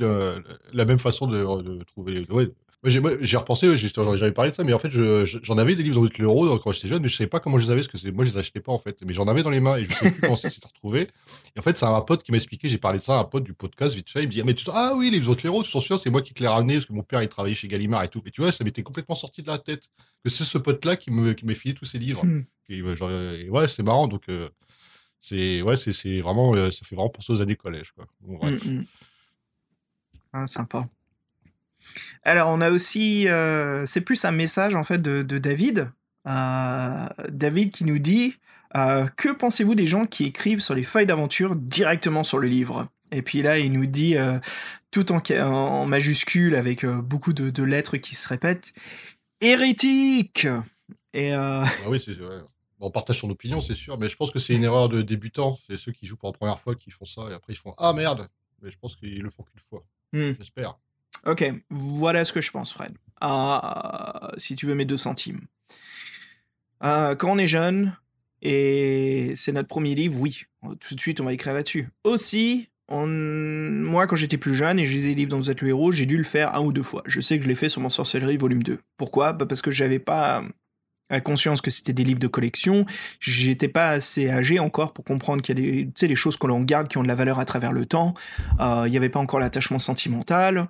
[0.73, 2.27] la, même façon de, de trouver.
[2.31, 2.49] Ouais,
[2.85, 6.59] j'ai repensé, j'avais parlé de ça, mais en fait, j'en avais des livres dans l'euro
[6.59, 8.25] quand j'étais jeune, mais je ne savais pas comment je les avais, parce que moi,
[8.25, 8.99] je les achetais pas, en fait.
[9.07, 11.09] Mais j'en avais dans les mains et je ne sais plus comment s'est retrouvé.
[11.55, 13.25] Et en fait, c'est un pote qui m'a expliqué, j'ai parlé de ça à un
[13.25, 14.25] pote du podcast, vite fait.
[14.25, 16.11] Il me dit, ah, mais tu, ah oui, les livres l'euro, tu t'en souviens, c'est
[16.11, 18.23] moi qui te l'ai ramené, parce que mon père, il travaillait chez Gallimard et tout.
[18.27, 19.89] Et tu vois, ça m'était complètement sorti de la tête
[20.25, 22.25] que c'est ce pote-là qui m'a qui filé tous ces livres.
[22.25, 22.45] Hmm.
[22.69, 24.49] Et, ouais, c'est marrant, donc, euh,
[25.21, 28.07] c'est ouais, c'est vraiment, euh, ça fait vraiment penser aux années collège, quoi.
[28.23, 28.67] bref.
[28.67, 28.85] Hmm, hmm.
[30.33, 30.89] Ah, sympa.
[32.23, 35.91] Alors, on a aussi, euh, c'est plus un message en fait de, David.
[36.29, 38.37] Euh, David qui nous dit
[38.77, 42.89] euh, Que pensez-vous des gens qui écrivent sur les feuilles d'aventure directement sur le livre?
[43.11, 44.17] Et puis là, il nous dit,
[44.91, 48.73] tout en, en, majuscule, avec beaucoup de, lettres qui se répètent
[49.41, 50.47] Hérétique
[51.13, 52.41] Et ah oui, c'est vrai.
[52.85, 55.57] On partage son opinion, c'est sûr, mais je pense que c'est une erreur de débutant.
[55.69, 57.73] C'est ceux qui jouent pour la première fois qui font ça, et après ils font
[57.79, 58.29] Ah merde
[58.61, 59.85] Mais je pense qu'ils le font qu'une fois.
[60.13, 60.33] Hmm.
[60.37, 60.79] J'espère.
[61.27, 62.93] Ok, voilà ce que je pense, Fred.
[63.21, 65.41] Ah, si tu veux mes deux centimes.
[66.81, 67.97] Ah, quand on est jeune,
[68.43, 70.43] et c'est notre premier livre, oui,
[70.81, 71.89] tout de suite on va écrire là-dessus.
[72.03, 75.69] Aussi, moi quand j'étais plus jeune et je lisais les livres dont vous êtes le
[75.69, 77.03] héros, j'ai dû le faire un ou deux fois.
[77.07, 78.81] Je sais que je l'ai fait sur mon sorcellerie volume 2.
[78.97, 79.33] Pourquoi?
[79.33, 80.43] Bah, Parce que j'avais pas
[81.21, 82.87] conscience que c'était des livres de collection,
[83.21, 86.63] j'étais pas assez âgé encore pour comprendre qu'il y a des, des choses que l'on
[86.63, 88.15] garde qui ont de la valeur à travers le temps.
[88.61, 90.69] Euh, il n'y avait pas encore l'attachement sentimental.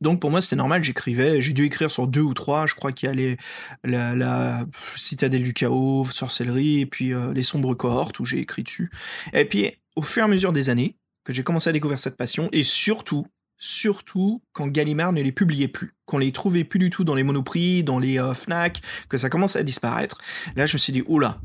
[0.00, 2.92] Donc pour moi c'était normal, j'écrivais, j'ai dû écrire sur deux ou trois, je crois
[2.92, 3.36] qu'il y a les,
[3.84, 4.64] la,
[4.96, 8.90] Citadelle du Chaos, Sorcellerie, et puis euh, les Sombres Cohortes où j'ai écrit dessus.
[9.32, 12.16] Et puis au fur et à mesure des années, que j'ai commencé à découvrir cette
[12.16, 13.26] passion, et surtout,
[13.58, 17.24] surtout quand Gallimard ne les publiait plus, qu'on les trouvait plus du tout dans les
[17.24, 20.18] monoprix, dans les euh, Fnac, que ça commençait à disparaître,
[20.54, 21.40] là je me suis dit, oula,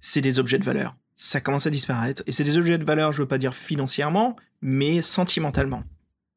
[0.00, 0.96] c'est des objets de valeur.
[1.16, 4.36] Ça commence à disparaître, et c'est des objets de valeur, je veux pas dire financièrement,
[4.60, 5.82] mais sentimentalement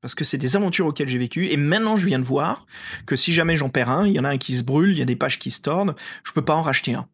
[0.05, 2.67] parce que c'est des aventures auxquelles j'ai vécu, et maintenant je viens de voir
[3.07, 4.99] que si jamais j'en perds un, il y en a un qui se brûle, il
[4.99, 7.07] y a des pages qui se tordent, je peux pas en racheter un.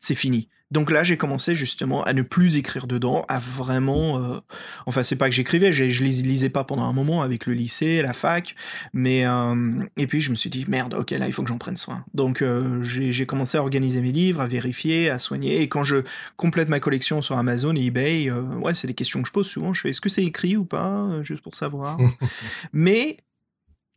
[0.00, 0.48] C'est fini.
[0.72, 4.18] Donc là, j'ai commencé justement à ne plus écrire dedans, à vraiment.
[4.18, 4.40] Euh,
[4.86, 8.00] enfin, c'est pas que j'écrivais, je les lisais pas pendant un moment avec le lycée,
[8.00, 8.56] la fac,
[8.94, 11.58] mais euh, et puis je me suis dit merde, ok, là il faut que j'en
[11.58, 12.06] prenne soin.
[12.14, 15.60] Donc euh, j'ai commencé à organiser mes livres, à vérifier, à soigner.
[15.60, 15.96] Et quand je
[16.38, 19.74] complète ma collection sur Amazon et eBay, ouais, c'est des questions que je pose souvent.
[19.74, 21.98] Je fais est-ce que c'est écrit ou pas, juste pour savoir.
[22.72, 23.18] mais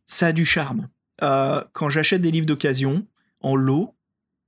[0.04, 0.88] ça a du charme.
[1.20, 3.06] quand j'achète des livres d'occasion
[3.40, 3.95] en lot,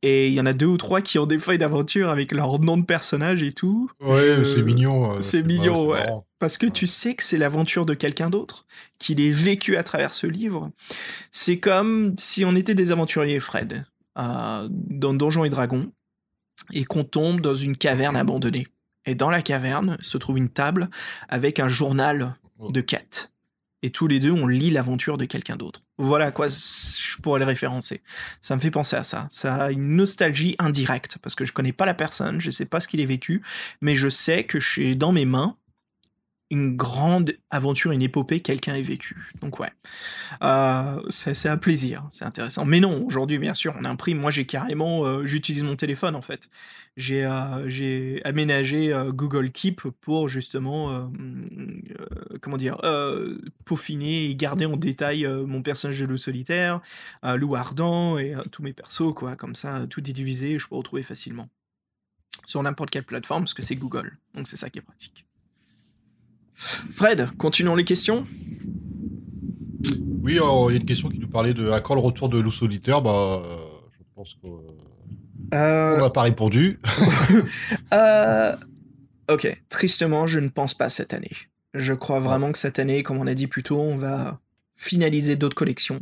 [0.03, 2.59] et il y en a deux ou trois qui ont des feuilles d'aventure avec leur
[2.61, 3.91] nom de personnage et tout.
[4.01, 5.17] Ouais, c'est mignon.
[5.17, 6.07] Euh, c'est mignon, ouais.
[6.39, 8.65] Parce que tu sais que c'est l'aventure de quelqu'un d'autre,
[8.99, 10.71] qu'il est vécu à travers ce livre.
[11.33, 13.85] C'est comme si on était des aventuriers, Fred,
[14.19, 15.91] euh, dans Donjons et Dragons,
[16.73, 18.69] et qu'on tombe dans une caverne abandonnée.
[19.05, 20.91] Et dans la caverne se trouve une table
[21.29, 22.71] avec un journal oh.
[22.71, 23.33] de quête
[23.83, 25.83] et tous les deux on lit l'aventure de quelqu'un d'autre.
[25.99, 28.03] Voilà quoi, je pourrais le référencer.
[28.41, 29.27] Ça me fait penser à ça.
[29.31, 32.81] Ça a une nostalgie indirecte parce que je connais pas la personne, je sais pas
[32.81, 33.43] ce qu'il a vécu,
[33.81, 35.57] mais je sais que je dans mes mains
[36.51, 39.33] une grande aventure, une épopée, quelqu'un ait vécu.
[39.41, 39.71] Donc ouais,
[40.43, 42.65] euh, c'est un plaisir, c'est intéressant.
[42.65, 44.19] Mais non, aujourd'hui, bien sûr, on imprime.
[44.19, 46.49] Moi, j'ai carrément, euh, j'utilise mon téléphone en fait.
[46.97, 51.13] J'ai euh, aménagé Google Keep pour justement,
[52.41, 52.79] comment dire,
[53.65, 56.81] peaufiner et garder en détail mon personnage de loup solitaire,
[57.23, 59.37] loup ardent et tous mes persos, quoi.
[59.37, 61.49] Comme ça, tout est divisé, je peux retrouver facilement
[62.47, 64.19] sur n'importe quelle plateforme parce que c'est Google.
[64.35, 65.28] Donc c'est ça qui est pratique.
[66.59, 68.27] Fred, continuons les questions.
[70.23, 72.39] Oui, il y a une question qui nous parlait de à quand le retour de
[72.39, 73.01] loup solitaire?
[73.01, 73.43] Bah,
[73.93, 74.61] je pense qu'on
[75.55, 76.01] euh...
[76.01, 76.81] n'a pas répondu.
[77.95, 78.55] Euh,
[79.29, 81.31] Ok, tristement, je ne pense pas cette année.
[81.75, 84.41] Je crois vraiment que cette année, comme on a dit plus tôt, on va
[84.75, 86.01] finaliser d'autres collections.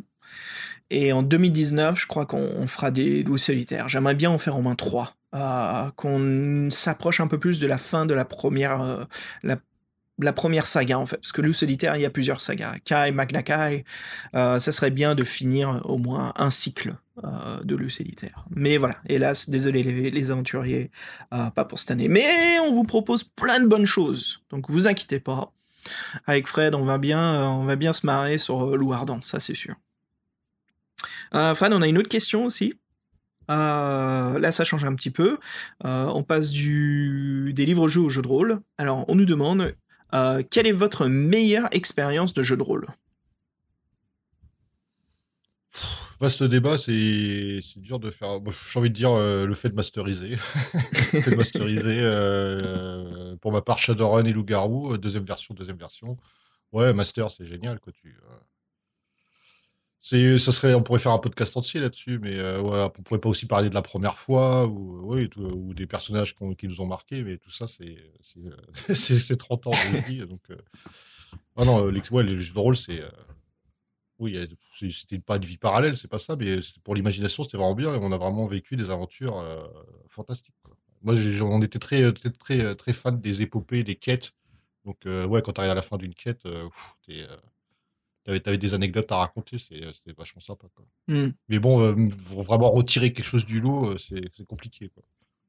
[0.91, 3.89] Et en 2019, je crois qu'on fera des loups solitaires.
[3.89, 5.17] J'aimerais bien en faire au moins trois.
[5.35, 9.05] Euh, qu'on s'approche un peu plus de la fin de la première, euh,
[9.43, 9.57] la,
[10.33, 11.17] première saga, en fait.
[11.17, 12.77] Parce que loup solitaire, il y a plusieurs sagas.
[12.85, 13.85] Kai, Magna Kai,
[14.35, 16.95] euh, ça serait bien de finir au moins un cycle
[17.65, 18.45] de loup solitaire.
[18.51, 20.91] Mais voilà, hélas, désolé les, aventuriers,
[21.31, 22.09] pas pour cette année.
[22.09, 24.43] Mais on vous propose plein de bonnes choses.
[24.51, 25.51] Donc vous inquiétez pas.
[26.27, 29.55] Avec Fred, on va bien, on va bien se marrer sur Loup Ardent, ça c'est
[29.55, 29.77] sûr.
[31.35, 32.75] Euh, Fred, on a une autre question aussi.
[33.51, 35.39] Euh, là, ça change un petit peu.
[35.85, 37.53] Euh, on passe du...
[37.55, 38.61] des livres-jeux aux jeux de rôle.
[38.79, 39.75] Alors, on nous demande
[40.13, 42.87] quelle est votre meilleure expérience de jeu de rôle?
[46.19, 48.41] Vaste débat, c'est dur de faire.
[48.71, 50.31] J'ai envie de dire le fait de masteriser.
[50.31, 50.37] le
[51.21, 53.37] fait de masteriser.
[53.41, 56.17] pour ma part, Shadowrun et Loup-Garou, deuxième version, deuxième version.
[56.73, 57.81] Ouais, Master, c'est génial.
[57.81, 57.93] Quoi.
[57.93, 58.17] Tu,
[60.07, 63.29] ça serait, on pourrait faire un podcast entier là-dessus, mais euh, ouais, on pourrait pas
[63.29, 67.25] aussi parler de la première fois ou, euh, ou des personnages qui nous ont marqués,
[67.25, 67.97] mais tout ça, c'est,
[68.95, 70.25] c'est, 30 ans de vie.
[70.25, 70.57] donc, euh...
[71.57, 73.01] ah non, les, ouais, les jeux de rôle, c'est.
[73.01, 73.11] Euh,
[74.21, 74.39] oui,
[74.93, 78.13] c'était pas une vie parallèle, c'est pas ça, mais pour l'imagination, c'était vraiment bien on
[78.13, 79.45] a vraiment vécu des aventures
[80.09, 80.55] fantastiques.
[81.03, 84.33] Moi, on était très, très, très fan des épopées, des quêtes.
[84.87, 86.49] Donc, ouais, quand tu arrives à la fin d'une quête,
[87.07, 87.27] t'es
[88.27, 90.67] tu avais, des anecdotes à raconter, euh, c'était vachement sympa.
[91.09, 91.29] Mmh.
[91.49, 94.91] Mais bon, euh, vraiment retirer quelque chose du lot, euh, c'est compliqué.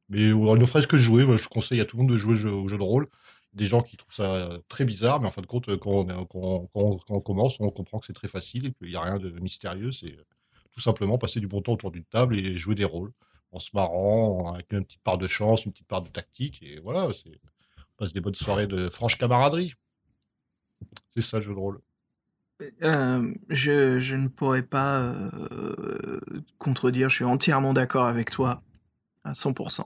[0.09, 2.77] Mais ne serait-ce que jouer, je conseille à tout le monde de jouer au jeu
[2.77, 3.07] de rôle.
[3.53, 7.59] Des gens qui trouvent ça très bizarre, mais en fin de compte, quand on, commence,
[7.59, 9.91] on comprend que c'est très facile et qu'il n'y a rien de mystérieux.
[9.91, 10.15] C'est
[10.71, 13.11] tout simplement passer du bon temps autour d'une table et jouer des rôles
[13.51, 16.61] en se marrant, avec une petite part de chance, une petite part de tactique.
[16.61, 19.73] Et voilà, on passe des bonnes soirées de franche camaraderie.
[21.15, 21.81] C'est ça le jeu de rôle.
[22.79, 25.13] Je ne pourrais pas,
[26.57, 28.61] contredire, je suis entièrement d'accord avec toi,
[29.23, 29.83] à 100%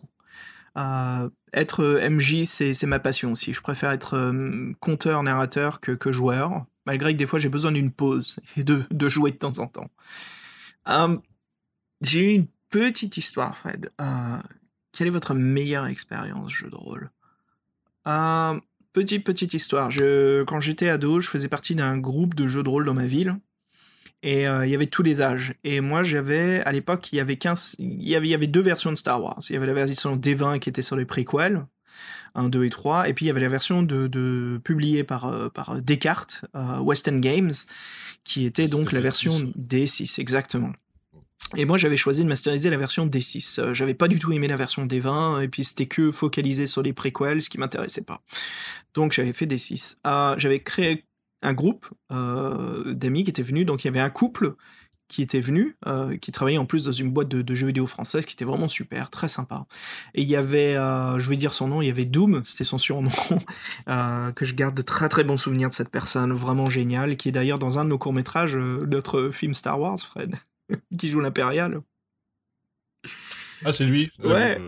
[0.78, 3.54] euh, être, MJ, c'est ma passion aussi.
[3.54, 4.34] Je préfère être,
[4.80, 9.10] conteur, narrateur que joueur, malgré que des fois j'ai besoin d'une pause et de de
[9.10, 9.90] jouer de temps en temps.
[12.02, 13.90] j'ai eu une petite histoire, Fred.
[14.92, 17.12] quelle est votre meilleure expérience jeu de rôle?
[18.94, 19.90] Petite, petite histoire.
[19.90, 23.06] Je, quand j'étais ado, je faisais partie d'un groupe de jeux de rôle dans ma
[23.06, 23.38] ville.
[24.22, 25.56] Et euh, il y avait tous les âges.
[25.64, 28.48] Et moi, j'avais, à l'époque, il y avait 15, il y avait, il y avait
[28.48, 29.42] deux versions de Star Wars.
[29.50, 31.66] Il y avait la version D20 qui était sur les préquels,
[32.36, 33.08] 1, 2 et 3.
[33.08, 36.80] Et puis, il y avait la version de, de publiée par, euh, par Descartes, euh,
[36.80, 37.54] Western Games,
[38.26, 40.74] qui était donc la version D6, exactement.
[41.58, 43.60] Et moi, j'avais choisi de masteriser la version D6.
[43.60, 46.82] Euh, j'avais pas du tout aimé la version D20, et puis c'était que focalisé sur
[46.82, 48.22] les préquels, ce qui m'intéressait pas.
[48.94, 49.98] Donc j'avais fait D6.
[50.04, 51.06] Ah, j'avais créé
[51.42, 54.56] un groupe euh, d'amis qui étaient venus, donc il y avait un couple
[55.08, 58.26] qui était venu, euh, qui travaillait en plus dans une boîte de, jeux vidéo française,
[58.26, 59.66] qui était vraiment super, très sympa.
[60.14, 62.78] Et il y avait, je vais dire son nom, il y avait Doom, c'était son
[62.78, 63.10] surnom,
[63.88, 67.34] que je garde de très très bons souvenirs de cette personne, vraiment génial, qui est
[67.34, 70.38] d'ailleurs dans un de nos courts-métrages, notre film Star Wars, Fred.
[70.98, 71.82] qui joue l'impérial.
[73.64, 74.12] Ah, c'est lui?
[74.24, 74.60] Ouais.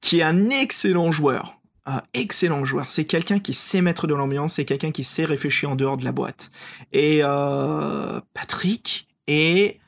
[0.00, 1.57] Qui est un excellent joueur.
[1.90, 2.90] Un excellent joueur.
[2.90, 6.04] C'est quelqu'un qui sait mettre de l'ambiance, c'est quelqu'un qui sait réfléchir en dehors de
[6.04, 6.50] la boîte.
[6.92, 9.80] Et euh, Patrick et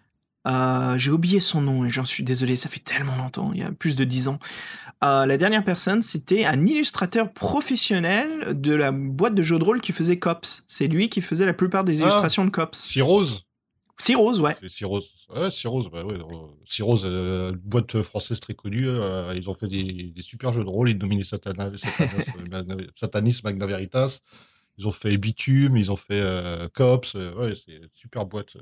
[0.48, 3.62] euh, j'ai oublié son nom et j'en suis désolé, ça fait tellement longtemps, il y
[3.62, 4.38] a plus de dix ans.
[5.04, 9.82] Euh, la dernière personne, c'était un illustrateur professionnel de la boîte de jeux de rôle
[9.82, 10.64] qui faisait Cops.
[10.68, 12.06] C'est lui qui faisait la plupart des ah.
[12.06, 12.78] illustrations de Cops.
[12.78, 13.44] Si Rose
[13.98, 14.56] Cirrhose, ouais.
[14.68, 16.18] Cirrhose, ouais, Cirrhose, bah ouais.
[16.64, 18.88] Cirrhose, euh, boîte française très connue.
[18.88, 20.90] Euh, ils ont fait des, des, super jeux de rôle.
[20.90, 22.64] Ils dominaient Satanas, Satanas,
[22.96, 24.20] Satanis, Magna Veritas.
[24.78, 27.14] Ils ont fait Bitume, ils ont fait euh, Cops.
[27.14, 28.56] ouais, c'est super boîte.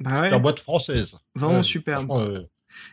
[0.00, 1.16] Bah super boîte française.
[1.34, 2.04] Vraiment super.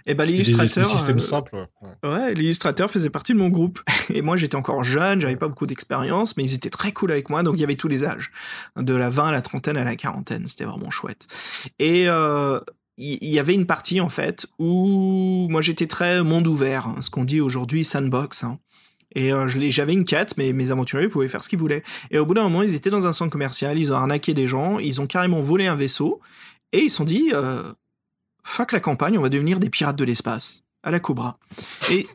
[0.06, 0.86] Et bah l'illustrateur.
[0.86, 1.68] Système euh, simple.
[2.04, 3.82] Ouais, l'illustrateur faisait partie de mon groupe.
[4.14, 7.30] Et moi j'étais encore jeune, j'avais pas beaucoup d'expérience, mais ils étaient très cool avec
[7.30, 8.32] moi, donc il y avait tous les âges,
[8.78, 11.28] de la 20 à la trentaine à la quarantaine, c'était vraiment chouette.
[11.80, 12.60] Et euh,
[12.98, 17.10] il y, avait une partie en fait où moi j'étais très monde ouvert, hein, ce
[17.10, 18.44] qu'on dit aujourd'hui sandbox.
[18.44, 18.60] Hein.
[19.16, 21.84] Et euh, j'avais une quête, mais mes aventuriers pouvaient faire ce qu'ils voulaient.
[22.12, 24.48] Et au bout d'un moment, ils étaient dans un centre commercial, ils ont arnaqué des
[24.48, 26.22] gens, ils ont carrément volé un vaisseau,
[26.72, 27.62] et ils se sont dit, euh,
[28.44, 31.38] fuck la campagne, on va devenir des pirates de l'espace à la Cobra.
[31.92, 32.08] Et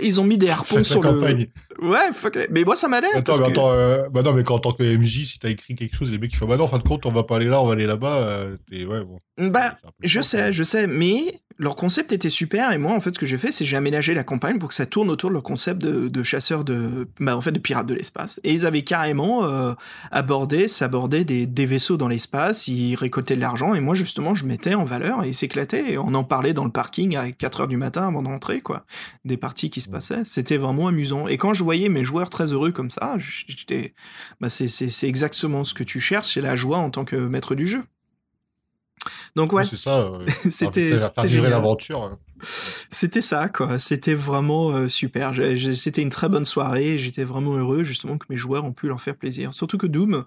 [0.00, 1.48] ils ont mis des harpons sur le.
[1.82, 3.12] Ouais, fuck Mais moi, ça m'allait.
[3.14, 5.74] Attends, mais attends, euh, bah non, mais quand, en tant que MJ, si t'as écrit
[5.74, 7.36] quelque chose, les mecs, ils font, bah non, en fin de compte, on va pas
[7.36, 8.16] aller là, on va aller là-bas.
[8.16, 9.18] Euh, ouais, bon.
[9.38, 13.18] Bah, je sais, je sais, mais leur concept était super et moi en fait ce
[13.18, 15.42] que j'ai fait c'est j'ai aménagé la campagne pour que ça tourne autour de leur
[15.42, 18.40] concept de, de chasseurs de bah, en fait de pirates de l'espace.
[18.44, 19.72] Et ils avaient carrément euh,
[20.10, 24.44] abordé s'aborder des, des, vaisseaux dans l'espace ils récoltaient de l'argent et moi justement je
[24.44, 27.62] mettais en valeur et ils s'éclataient et on en parlait dans le parking à 4
[27.62, 28.84] heures du matin avant d'entrer quoi
[29.24, 30.24] des parties qui se passaient.
[30.24, 31.26] C'était vraiment amusant.
[31.26, 33.94] Et quand je voyais mes joueurs très heureux comme ça j'étais
[34.40, 37.54] bah c'est c'est exactement ce que tu cherches c'est la joie en tant que maître
[37.54, 37.82] du jeu
[39.34, 40.00] donc ouais, c'est ça.
[40.00, 42.02] Euh, c'était l'aventure.
[42.02, 42.18] Hein.
[42.90, 43.78] C'était ça, quoi.
[43.78, 45.32] C'était vraiment euh, super.
[45.74, 46.98] C'était une très bonne soirée.
[46.98, 49.54] J'étais vraiment heureux, justement, que mes joueurs ont pu leur faire plaisir.
[49.54, 50.24] Surtout que Doom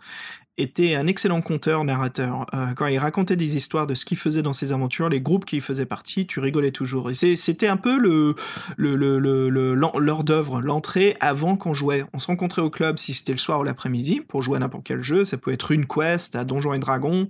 [0.59, 2.45] était un excellent conteur, narrateur.
[2.53, 5.45] Euh, quand il racontait des histoires de ce qu'il faisait dans ses aventures, les groupes
[5.45, 7.09] qui y faisaient partie, tu rigolais toujours.
[7.09, 8.35] Et c'était un peu le,
[8.77, 12.03] le, d'œuvre, l'entrée avant qu'on jouait.
[12.13, 14.85] On se rencontrait au club si c'était le soir ou l'après-midi pour jouer à n'importe
[14.85, 15.25] quel jeu.
[15.25, 17.27] Ça pouvait être une quest, à Donjons et Dragons,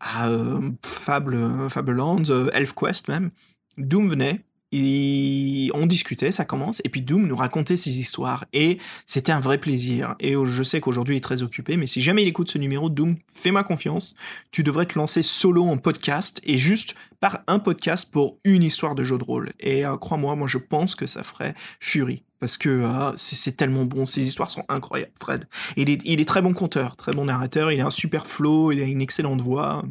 [0.00, 3.30] à euh, Fable, Fablelands, Elf Quest même.
[3.78, 9.32] Doom venait, on discutait, ça commence, et puis Doom nous racontait ses histoires, et c'était
[9.32, 10.14] un vrai plaisir.
[10.20, 12.88] Et je sais qu'aujourd'hui il est très occupé, mais si jamais il écoute ce numéro,
[12.88, 14.14] Doom, fais-moi confiance,
[14.50, 18.96] tu devrais te lancer solo en podcast, et juste par un podcast pour une histoire
[18.96, 19.52] de jeu de rôle.
[19.60, 22.24] Et euh, crois-moi, moi je pense que ça ferait Fury.
[22.40, 25.46] Parce que euh, c'est tellement bon, ces histoires sont incroyables, Fred.
[25.76, 28.72] Il est, il est très bon conteur, très bon narrateur, il a un super flow,
[28.72, 29.84] il a une excellente voix.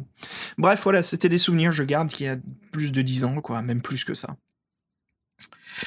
[0.58, 2.36] Bref, voilà, c'était des souvenirs, je garde, qu'il y a
[2.70, 4.36] plus de 10 ans, quoi, même plus que ça.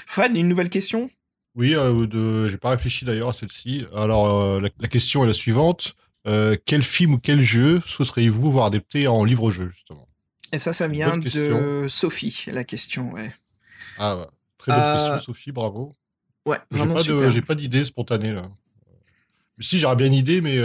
[0.06, 1.10] Fred, une nouvelle question?
[1.56, 3.86] Oui, euh, j'ai pas réfléchi d'ailleurs à celle-ci.
[3.96, 5.96] Alors, euh, la, question est la suivante.
[6.28, 10.08] Euh, quel film ou quel jeu souhaiteriez-vous voir adapté en livre-jeu, justement?
[10.52, 13.32] Et ça, ça vient de Sophie, la question, ouais.
[13.98, 14.28] Ah,
[14.58, 15.94] très bonne question, Sophie, bravo.
[16.46, 16.98] Ouais, vraiment
[17.30, 18.44] J'ai pas d'idée spontanée, là.
[19.60, 20.58] Si, j'aurais bien une idée, mais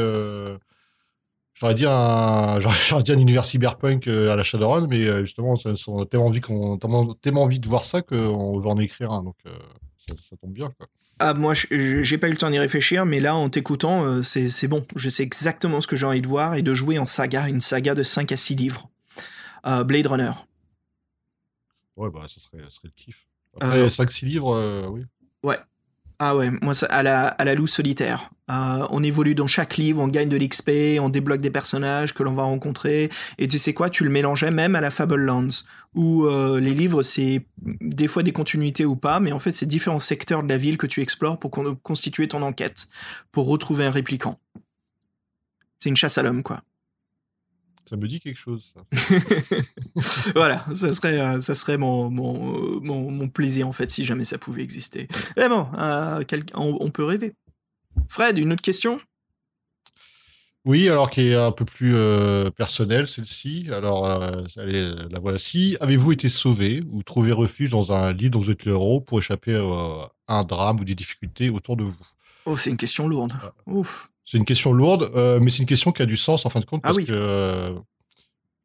[1.60, 2.58] J'aurais dit un,
[2.88, 5.54] j'aurais dit un univers cyberpunk euh, à la Shadowrun, mais euh, justement,
[5.88, 9.22] on a tellement envie qu'on, tellement envie de voir ça qu'on veut en écrire un,
[9.22, 9.52] donc euh,
[10.08, 10.70] ça, tombe bien.
[10.78, 10.86] Quoi.
[11.18, 14.86] Ah, moi, j'ai pas eu le temps d'y réfléchir, mais là, en t'écoutant, c'est bon.
[14.96, 17.60] Je sais exactement ce que j'ai envie de voir et de jouer en saga, une
[17.60, 18.88] saga de 5 à 6 livres.
[19.84, 20.32] Blade Runner.
[21.98, 23.26] Ouais, bah, ça serait, ça serait le kiff.
[23.60, 25.04] Après, 5-6 livres, oui.
[25.42, 25.58] Ouais,
[26.22, 28.30] ah ouais, moi, à, la, à la solitaire.
[28.50, 32.22] Euh, on évolue dans chaque livre, on gagne de l'XP, on débloque des personnages que
[32.22, 33.08] l'on va rencontrer.
[33.38, 35.48] Et tu sais quoi, tu le mélangeais même à la Fablelands,
[35.94, 39.64] où euh, les livres, c'est des fois des continuités ou pas, mais en fait, c'est
[39.64, 41.50] différents secteurs de la ville que tu explores pour
[41.82, 42.88] constituer ton enquête,
[43.32, 44.38] pour retrouver un répliquant.
[45.78, 46.62] C'est une chasse à l'homme, quoi.
[47.88, 49.56] Ça me dit quelque chose, ça.
[50.34, 54.38] voilà, ça serait, euh, ça serait mon, mon, mon, plaisir, en fait, si jamais ça
[54.38, 55.08] pouvait exister.
[55.36, 56.22] Vraiment, euh,
[56.54, 57.34] on, peut rêver.
[58.08, 59.00] Fred, une autre question?
[60.64, 63.68] Oui, alors qui est un peu plus euh, personnelle, celle-ci.
[63.72, 65.76] Alors, la voici.
[65.80, 69.18] Avez-vous été sauvé ou trouvé refuge dans un lit dont vous êtes le héros pour
[69.18, 72.06] échapper à un drame ou des difficultés autour de vous?
[72.44, 73.32] Oh, c'est une question lourde.
[73.66, 74.09] Ouf.
[74.30, 76.60] C'est une question lourde, euh, mais c'est une question qui a du sens en fin
[76.60, 77.74] de compte ah parce que euh,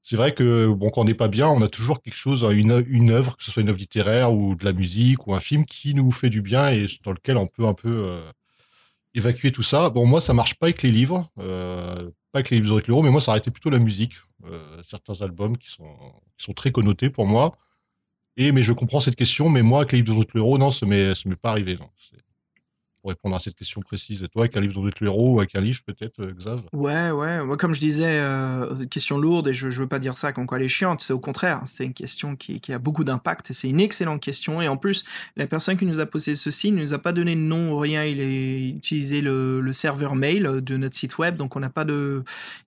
[0.03, 2.85] c'est vrai que bon, quand on n'est pas bien, on a toujours quelque chose, une,
[2.87, 5.65] une œuvre, que ce soit une œuvre littéraire ou de la musique ou un film
[5.65, 8.31] qui nous fait du bien et dans lequel on peut un peu euh,
[9.15, 9.89] évacuer tout ça.
[9.89, 13.09] Bon, moi, ça marche pas avec les livres, pas avec les livres avec l'euro, mais
[13.09, 14.13] moi, ça a été plutôt la musique,
[14.83, 15.95] certains albums qui sont,
[16.37, 17.57] qui sont très connotés pour moi.
[18.37, 20.85] Et mais je comprends cette question, mais moi, avec les livres de l'euro, non, ça
[20.85, 21.75] m'est, m'est pas arrivé.
[21.75, 21.89] Non
[23.05, 24.23] pour répondre à cette question précise.
[24.23, 26.63] Et toi, avec un livre dont le héros ou avec un livre, peut-être, euh, Xav?
[26.73, 27.43] Ouais, ouais.
[27.43, 30.47] Moi, comme je disais, euh, question lourde, et je, je veux pas dire ça comme
[30.47, 33.53] quoi elle est chiante, c'est au contraire, c'est une question qui, qui a beaucoup d'impact,
[33.53, 34.59] c'est une excellente question.
[34.59, 35.03] Et en plus,
[35.37, 37.77] la personne qui nous a posé ceci ne nous a pas donné de nom ou
[37.77, 41.69] rien, il a utilisé le, le serveur mail de notre site web, donc on n'a
[41.69, 41.85] pas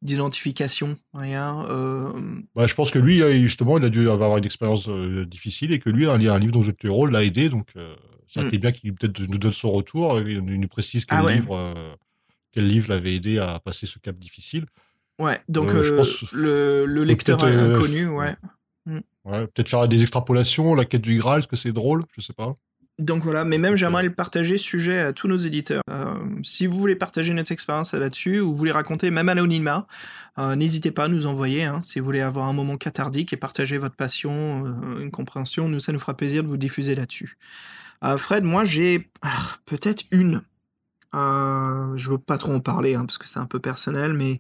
[0.03, 1.67] d'identification, rien.
[1.69, 2.13] Euh...
[2.55, 5.81] Bah, je pense que lui, justement, il a dû avoir une expérience euh, difficile et
[5.81, 7.67] que lui, un, un livre dont le héros l'a aidé, donc
[8.29, 11.33] ça aurait été bien qu'il peut-être nous donne son retour, il nous précise quel, ah
[11.33, 11.95] livre, euh,
[12.53, 14.67] quel livre l'avait aidé à passer ce cap difficile.
[15.19, 18.37] Ouais, donc euh, euh, le, le, lecteur inconnu, ouais.
[18.87, 18.99] Mm.
[19.25, 22.05] ouais peut-être faire des extrapolations, la quête du Graal, est-ce que c'est drôle?
[22.17, 22.55] Je sais pas.
[22.99, 25.83] Donc voilà, mais même j'aimerais le partager sujet à tous nos éditeurs.
[26.43, 29.87] si vous voulez partager notre expérience là-dessus, ou vous voulez raconter même à l'anonymat,
[30.37, 31.63] n'hésitez pas à nous envoyer.
[31.63, 34.67] Hein, si vous voulez avoir un moment cathardique et partager votre passion,
[34.99, 37.39] une compréhension, nous ça nous fera plaisir de vous diffuser là-dessus.
[38.05, 40.43] Euh, Fred, moi j'ai ah, peut-être une.
[41.15, 44.39] Euh, je veux pas trop en parler hein, parce que c'est un peu personnel, mais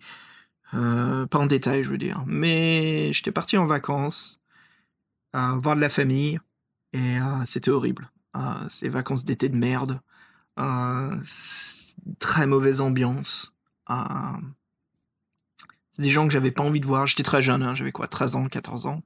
[0.74, 2.22] euh, pas en détail, je veux dire.
[2.26, 4.40] Mais j'étais parti en vacances,
[5.32, 6.38] voir de la famille,
[6.92, 8.10] et c'était horrible.
[8.70, 10.00] ces vacances d'été de merde,
[12.18, 13.54] très mauvaise ambiance.
[15.92, 17.06] c'est des gens que j'avais pas envie de voir.
[17.06, 19.02] J'étais très jeune, hein, j'avais quoi, 13 ans, 14 ans.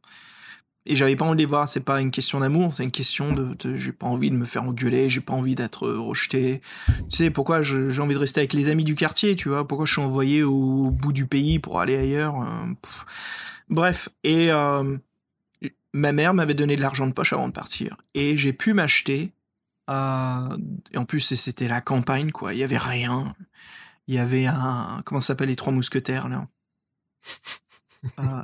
[0.85, 3.33] Et j'avais pas envie de les voir, c'est pas une question d'amour, c'est une question
[3.33, 6.61] de, j'ai pas envie de me faire engueuler, j'ai pas envie d'être rejeté.
[7.09, 9.87] Tu sais, pourquoi j'ai envie de rester avec les amis du quartier, tu vois, pourquoi
[9.87, 12.43] je suis envoyé au, bout du pays pour aller ailleurs?
[12.43, 12.75] Euh,
[13.69, 14.99] Bref, et euh,
[15.93, 17.97] ma mère m'avait donné de l'argent de poche avant de partir.
[18.15, 19.33] Et j'ai pu m'acheter,
[19.89, 20.57] euh,
[20.93, 23.35] et en plus c'était la campagne, quoi, il y avait rien.
[24.09, 26.49] Il y avait un, comment ça s'appelle les trois mousquetaires, là?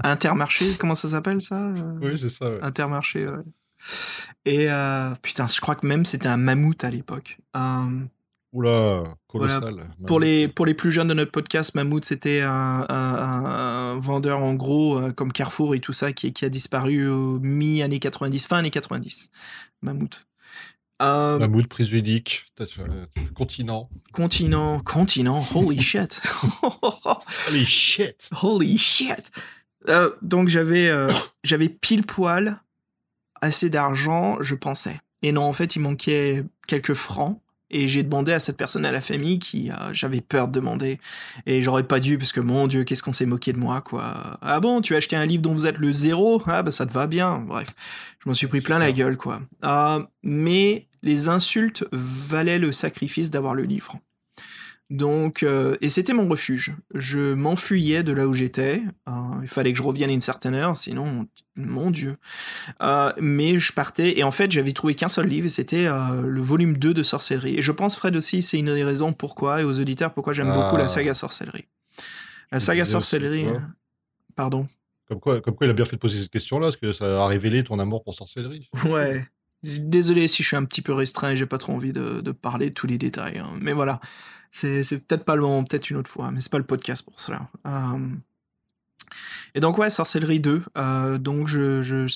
[0.04, 2.46] Intermarché, comment ça s'appelle ça Oui, c'est ça.
[2.62, 3.42] Intermarché, ouais.
[4.44, 7.38] Et euh, putain, je crois que même c'était un mammouth à l'époque.
[7.56, 8.04] Euh,
[8.52, 9.90] Oula, colossal.
[10.06, 14.98] Pour, les, pour les plus jeunes de notre podcast, Mammouth, c'était un, vendeur en gros
[14.98, 18.70] euh, comme Carrefour et tout ça qui, qui a disparu au mi-année 90, fin année
[18.70, 19.30] 90.
[19.82, 20.27] Mammouth.
[21.00, 22.46] Euh, Mammouth, préjudique,
[23.34, 23.88] continent.
[24.12, 26.20] Continent, continent, holy shit.
[27.46, 28.30] holy shit.
[28.42, 29.30] Holy shit.
[29.88, 30.90] Euh, donc j'avais
[31.44, 32.60] j'avais pile poil
[33.40, 35.00] assez d'argent, je pensais.
[35.22, 37.40] Et non, en fait, il manquait quelques francs.
[37.70, 40.98] Et j'ai demandé à cette personne à la famille qui euh, j'avais peur de demander.
[41.46, 44.38] Et j'aurais pas dû, parce que mon Dieu, qu'est-ce qu'on s'est moqué de moi, quoi.
[44.40, 46.42] Ah bon, tu as acheté un livre dont vous êtes le zéro?
[46.46, 47.38] Ah bah ça te va bien.
[47.38, 47.68] Bref,
[48.24, 49.40] je m'en suis pris plein la gueule, quoi.
[49.64, 53.98] Euh, mais les insultes valaient le sacrifice d'avoir le livre.
[54.90, 56.74] Donc, euh, et c'était mon refuge.
[56.94, 58.82] Je m'enfuyais de là où j'étais.
[59.06, 59.12] Euh,
[59.42, 61.26] il fallait que je revienne à une certaine heure, sinon,
[61.56, 62.16] mon Dieu.
[62.82, 66.40] Euh, mais je partais, et en fait, j'avais trouvé qu'un seul livre, et c'était le
[66.40, 67.58] volume 2 de Sorcellerie.
[67.58, 70.52] Et je pense, Fred aussi, c'est une des raisons pourquoi, et aux auditeurs, pourquoi j'aime
[70.52, 70.88] beaucoup la ah.
[70.88, 71.66] saga Sorcellerie.
[72.50, 73.46] La saga Sorcellerie.
[74.36, 74.66] Pardon.
[75.06, 77.24] Comme quoi, comme quoi, il a bien fait de poser cette question-là, parce que ça
[77.24, 78.70] a révélé ton amour pour Sorcellerie.
[78.86, 79.26] Ouais.
[79.62, 82.70] Désolé si je suis un petit peu restreint et j'ai pas trop envie de, parler
[82.70, 83.38] de tous les détails.
[83.38, 83.58] Hein.
[83.60, 84.00] Mais voilà.
[84.50, 87.20] C'est, peut-être pas le moment, peut-être une autre fois, mais c'est pas le podcast pour
[87.20, 87.48] cela.
[89.54, 90.62] Et donc, ouais, Sorcellerie 2.
[90.76, 92.06] Euh, donc, je, je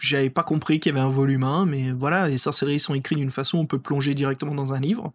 [0.00, 3.18] j'avais pas compris qu'il y avait un volume 1, mais voilà, les sorcelleries sont écrites
[3.18, 5.12] d'une façon où on peut plonger directement dans un livre.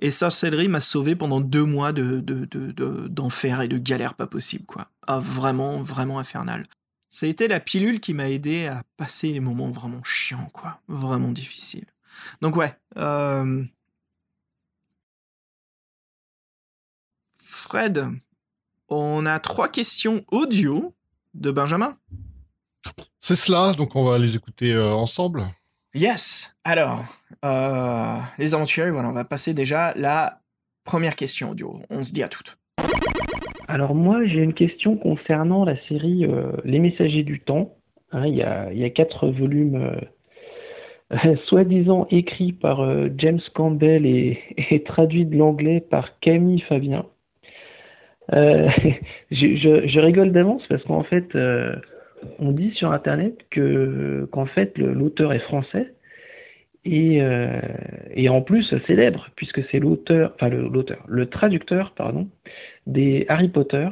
[0.00, 2.20] Et sorcellerie m'a sauvé pendant deux mois de,
[3.08, 4.88] d'enfer et de galère pas possible, quoi.
[5.06, 6.64] Ah, vraiment, vraiment infernal.
[7.14, 10.80] Ça a été la pilule qui m'a aidé à passer les moments vraiment chiants, quoi.
[10.88, 11.86] Vraiment difficiles.
[12.40, 13.62] Donc ouais, euh,
[17.36, 18.04] Fred,
[18.88, 20.92] on a trois questions audio
[21.34, 21.96] de Benjamin.
[23.20, 25.46] C'est cela, donc on va les écouter euh, ensemble.
[25.94, 26.56] Yes.
[26.64, 27.04] Alors,
[27.44, 30.42] euh, les aventuriers, voilà, on va passer déjà la
[30.82, 31.80] première question audio.
[31.90, 32.58] On se dit à toutes.
[33.68, 37.74] Alors moi, j'ai une question concernant la série euh, Les Messagers du Temps.
[38.12, 40.00] Hein, il, y a, quatre volumes
[41.46, 42.86] soi-disant écrits par
[43.18, 47.06] James Campbell et, traduits de l'anglais par Camille Fabien.
[48.32, 48.68] Euh,
[49.30, 51.76] je, rigole d'avance parce qu'en fait, euh,
[52.38, 55.93] on dit sur Internet que qu'en fait l'auteur est français
[56.84, 57.60] et, euh,
[58.14, 62.28] et en plus célèbre puisque c'est l'auteur, enfin l'auteur, le, traducteur pardon
[62.86, 63.88] des Harry Potter,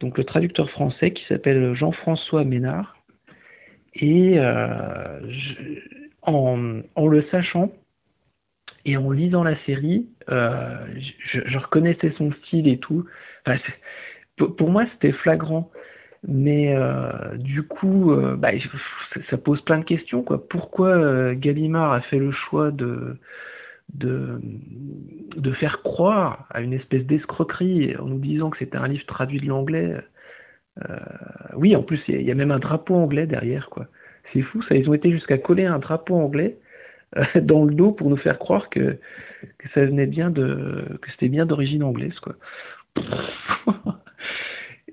[0.00, 2.96] donc le traducteur français qui s'appelle Jean-François Ménard.
[4.00, 4.38] Et
[6.22, 7.72] en, en le sachant,
[8.84, 13.04] et en lisant la série, je, je, reconnaissais son style et tout.
[14.36, 15.70] Pour moi, c'était flagrant.
[16.26, 18.50] Mais euh, du coup, euh, bah,
[19.30, 20.22] ça pose plein de questions.
[20.22, 20.46] Quoi.
[20.48, 23.16] Pourquoi euh, Gallimard a fait le choix de,
[23.94, 24.40] de,
[25.60, 29.46] faire croire à une espèce d'escroquerie en nous disant que c'était un livre traduit de
[29.46, 29.96] l'anglais
[31.54, 33.68] Oui, en plus, il y, a même un drapeau anglais derrière.
[33.70, 33.86] quoi.
[34.32, 34.74] C'est fou, ça.
[34.74, 36.58] Ils ont été jusqu'à coller un drapeau anglais
[37.40, 38.98] dans le dos pour nous faire croire que,
[39.58, 42.18] que ça venait bien de que c'était bien d'origine anglaise.
[42.20, 42.34] quoi.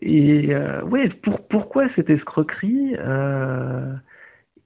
[0.02, 3.94] Et euh, ouais, pour, pourquoi cette escroquerie euh,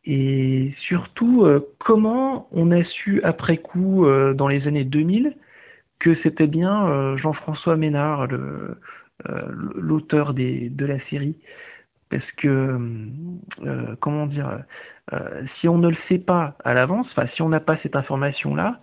[0.05, 4.05] Et surtout, euh, comment on a su après coup,
[4.35, 5.35] dans les années 2000,
[5.99, 8.27] que c'était bien Jean-François Ménard,
[9.75, 11.35] l'auteur de la série?
[12.09, 12.79] Parce que,
[13.99, 14.63] comment dire,
[15.59, 18.79] si on ne le sait pas à l'avance, enfin si on n'a pas cette information-là,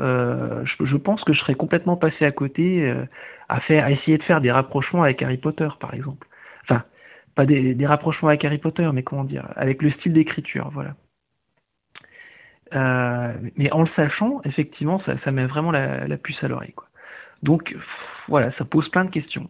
[0.00, 3.04] euh, je, pense que je serais complètement passé à côté euh,
[3.48, 6.26] à essayer de faire des rapprochements avec Harry Potter, par exemple.
[6.64, 6.82] Enfin,
[7.34, 10.94] pas des, rapprochements avec Harry Potter, mais comment dire, avec le style d'écriture, voilà.
[12.74, 16.74] Euh, mais en le sachant, effectivement, ça, met vraiment la, puce à l'oreille.
[17.42, 17.76] Donc,
[18.28, 19.48] voilà, ça pose plein de questions.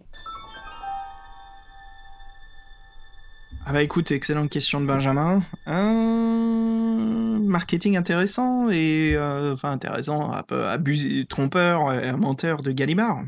[3.66, 5.42] Ah bah écoute, excellente question de Benjamin.
[5.66, 13.22] Un marketing intéressant et euh, enfin intéressant, un peu abusé, trompeur et menteur de Gallimard.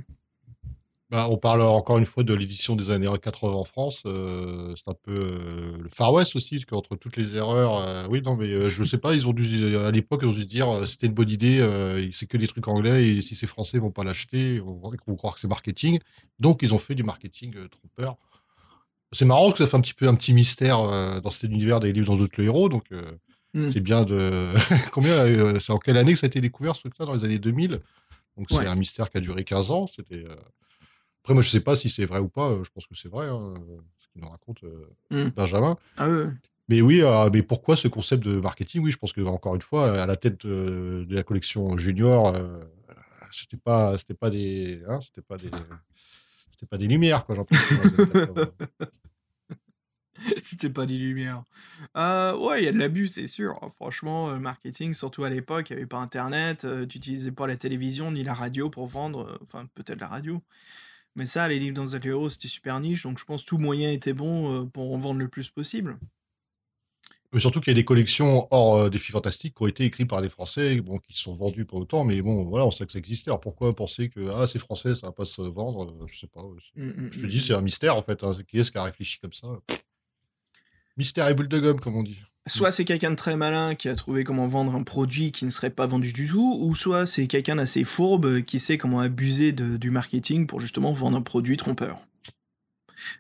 [1.08, 4.02] Bah, on parle encore une fois de l'édition des années 80 en France.
[4.06, 8.08] Euh, c'est un peu euh, le Far West aussi, parce qu'entre toutes les erreurs, euh,
[8.10, 10.46] oui, non, mais je sais pas, ils ont dû, à l'époque, ils ont dû se
[10.46, 11.64] dire, c'était une bonne idée,
[12.12, 14.80] c'est que des trucs anglais, et si c'est français, ils vont pas l'acheter, ils vont,
[15.16, 16.00] croire que c'est marketing.
[16.40, 18.16] Donc, ils ont fait du marketing trompeur.
[19.12, 20.82] C'est marrant que ça fait un petit peu un petit mystère
[21.20, 22.84] dans cet univers des livres dans d'autres le héros, donc
[23.54, 23.68] hmm.
[23.68, 24.52] c'est bien de.
[24.92, 27.38] Combien, c'est en quelle année que ça a été découvert ce truc-là Dans les années
[27.38, 27.80] 2000
[28.36, 29.86] donc c'est un mystère qui a duré 15 ans.
[29.86, 30.26] C'était
[31.26, 32.50] après, moi, je sais pas si c'est vrai ou pas.
[32.50, 33.54] Euh, je pense que c'est vrai, hein,
[33.98, 35.30] ce qu'il nous raconte euh, mmh.
[35.30, 35.76] Benjamin.
[35.96, 36.06] Ah
[36.68, 38.80] mais oui, euh, mais pourquoi ce concept de marketing?
[38.84, 42.32] Oui, je pense que encore une fois, à la tête de la collection junior,
[43.32, 45.50] c'était pas, c'était pas des, hein, c'était pas des,
[46.56, 47.36] c'était pas des lumières, quoi.
[50.42, 51.44] C'était pas des lumières.
[51.94, 53.60] ouais, il y a de l'abus, c'est sûr.
[53.76, 57.56] Franchement, le marketing, surtout à l'époque, il n'y avait pas Internet, tu n'utilisais pas la
[57.56, 60.42] télévision ni la radio pour vendre, enfin peut-être la radio.
[61.16, 63.90] Mais ça, les livres dans héros, c'était super niche, donc je pense que tout moyen
[63.90, 65.98] était bon euh, pour en vendre le plus possible.
[67.32, 69.84] Mais surtout qu'il y a des collections hors euh, des filles fantastiques qui ont été
[69.84, 72.86] écrites par des Français, bon, qui sont vendus pas autant, mais bon, voilà, on sait
[72.86, 73.30] que ça existait.
[73.30, 76.26] Alors pourquoi penser que ah, c'est français, ça va pas se vendre euh, Je sais
[76.26, 76.42] pas.
[76.42, 78.22] Mmh, mmh, je te dis, mmh, c'est un mystère en fait.
[78.22, 78.36] Hein.
[78.48, 79.48] Qui est-ce qui a réfléchi comme ça?
[80.96, 82.18] Mystère et boule de gomme, comme on dit.
[82.46, 85.50] Soit c'est quelqu'un de très malin qui a trouvé comment vendre un produit qui ne
[85.50, 89.50] serait pas vendu du tout, ou soit c'est quelqu'un d'assez fourbe qui sait comment abuser
[89.52, 91.98] du marketing pour justement vendre un produit trompeur.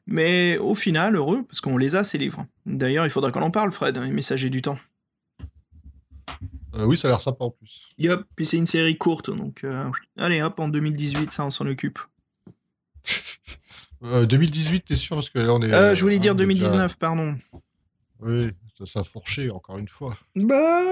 [0.06, 2.46] Mais au final, heureux, parce qu'on les a ces livres.
[2.64, 4.78] D'ailleurs, il faudra qu'on en parle, Fred, les messagers du temps.
[6.76, 7.88] Euh, oui, ça a l'air sympa en plus.
[7.98, 11.66] Yup, puis c'est une série courte, donc euh, allez hop, en 2018, ça on s'en
[11.66, 11.98] occupe.
[14.02, 15.94] 2018, euh, t'es sûr Parce que là on est.
[15.94, 17.36] je voulais dire 2019, pardon.
[18.20, 18.50] Oui,
[18.84, 20.14] ça, a fourché encore une fois.
[20.34, 20.82] Bah...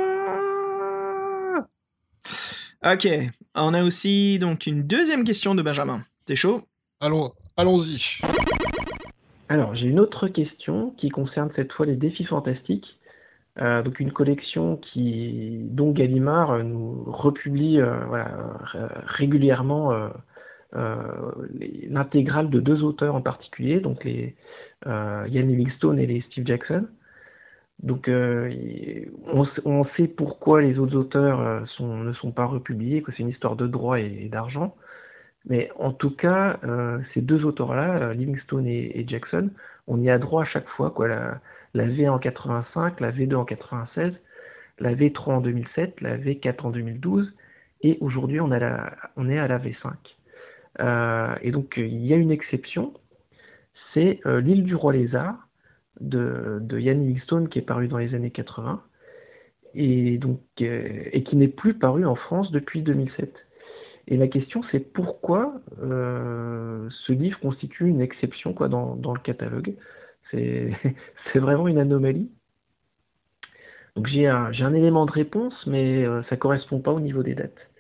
[2.87, 3.09] Ok,
[3.55, 6.05] on a aussi donc une deuxième question de Benjamin.
[6.27, 6.67] T'es chaud?
[7.01, 8.21] Allons, allons-y.
[9.55, 12.99] Alors, j'ai une autre question qui concerne cette fois les défis fantastiques.
[13.61, 17.95] Euh, donc une collection qui, dont Gallimard nous republie euh,
[19.07, 19.93] régulièrement
[20.75, 20.99] euh,
[21.89, 24.35] l'intégrale de deux auteurs en particulier, donc les
[24.85, 26.89] Livingstone et les Steve Jackson.
[27.83, 28.51] Donc euh,
[29.65, 33.57] on, sait pourquoi les autres auteurs euh, ne sont pas republiés, que c'est une histoire
[33.57, 34.75] de droit et, d'argent.
[35.47, 39.51] Mais en tout cas, euh, ces deux auteurs-là, Livingstone et, Jackson,
[39.87, 40.91] on y a droit à chaque fois.
[40.91, 44.13] Quoi, la, V1 en 85, la V2 en 96,
[44.79, 47.33] la V3 en 2007, la V4 en 2012,
[47.83, 48.63] et aujourd'hui on, est
[49.39, 51.39] à la V5.
[51.43, 52.95] et donc il y a une exception,
[53.93, 55.45] c'est l'île du roi lézard,
[56.01, 58.83] de, de Ian Livingstone qui est paru dans les années 80
[59.75, 63.35] et, donc, euh, et qui n'est plus paru en France depuis 2007.
[64.09, 69.75] Et la question c'est pourquoi euh, ce livre constitue une exception dans, le catalogue?
[70.31, 72.29] C'est vraiment une anomalie?
[73.95, 77.35] Donc j'ai un, un, élément de réponse, mais euh, ça correspond pas au niveau des
[77.35, 77.71] dates.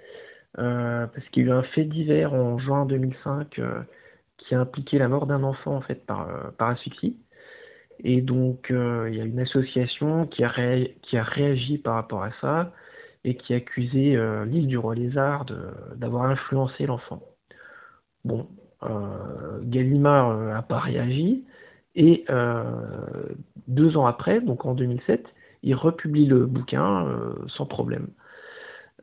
[0.54, 3.60] parce qu'il y a eu un fait divers en juin 2005
[4.38, 7.18] qui a impliqué la mort d'un enfant en fait par, par asphyxie.
[8.02, 12.72] Et donc, euh, il y a une association qui a réagi par rapport à ça
[13.24, 15.46] et qui a accusé euh, l'île du roi lézard
[15.96, 17.22] d'avoir influencé l'enfant.
[18.24, 18.48] Bon,
[18.82, 21.44] euh, Gallimard n'a pas réagi
[21.96, 22.24] et
[23.68, 25.24] deux ans après, donc en 2007,
[25.62, 27.06] il republie le bouquin
[27.56, 28.08] sans problème.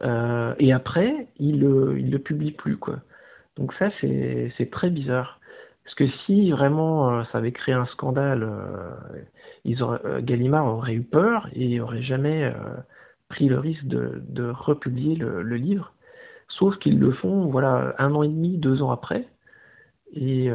[0.02, 2.76] et après, il ne le publie plus.
[2.76, 2.98] Quoi.
[3.56, 5.40] Donc ça, c'est très bizarre.
[5.84, 8.92] Parce que si vraiment euh, ça avait créé un scandale, euh,
[9.68, 12.50] euh, Gallimard aurait eu peur et n'aurait jamais
[13.32, 15.94] pris le risque de, republier le, livre.
[16.50, 19.28] Sauf qu'ils le font voilà, un an et demi, deux ans après.
[20.14, 20.50] Et,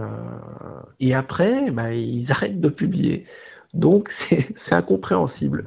[1.00, 3.26] et après, bah, ils arrêtent de publier.
[3.74, 5.64] Donc c'est incompréhensible.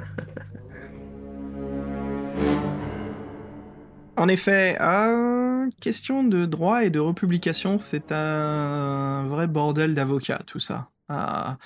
[4.20, 10.60] En effet, euh, question de droit et de republication, c'est un vrai bordel d'avocats, tout
[10.60, 10.90] ça.
[11.08, 11.58] Ah,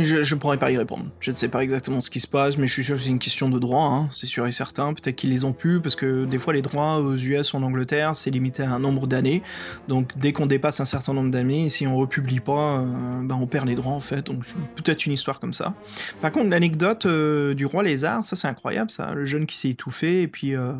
[0.00, 1.04] je ne pourrais pas y répondre.
[1.20, 3.08] Je ne sais pas exactement ce qui se passe, mais je suis sûr que c'est
[3.08, 4.08] une question de droit, hein.
[4.12, 4.94] c'est sûr et certain.
[4.94, 7.62] Peut-être qu'ils les ont pu, parce que des fois les droits aux US ou en
[7.62, 9.42] Angleterre, c'est limité à un nombre d'années.
[9.88, 13.46] Donc dès qu'on dépasse un certain nombre d'années, si on republie pas, euh, ben, on
[13.46, 14.26] perd les droits en fait.
[14.26, 14.44] Donc
[14.76, 15.74] peut-être une histoire comme ça.
[16.20, 19.12] Par contre, l'anecdote euh, du roi lézard, ça c'est incroyable, ça.
[19.12, 20.72] Le jeune qui s'est étouffé, et puis euh,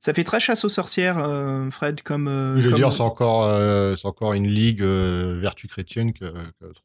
[0.00, 2.28] ça fait très chasse aux sorcières, euh, Fred, comme.
[2.28, 6.24] Euh, je veux dire, c'est encore, euh, c'est encore une ligue vertu chrétienne que,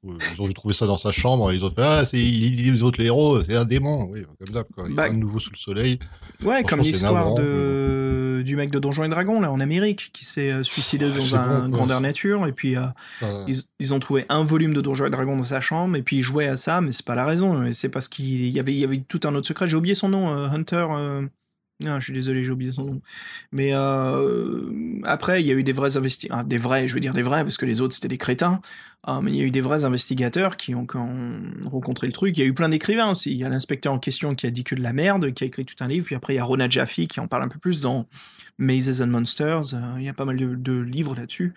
[0.04, 3.06] ils ont trouvé ça dans sa chambre Ils ont fait Ah, c'est, les autres les
[3.06, 4.10] héros, c'est un démon.
[4.12, 4.86] Oui, comme ça, quoi.
[4.88, 6.00] Il y Bah, a un nouveau sous le soleil.
[6.44, 8.42] Ouais, comme l'histoire de...
[8.44, 11.60] du mec de Donjons et Dragons, là, en Amérique, qui s'est suicidé Ah, dans un
[11.68, 15.10] bon, grandeur nature, et puis Enfin, ils, ils ont trouvé un volume de Donjons et
[15.10, 17.72] Dragons dans sa chambre, et puis il jouait à ça, mais c'est pas la raison,
[17.74, 19.68] c'est parce qu'il y avait, il y avait tout un autre secret.
[19.68, 20.88] J'ai oublié son nom, Hunter.
[21.84, 23.02] Euh, Ah, je suis désolé, j'ai oublié son nom.
[23.52, 27.14] Mais euh, après, il y a eu des vrais investigateurs, des vrais, je veux dire
[27.14, 28.62] des vrais, parce que les autres c'était des crétins.
[29.06, 30.88] Ah, mais il y a eu des vrais investigateurs qui ont,
[31.66, 32.38] rencontré le truc.
[32.38, 33.32] Il y a eu plein d'écrivains aussi.
[33.32, 35.48] Il y a l'inspecteur en question qui a dit que de la merde, qui a
[35.48, 36.06] écrit tout un livre.
[36.06, 38.08] Puis après, il y a Rona Jaffe qui en parle un peu plus dans
[38.58, 39.74] Mazes and Monsters.
[39.74, 41.54] Euh, il y a pas mal de, livres là-dessus.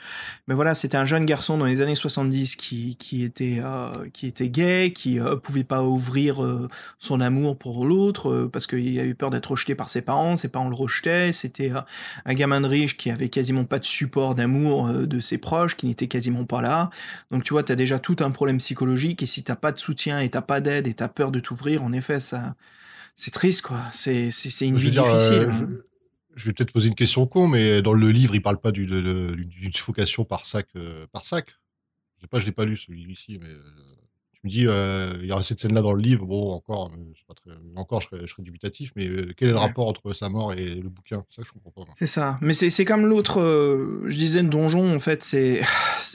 [0.48, 4.26] Mais voilà, c'était un jeune garçon dans les années 70 qui, qui, était, euh, qui
[4.26, 8.98] était gay, qui euh, pouvait pas ouvrir euh, son amour pour l'autre euh, parce qu'il
[8.98, 10.15] avait peur d'être rejeté par ses parents.
[10.36, 11.32] Ses parents le rejetaient.
[11.32, 11.80] C'était euh,
[12.24, 15.76] un gamin de riche qui avait quasiment pas de support d'amour euh, de ses proches,
[15.76, 16.90] qui n'était quasiment pas là.
[17.30, 19.78] Donc tu vois, tu as déjà tout un problème psychologique et si t'as pas de
[19.78, 22.54] soutien et t'as pas d'aide et t'as peur de t'ouvrir, en effet, ça,
[23.14, 23.80] c'est triste quoi.
[23.92, 24.28] C'est
[24.60, 25.42] une je vie dire, difficile.
[25.44, 25.64] euh, je,
[26.36, 29.72] je vais peut-être poser une question con, mais dans le livre, il parle pas d'une
[29.72, 30.68] suffocation par sac.
[30.76, 31.54] euh, par sac.
[32.16, 33.48] Je sais pas, je l'ai pas lu celui-ci, mais
[34.46, 36.24] me dis, euh, il y aura cette scène-là dans le livre.
[36.26, 39.52] Bon, encore, euh, pas très- encore, je serais, je serais dubitatif, mais euh, quel est
[39.52, 39.64] le Ouais.
[39.64, 41.24] rapport entre sa mort et le bouquin?
[41.30, 41.92] C'est ça que je comprends pas.
[41.98, 42.38] C'est ça.
[42.40, 43.40] Mais c'est comme l'autre,
[44.06, 45.60] je disais, le donjon, en fait, c'est.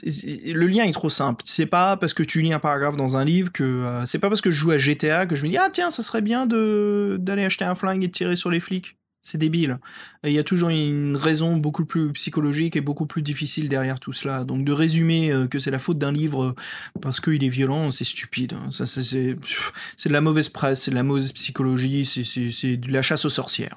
[0.04, 1.42] Le lien est trop simple.
[1.46, 4.02] C'est pas parce que tu lis un paragraphe dans un livre que.
[4.06, 6.02] c'est pas parce que je joue à GTA que je me dis, ah tiens, ça
[6.02, 8.96] serait bien de d'aller acheter un flingue et de tirer sur les flics.
[9.24, 9.78] C'est débile.
[10.24, 14.00] Et Il y a toujours une raison beaucoup plus psychologique et beaucoup plus difficile derrière
[14.00, 14.42] tout cela.
[14.42, 16.54] Donc de résumer euh, que c'est la faute d'un livre euh,
[17.00, 18.54] parce qu'il est violent, c'est stupide.
[18.54, 18.70] hein.
[18.72, 19.36] Ça, c'est- c'est
[19.96, 23.28] c'est de la mauvaise presse, c'est de la mauvaise psychologie, c'est- de la chasse aux
[23.30, 23.76] sorcières.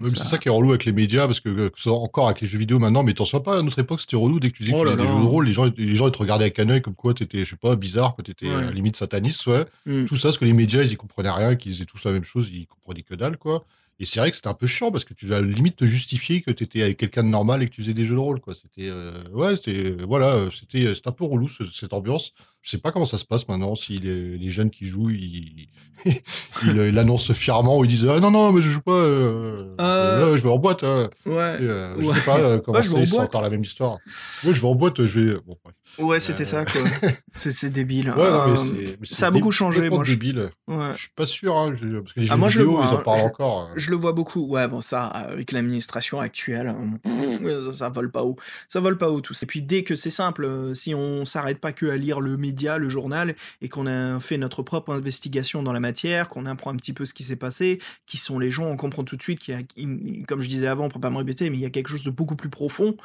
[0.00, 1.82] Ouais, mais Ça- C'est ça qui est relou avec les médias, parce que, que ce
[1.84, 4.16] soit encore avec les jeux vidéo maintenant, mais t'en souviens pas, à notre époque, c'était
[4.16, 5.94] relou dès que tu disais Oh que tu des jeux de rôle, les gens, les
[5.94, 8.22] gens ils te regardaient avec un œil comme quoi t'étais, je sais pas, bizarre, que
[8.22, 8.54] t'étais Ouais.
[8.64, 9.64] euh, limite sataniste, ouais.
[9.86, 10.06] Mm.
[10.06, 12.24] Tout ça, parce que les médias, ils y comprenaient rien, qu'ils faisaient tous la même
[12.24, 13.64] chose, ils comprenaient que dalle, quoi.
[14.00, 16.42] Et c'est vrai que c'était un peu chiant, parce que tu vas limite te justifier
[16.42, 18.54] que t'étais avec quelqu'un de normal et que tu faisais des jeux de rôle, quoi.
[18.54, 22.32] C'était, euh, ouais, c'était, voilà, c'était, euh, un peu relou, ce- cette ambiance.
[22.62, 25.68] Je sais pas comment ça se passe maintenant, si les, les jeunes qui jouent, ils,
[26.64, 30.30] ils l'annoncent fièrement, ou ils disent, ah non, non, mais je joue pas, euh, Euh,
[30.32, 31.08] là, je vais en boîte, hein.
[31.24, 31.56] Ouais.
[31.60, 32.14] Et, euh, je Ouais.
[32.14, 33.98] sais pas euh, comment Ouais, c'est, c'est encore la même histoire.
[34.44, 35.36] Moi, je vais en boîte, je vais.
[35.46, 35.56] Bon.
[35.98, 36.82] Ouais, c'était Euh, ça, quoi.
[37.34, 38.10] c'est c'est débile.
[38.10, 40.50] Ouais, non, mais Euh, c'est- mais c'est ça a beaucoup changé, moi, je- débile.
[40.68, 40.92] ouais.
[40.94, 42.94] Je suis pas sûr, hein, je- parce que les jeux Ah, je le vois, ils
[42.94, 43.02] en hein.
[43.04, 43.60] parlent Je- encore.
[43.70, 43.74] euh.
[43.76, 44.46] Je le vois beaucoup.
[44.46, 46.98] Ouais, bon, ça, avec l'administration actuelle, hein,
[47.66, 48.36] ça, ça vole pas haut.
[48.68, 49.34] Ça vole pas haut, tout.
[49.42, 52.36] Et puis, dès que c'est simple, euh, si on s'arrête pas que à lire le
[52.78, 56.76] le journal, et qu'on a fait notre propre investigation dans la matière, qu'on apprend un
[56.76, 59.38] petit peu ce qui s'est passé, qui sont les gens, on comprend tout de suite
[59.38, 61.70] qu'il y a, comme je disais avant, pour pas me répéter, mais il y a
[61.70, 62.96] quelque chose de beaucoup plus profond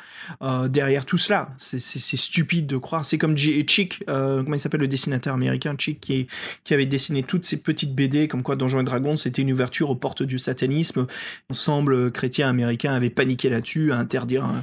[0.42, 1.50] euh, derrière tout cela.
[1.58, 3.06] C'est- stupide de croire.
[3.06, 6.28] C'est comme J- Chick, euh, comment il s'appelle le dessinateur américain, Chick, qui,
[6.64, 9.90] qui avait dessiné toutes ces petites BD, comme quoi Donjons et Dragons, c'était une ouverture
[9.90, 11.08] aux portes du satanisme.
[11.50, 14.60] Ensemble, chrétiens américains avaient paniqué là-dessus, à interdire euh,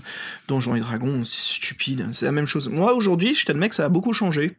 [0.48, 1.24] Donjons et Dragons.
[1.24, 2.06] C'est stupide.
[2.12, 2.68] C'est la même chose.
[2.68, 4.52] Moi, aujourd'hui, je t'admets que ça a beaucoup changé.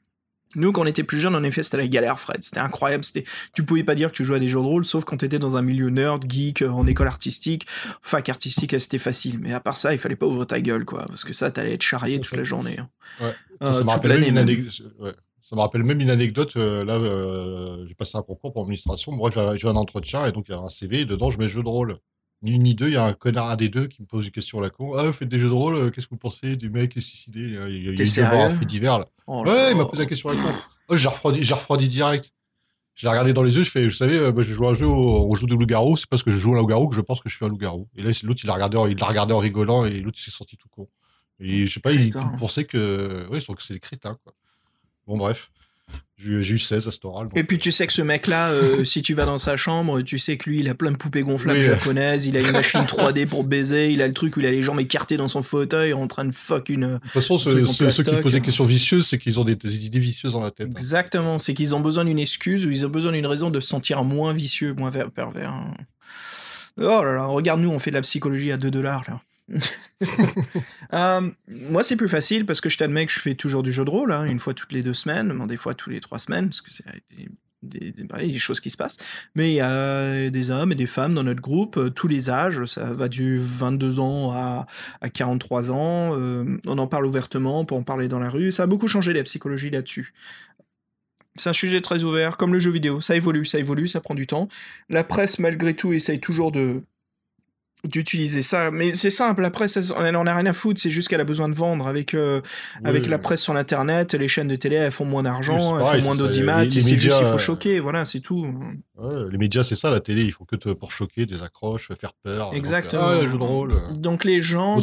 [0.56, 2.44] Nous, quand on était plus jeunes, en effet, c'était la galère, Fred.
[2.44, 3.04] C'était incroyable.
[3.04, 3.24] C'était,
[3.54, 5.40] tu pouvais pas dire que tu jouais à des jeux de rôle, sauf quand t'étais
[5.40, 7.66] dans un milieu nerd, geek, euh, en école artistique,
[8.02, 9.38] fac artistique, là, c'était facile.
[9.40, 11.74] Mais à part ça, il fallait pas ouvrir ta gueule, quoi, parce que ça, t'allais
[11.74, 12.78] être charrié toute la journée.
[12.80, 12.90] hein.
[13.20, 13.34] Ouais.
[13.62, 14.44] Euh, Ça, ça me toute rappelle même l'année, une même.
[14.48, 14.82] anecdote.
[15.00, 15.14] ouais.
[15.42, 16.54] Ça me rappelle même une anecdote.
[16.56, 19.12] euh, là, euh, j'ai passé un concours pour administration.
[19.12, 21.38] Moi, j'ai j'ai un entretien et donc il y a un CV et dedans, je
[21.38, 21.98] mets jeu de rôle.
[22.44, 24.26] Ni une ni deux, il y a un connard, un des deux, qui me pose
[24.26, 24.94] une question à la con.
[24.98, 27.00] Ah, vous faites des jeux de rôle, euh, qu'est-ce que vous pensez du mec qui
[27.00, 27.92] est suicidé Il y a- il y a
[28.46, 29.00] un fait divers.
[29.00, 29.08] Là.
[29.28, 30.50] Oh Ouais, il m'a posé la question à la con.
[30.90, 32.34] Oh, j'ai refroidi, j'ai refroidi direct.
[32.96, 34.86] J'ai regardé dans les yeux, je fais, vous savez, euh, je joue à un jeu
[34.86, 37.02] où on joue des loups-garous, c'est parce que je joue à un loup-garou que je
[37.02, 37.88] pense que je suis un loup-garou.
[37.96, 40.24] Et là, l'autre, il l'a regardé, en- il l'a regardé en rigolant et l'autre, il
[40.24, 40.88] s'est senti tout con.
[41.40, 42.30] Et je sais pas, il, Crétin.
[42.34, 44.34] il pensait que, oui, donc c'est des crétins, quoi.
[45.08, 45.50] Bon, bref.
[46.42, 47.28] J'ai eu 16 à cet oral.
[47.28, 50.02] donc, Et puis tu sais que ce mec-là, euh, si tu vas dans sa chambre,
[50.02, 51.66] tu sais que lui, il a plein de poupées gonflables Oui.
[51.66, 54.52] japonaises, il a une machine 3D pour baiser, il a le truc où il a
[54.52, 56.82] les jambes écartées dans son fauteuil en train de fuck une...
[56.94, 57.62] De toute façon, ceux,
[58.04, 60.68] qui posent des questions vicieuses, c'est qu'ils ont des, des idées vicieuses dans la tête.
[60.70, 60.74] hein.
[60.78, 63.68] Exactement, c'est qu'ils ont besoin d'une excuse ou ils ont besoin d'une raison de se
[63.68, 65.50] sentir moins vicieux, moins ver- pervers.
[65.52, 65.74] hein.
[66.78, 69.20] Oh là là, regarde-nous, on fait de la psychologie à 2 dollars là.
[70.94, 73.84] Euh, moi, c'est plus facile parce que je t'admets que je fais toujours du jeu
[73.84, 76.20] de rôle, hein, une fois toutes les deux semaines, bon, des fois tous les trois
[76.20, 76.84] semaines, parce que c'est
[77.64, 78.98] des, des- choses qui se passent.
[79.34, 82.30] Mais il y a des hommes et des femmes dans notre groupe, euh, tous les
[82.30, 84.68] âges, ça va du 22 ans à,
[85.02, 86.12] à 43 ans.
[86.20, 88.52] euh, on en parle ouvertement, on peut en parler dans la rue.
[88.52, 90.14] Ça a beaucoup changé la psychologie là-dessus.
[91.36, 93.02] C'est un sujet très ouvert, comme le jeu vidéo.
[93.02, 94.48] Ça évolue, ça évolue, ça prend du temps.
[94.90, 96.84] La presse, malgré tout, essaye toujours de
[97.84, 98.72] d'utiliser ça.
[98.72, 101.26] Mais c'est simple, la presse, elle en a rien à foutre, c'est juste qu'elle a
[101.26, 101.88] besoin de vendre.
[101.88, 102.42] Avec, euh,
[102.84, 106.06] avec la presse sur Internet, les chaînes de télé, elles font moins d'argent, elles font
[106.08, 108.48] moins d'audimat, et c'est juste qu'il faut choquer, voilà, c'est tout.
[109.32, 112.14] les médias, c'est ça, la télé, il faut que te, pour choquer, des accroches, faire
[112.24, 112.52] peur.
[112.54, 113.18] Exactement.
[113.18, 113.74] Donc, de rôle.
[113.98, 114.82] Donc les gens,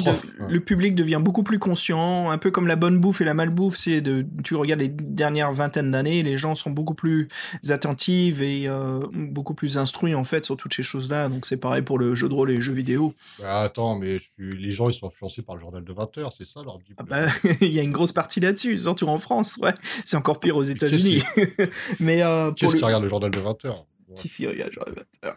[0.48, 3.77] le public devient beaucoup plus conscient, un peu comme la bonne bouffe et la malbouffe,
[3.77, 7.28] c'est de, tu regardes les dernières vingtaines d'années, les gens sont beaucoup plus
[7.68, 11.28] attentifs et euh, beaucoup plus instruits en fait sur toutes ces choses-là.
[11.28, 12.90] Donc c'est pareil pour le jeu de rôle et les jeux vidéo.
[13.39, 16.45] Bah, attends, mais les gens ils sont influencés par le journal de 20 heures, c'est
[16.45, 17.27] ça leur ah bah,
[17.61, 19.75] Il y a une grosse partie là-dessus, surtout en France, ouais.
[20.05, 21.23] C'est encore pire aux États-Unis.
[22.01, 23.87] mais euh, qui est-ce qui regarde le journal de 20 heures?
[24.17, 25.37] Qui s'y regarde le journal de 20 heures?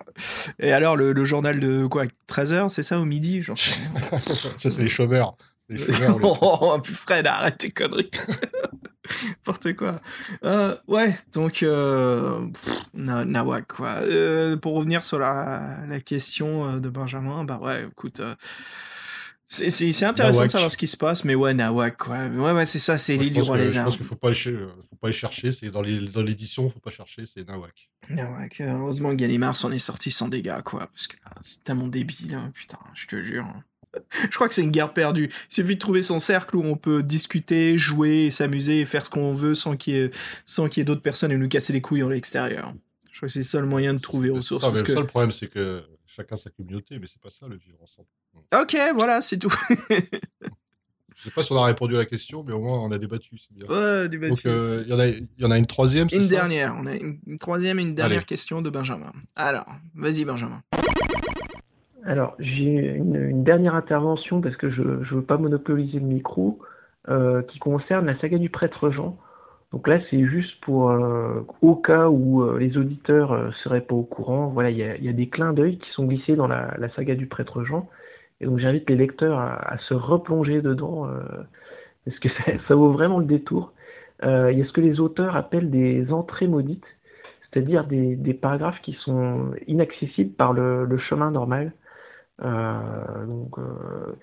[0.60, 2.06] Et alors le, journal de quoi?
[2.28, 3.42] 13 heures, c'est ça au midi?
[3.42, 3.76] J'en sais
[4.58, 5.36] Ça c'est les chômeurs.
[5.70, 8.12] Les chômeurs oh, plus Fred, arrête tes conneries.
[9.28, 10.00] N'importe quoi.
[10.44, 12.48] Euh, ouais, donc, euh,
[12.94, 13.98] Nawak, quoi.
[14.02, 18.20] Euh, pour revenir sur la, la question euh, de Benjamin, bah ouais, écoute.
[18.20, 18.36] Euh,
[19.48, 22.26] c'est intéressant de savoir ce qui se passe, mais ouais, Nawak, quoi.
[22.26, 23.84] Ouais, ouais, c'est ça, c'est l'île du roi lézard.
[23.84, 27.26] Je pense qu'il faut pas, faut pas les chercher, c'est dans l'édition, faut pas chercher,
[27.26, 27.90] c'est Nawak.
[28.10, 32.34] Nawak, heureusement que Gallimard s'en est sorti sans dégâts, quoi, parce que c'est tellement débile,
[32.34, 33.46] hein, putain, je te jure.
[33.46, 33.64] Hein.
[34.30, 35.30] Je crois que c'est une guerre perdue.
[35.50, 39.10] Il suffit de trouver son cercle où on peut discuter, jouer, s'amuser et faire ce
[39.10, 40.12] qu'on veut sans qu'il y ait,
[40.46, 42.74] sans qu'il y ait d'autres personnes et nous casser les couilles en l'extérieur.
[43.12, 44.66] Je crois que c'est le seul moyen de trouver ressources.
[44.66, 48.08] le seul problème, c'est que chacun sa communauté, mais c'est pas ça le vivre ensemble.
[48.60, 49.54] Ok, voilà, c'est tout.
[51.24, 52.98] Je sais pas si on a répondu à la question, mais au moins on a
[52.98, 53.68] débattu, c'est bien.
[53.68, 54.32] Ouais, débattu.
[54.32, 56.96] Donc euh, il y, en a, y en a une troisième, Une dernière, on a
[56.96, 59.14] une, troisième et une dernière question de Benjamin.
[59.36, 60.62] Alors, vas-y Benjamin.
[62.06, 66.60] Alors, j'ai une, dernière intervention parce que je ne veux pas monopoliser le micro,
[67.10, 69.18] euh, qui concerne la saga du prêtre Jean.
[69.72, 73.96] Donc là, c'est juste pour, euh, au cas où euh, les auditeurs ne seraient pas
[73.96, 77.16] au courant, voilà, il y a, des clins d'œil qui sont glissés dans la, saga
[77.16, 77.90] du prêtre Jean.
[78.40, 81.08] Et donc j'invite les lecteurs à, se replonger dedans,
[82.06, 82.30] parce que
[82.68, 83.74] ça, vaut vraiment le détour.
[84.22, 86.86] il y a ce que les auteurs appellent des entrées maudites,
[87.52, 91.74] c'est-à-dire des, paragraphes qui sont inaccessibles par le chemin normal.
[92.44, 94.16] Euh, donc, euh,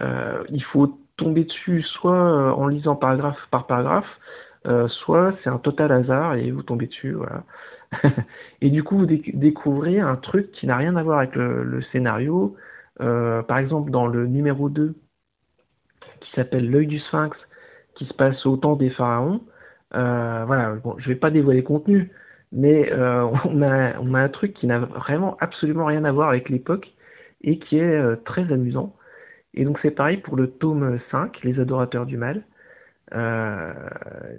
[0.00, 4.08] euh, il faut tomber dessus soit en lisant paragraphe par paragraphe,
[4.88, 7.44] soit c'est un total hasard et vous tombez dessus, voilà.
[8.62, 12.56] et du coup, vous découvrez un truc qui n'a rien à voir avec le, scénario.
[12.98, 14.94] par exemple, dans le numéro 2,
[16.20, 17.36] qui s'appelle L'œil du sphinx,
[17.96, 19.42] qui se passe au temps des pharaons,
[19.92, 22.10] voilà, bon, je vais pas dévoiler le contenu,
[22.52, 22.90] mais
[23.44, 26.94] on, a, on a un truc qui n'a vraiment absolument rien à voir avec l'époque
[27.42, 28.94] et qui est euh, très amusant.
[29.54, 32.44] Et donc c'est pareil pour le tome 5, Les Adorateurs du Mal.
[33.14, 33.72] Euh,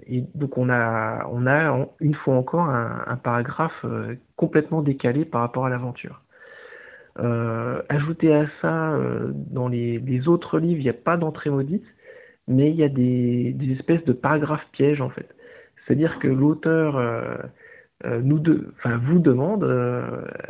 [0.08, 5.42] et donc on a, on a une fois encore un, paragraphe euh, complètement décalé par
[5.42, 6.22] rapport à l'aventure.
[7.20, 8.98] Euh, ajouté à ça,
[9.34, 11.86] dans les, autres livres, il n'y a pas d'entrée maudite,
[12.48, 15.30] mais il y a des, espèces de paragraphes pièges en fait.
[15.86, 17.00] C'est-à-dire que l'auteur
[18.06, 19.64] nous de, enfin, vous demande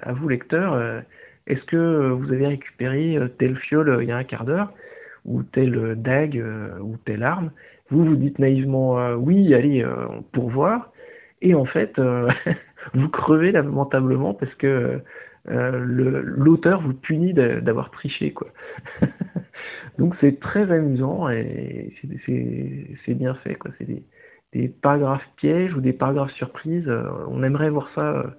[0.02, 1.04] à vous lecteurs
[1.48, 4.74] est-ce que vous avez récupéré euh, telle fiole euh, il y a un quart d'heure
[5.26, 6.44] ou telle euh, dague
[6.82, 7.52] ou telle arme
[7.90, 9.86] Vous vous dites naïvement oui, allez,
[10.32, 10.92] pour voir.
[11.42, 12.00] Et en fait,
[12.94, 15.02] vous crevez lamentablement parce que
[15.46, 18.32] l'auteur vous punit d'avoir triché.
[18.32, 18.48] quoi.
[19.98, 21.94] Donc c'est très amusant et
[22.26, 23.56] c'est bien fait.
[23.56, 23.72] quoi.
[23.78, 23.88] C'est
[24.54, 26.90] des, paragraphes pièges ou des paragraphes surprises.
[27.28, 28.34] on aimerait voir ça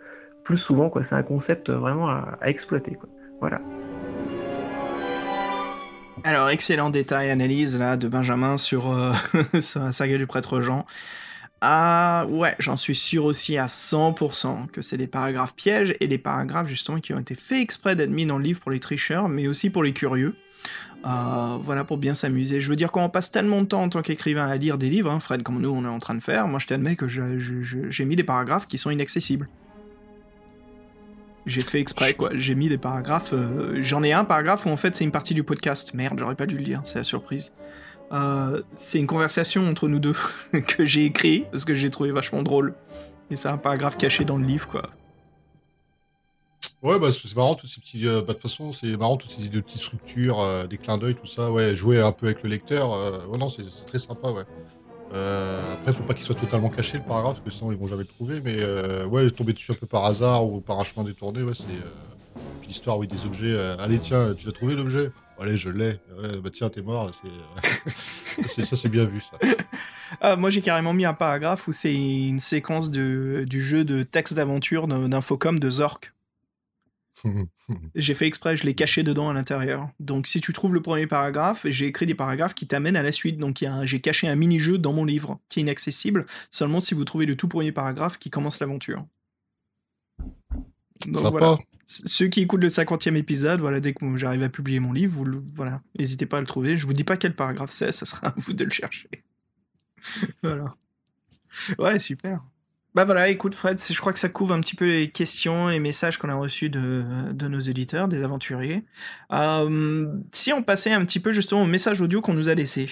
[0.44, 0.90] plus souvent.
[0.90, 1.02] Quoi.
[1.08, 2.94] C'est un concept vraiment à, exploiter.
[2.94, 3.08] Quoi.
[3.40, 3.60] Voilà.
[6.22, 9.12] Alors, excellent détail, analyse là de Benjamin sur, euh,
[9.60, 10.86] sur la saga du prêtre Jean.
[11.60, 16.18] Ah ouais, j'en suis sûr aussi à 100% que c'est des paragraphes pièges et des
[16.18, 19.30] paragraphes justement qui ont été faits exprès d'être mis dans le livre pour les tricheurs,
[19.30, 20.34] mais aussi pour les curieux.
[21.06, 22.60] Euh, voilà, pour bien s'amuser.
[22.60, 24.88] Je veux dire, quand on passe tellement de temps en tant qu'écrivain à lire des
[24.88, 27.08] livres, hein, Fred, comme nous on est en train de faire, moi je t'admets que
[27.08, 29.48] j'ai mis des paragraphes qui sont inaccessibles.
[31.46, 32.30] J'ai fait exprès, quoi.
[32.32, 33.34] J'ai mis des paragraphes.
[33.34, 35.92] Euh, j'en ai un paragraphe où en fait c'est une partie du podcast.
[35.92, 37.52] Merde, j'aurais pas dû le lire, c'est la surprise.
[38.12, 40.14] Euh, c'est une conversation entre nous deux
[40.66, 42.74] que j'ai écrit parce que j'ai trouvé vachement drôle.
[43.30, 44.90] Et c'est un paragraphe caché dans le livre, quoi.
[46.82, 48.06] Ouais, bah c'est marrant tous ces petits.
[48.06, 51.26] Euh, bah, de toute façon, c'est marrant toutes ces petites structures, des clins d'œil, tout
[51.26, 51.50] ça.
[51.50, 53.28] Ouais, jouer un peu avec le lecteur.
[53.28, 54.44] ouais, non, c'est très sympa, ouais.
[55.14, 57.86] Euh, après, faut pas qu'il soit totalement caché le paragraphe, parce que sinon ils vont
[57.86, 58.40] jamais le trouver.
[58.40, 61.54] Mais euh, ouais, tomber dessus un peu par hasard ou par un chemin détourné, ouais,
[61.54, 63.52] c'est euh, l'histoire, oui, des objets.
[63.52, 65.10] Euh, allez, tiens, tu as trouvé l'objet?
[65.40, 65.98] Allez, je l'ai.
[66.42, 67.10] bah tiens, t'es mort.
[68.48, 68.64] C'est...
[68.64, 69.38] ça, c'est bien vu, ça.
[70.20, 74.02] Ah, moi, j'ai carrément mis un paragraphe où c'est une séquence de, du jeu de
[74.02, 76.13] texte d'aventure d'Infocom de Zork.
[77.94, 79.88] J'ai fait exprès, je l'ai caché dedans à l'intérieur.
[80.00, 83.12] Donc si tu trouves le premier paragraphe, j'ai écrit des paragraphes qui t'amènent à la
[83.12, 83.38] suite.
[83.38, 87.26] Donc j'ai caché un mini-jeu dans mon livre qui est inaccessible seulement si vous trouvez
[87.26, 89.06] le tout premier paragraphe qui commence l'aventure.
[91.06, 91.58] Donc voilà.
[91.86, 95.40] Ceux qui écoutent le 50e épisode, voilà, dès que j'arrive à publier mon livre, vous,
[95.54, 96.78] voilà, n'hésitez pas à le trouver.
[96.78, 99.10] Je vous dis pas quel paragraphe c'est, ça sera à vous de le chercher.
[100.42, 100.74] voilà.
[101.78, 102.42] Ouais, super.
[102.94, 105.80] Bah voilà, écoute Fred, je crois que ça couvre un petit peu les questions, les
[105.80, 108.84] messages qu'on a reçus de, nos éditeurs, des aventuriers.
[109.32, 112.88] Euh, si on passait un petit peu justement au message audio qu'on nous a laissé.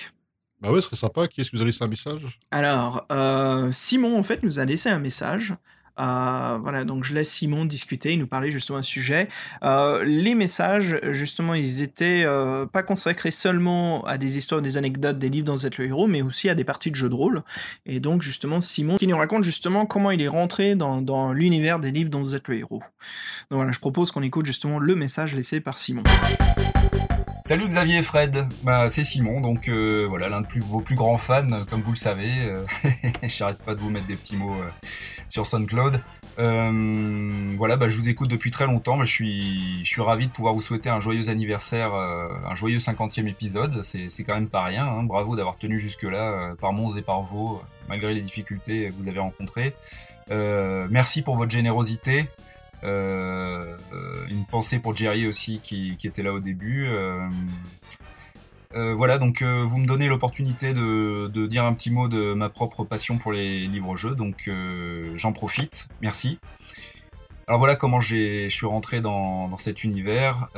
[0.61, 1.29] Bah ouais, ce serait sympa.
[1.29, 2.41] Qui est-ce qui nous a laissé un message?
[2.51, 5.55] Alors, euh, Simon en fait nous a laissé un message.
[6.01, 9.29] Euh, voilà, donc je laisse Simon discuter, il nous parlait justement un sujet.
[9.63, 15.19] Euh, les messages, justement, ils étaient euh, pas consacrés seulement à des histoires, des anecdotes,
[15.19, 17.43] des livres dans Z le héros, mais aussi à des parties de jeux de rôle.
[17.87, 21.79] Et donc, justement, Simon qui nous raconte justement comment il est rentré dans, dans l'univers
[21.79, 22.81] des livres dans Z le héros.
[23.51, 26.03] Donc voilà, je propose qu'on écoute justement le message laissé par Simon.
[27.45, 31.17] Salut Xavier et Fred, bah, c'est Simon, donc euh, voilà, l'un de vos plus grands
[31.17, 32.31] fans, comme vous le savez.
[32.39, 32.65] Euh,
[33.25, 34.71] j'arrête pas de vous mettre des petits mots euh,
[35.29, 36.01] sur SoundCloud.
[36.37, 40.55] voilà, bah, je vous écoute depuis très longtemps, je suis, je suis ravi de pouvoir
[40.55, 43.83] vous souhaiter un joyeux anniversaire, un joyeux 50e épisode.
[43.83, 45.03] C'est quand même pas rien, hein.
[45.03, 49.19] bravo d'avoir tenu jusque-là, par Mons et par Vaux, malgré les difficultés que vous avez
[49.19, 49.75] rencontrées.
[50.31, 52.29] merci pour votre générosité.
[52.85, 53.77] Euh,
[54.29, 56.87] une pensée pour Jerry aussi qui, était là au début.
[56.89, 57.29] Euh,
[58.75, 62.85] euh, voilà, donc vous me donnez l'opportunité de, dire un petit mot de ma propre
[62.85, 64.51] passion pour les livres-jeux, donc
[65.15, 66.39] j'en profite, merci.
[67.49, 70.49] Alors voilà comment je suis rentré dans, cet univers.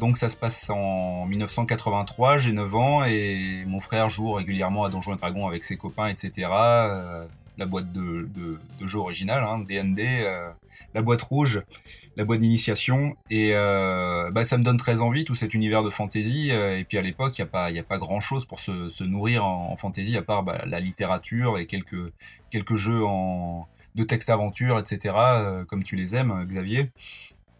[0.00, 4.90] donc ça se passe en 1983, j'ai 9 ans et mon frère joue régulièrement à
[4.90, 6.48] Donjons et Dragons avec ses copains, etc
[7.60, 8.26] la boîte de,
[8.80, 10.50] de, jeu originale, hein, DND, euh,
[10.94, 11.62] la boîte rouge,
[12.16, 13.16] la boîte d'initiation.
[13.28, 16.50] Et euh, bah, ça me donne très envie, tout cet univers de fantasy.
[16.50, 19.44] Euh, et puis à l'époque, il n'y a, pas, a pas grand-chose pour se, nourrir
[19.44, 22.12] en, fantasy, à part bah, la littérature et quelques,
[22.50, 25.14] quelques jeux en, de texte-aventure, etc.,
[25.68, 26.90] comme tu les aimes, Xavier.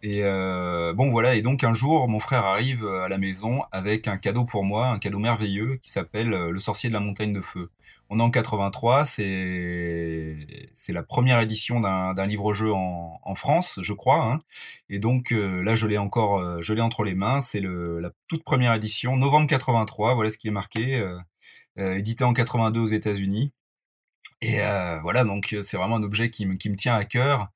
[0.03, 4.17] Et bon voilà, et donc un jour, mon frère arrive à la maison avec un
[4.17, 7.69] cadeau pour moi, un cadeau merveilleux qui s'appelle Le sorcier de la montagne de feu.
[8.13, 10.35] On est en 83, c'est
[10.73, 14.25] c'est la première édition d'un livre-jeu en, France, je crois.
[14.25, 14.41] Hein.
[14.89, 17.39] Et donc euh, là, je l'ai encore, euh, je l'ai entre les mains.
[17.39, 20.13] C'est la toute première édition, novembre 83.
[20.15, 20.95] Voilà ce qui est marqué,
[21.77, 23.53] euh, édité en 82 aux États-Unis.
[24.41, 24.57] Et
[25.03, 27.49] voilà, donc c'est vraiment un objet qui me, qui me tient à cœur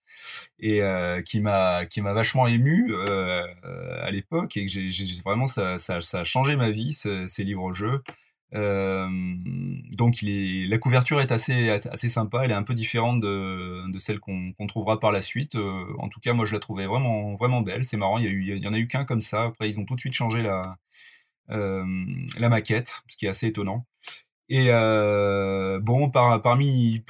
[0.59, 0.81] et
[1.25, 6.23] qui m'a qui m'a vachement ému à l'époque et que j'ai vraiment ça, ça, a
[6.23, 8.01] changé ma vie ces livres-jeux.
[8.53, 9.09] Euh,
[9.97, 14.19] donc la couverture est assez, assez sympa, elle est un peu différente de, de celle
[14.19, 15.55] qu'on trouvera par la suite.
[15.55, 17.83] Euh, en tout cas, moi je la trouvais vraiment, vraiment belle.
[17.85, 19.43] C'est marrant, il y, a eu, il y en a eu qu'un comme ça.
[19.45, 20.77] Après, ils ont tout de suite changé la,
[21.51, 21.85] euh,
[22.37, 23.85] la maquette, ce qui est assez étonnant.
[24.49, 24.69] Et
[25.81, 27.03] bon, par, parmi,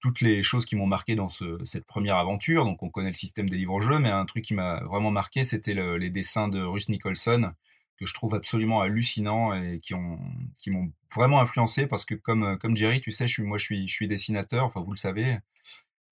[0.00, 3.14] toutes les choses qui m'ont marqué dans ce, cette première aventure, donc on connaît le
[3.14, 6.88] système des livres-jeux, mais un truc qui m'a vraiment marqué, c'était les dessins de Russ
[6.88, 7.52] Nicholson
[7.98, 10.18] que je trouve absolument hallucinants et qui ont
[10.60, 14.64] qui m'ont vraiment influencé parce que comme euh, Jerry, tu sais, moi je suis dessinateur,
[14.64, 15.38] enfin vous le savez,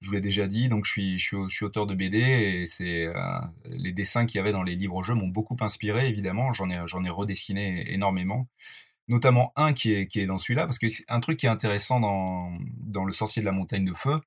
[0.01, 3.93] je vous l'ai déjà dit, donc je suis auteur de BD et c'est euh, les
[3.93, 7.93] dessins qu'il y avait dans les livres jeux m'ont beaucoup inspiré évidemment, j'en ai redessiné
[7.93, 8.49] énormément.
[9.09, 13.13] Notamment un qui est, dans celui-là, parce que un truc qui est intéressant dans, Le
[13.13, 14.21] Sorcier de la Montagne de Feu,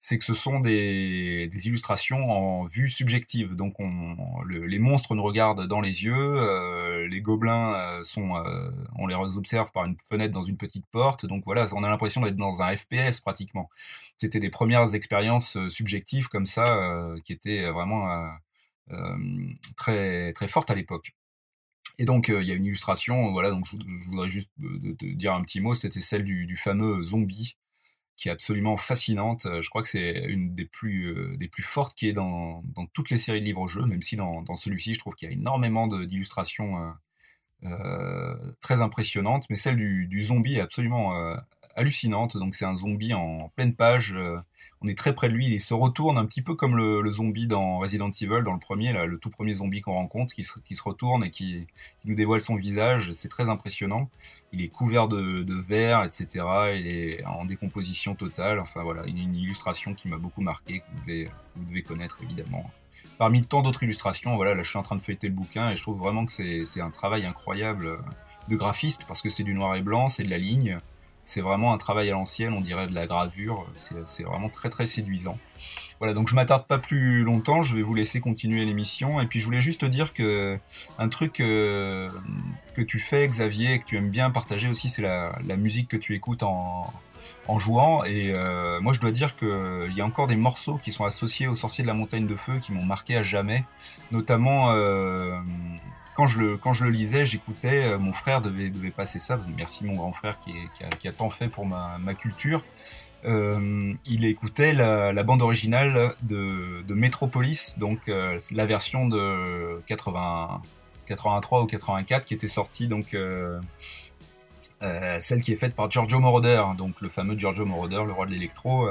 [0.00, 3.54] c'est que ce sont des, illustrations en vue subjective.
[3.54, 8.70] Donc on, les monstres nous regardent dans les yeux, euh, les gobelins euh, sont, euh,
[8.98, 11.26] on les observe par une fenêtre dans une petite porte.
[11.26, 13.68] Donc voilà, on a l'impression d'être dans un FPS pratiquement.
[14.16, 18.08] C'était des premières expériences subjectives comme ça qui étaient vraiment
[19.76, 21.14] très très fortes à l'époque.
[21.98, 23.50] Et donc il y a une illustration, voilà.
[23.50, 23.76] Donc je,
[24.08, 25.74] voudrais juste dire un petit mot.
[25.74, 27.56] C'était celle du, fameux zombie
[28.16, 29.46] qui est absolument fascinante.
[29.46, 32.62] Euh, je crois que c'est une des plus, euh, des plus fortes qui est dans,
[32.74, 35.32] dans, toutes les séries de livres-jeux, même si dans, dans celui-ci, je trouve qu'il y
[35.32, 36.92] a énormément d'illustrations
[37.64, 39.46] euh, très impressionnantes.
[39.48, 41.14] Mais celle du, du zombie est absolument
[41.80, 42.36] hallucinante.
[42.36, 44.14] Donc c'est un zombie en pleine page.
[44.14, 44.38] Euh,
[44.82, 45.46] on est très près de lui.
[45.46, 48.92] Il se retourne un petit peu comme le, zombie dans Resident Evil, dans le premier,
[48.92, 51.66] là, le tout premier zombie qu'on rencontre, qui se, retourne et qui,
[52.04, 53.12] nous dévoile son visage.
[53.12, 54.08] C'est très impressionnant.
[54.52, 56.44] Il est couvert de, verre, etc.
[56.76, 58.58] Il est en décomposition totale.
[58.58, 62.18] Enfin voilà, une, une illustration qui m'a beaucoup marqué, que vous devez, vous devez connaître
[62.22, 62.70] évidemment
[63.18, 65.76] parmi tant d'autres illustrations, voilà, là je suis en train de feuilleter le bouquin et
[65.76, 67.98] je trouve vraiment que c'est un travail incroyable
[68.48, 70.78] de graphiste parce que c'est du noir et blanc, c'est de la ligne,
[71.30, 73.64] C'est vraiment un travail à l'ancienne, on dirait de la gravure.
[73.76, 75.38] C'est vraiment très très séduisant.
[76.00, 79.20] Voilà, donc je m'attarde pas plus longtemps, je vais vous laisser continuer l'émission.
[79.20, 80.58] Et puis je voulais juste te dire que
[80.98, 82.10] un truc euh,
[82.74, 85.96] que tu fais, Xavier, et que tu aimes bien partager aussi, c'est la, musique que
[85.96, 86.92] tu écoutes en,
[87.58, 88.02] jouant.
[88.02, 91.46] Et euh, moi, je dois dire qu'il y a encore des morceaux qui sont associés
[91.46, 93.64] aux Sorciers de la Montagne de Feu qui m'ont marqué à jamais.
[94.10, 95.38] Notamment, euh,
[96.60, 99.38] quand, je le, lisais, j'écoutais, mon frère devait, passer ça.
[99.56, 102.62] Merci mon grand frère qui, a, tant fait pour ma, culture.
[103.24, 110.62] Euh, il écoutait la, bande originale de, Metropolis, donc euh, la version de 80,
[111.06, 113.60] 83 ou 84 qui était sortie, donc euh,
[114.80, 118.32] celle qui est faite par Giorgio Moroder, donc le fameux Giorgio Moroder, le roi de
[118.32, 118.88] l'électro,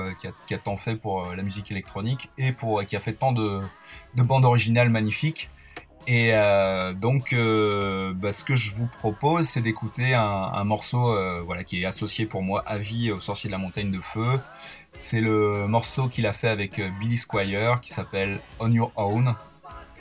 [0.48, 3.62] qui a, tant fait pour la musique électronique et pour qui a fait tant de
[4.16, 5.50] bandes originales magnifiques.
[6.12, 11.44] Et euh, donc, euh, bah, ce que je vous propose, c'est d'écouter un, morceau euh,
[11.46, 14.40] voilà, qui est associé pour moi à vie au Sorcier de la Montagne de Feu.
[14.98, 19.36] C'est le morceau qu'il a fait avec Billy Squire qui s'appelle On Your Own.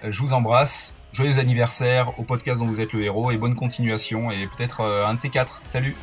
[0.03, 0.95] je vous embrasse.
[1.13, 5.13] Joyeux anniversaire au podcast dont vous êtes le héros et bonne continuation et peut-être un
[5.13, 5.61] de ces quatre.
[5.67, 5.95] Salut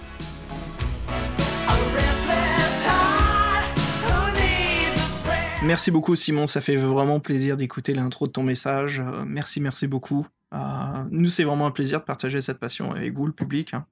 [5.66, 9.00] Merci beaucoup Simon, ça fait vraiment plaisir d'écouter l'intro de ton message.
[9.00, 10.28] Euh, merci, merci beaucoup.
[10.54, 13.74] Euh, nous, c'est vraiment un plaisir de partager cette passion avec vous, le public.
[13.74, 13.88] Hein.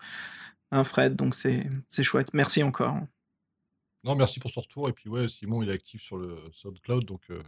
[0.72, 1.66] Hein, Fred, donc c'est
[2.04, 2.32] chouette.
[2.36, 3.00] Merci encore.
[4.04, 4.88] Non, merci pour ce retour.
[4.88, 7.42] Et puis ouais, Simon, il est actif sur le SoundCloud, donc euh,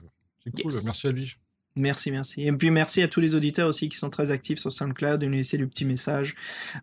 [0.44, 0.72] c'est cool.
[0.86, 1.36] Merci à lui.
[1.76, 2.48] Merci, merci.
[2.48, 5.28] Et puis merci à tous les auditeurs aussi qui sont très actifs sur SoundCloud et
[5.28, 6.34] nous laisser le petit message.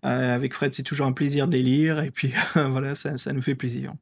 [0.02, 1.98] avec Fred, c'est toujours un plaisir de les lire.
[2.05, 3.94] Et puis voilà, ça, ça nous fait plaisir.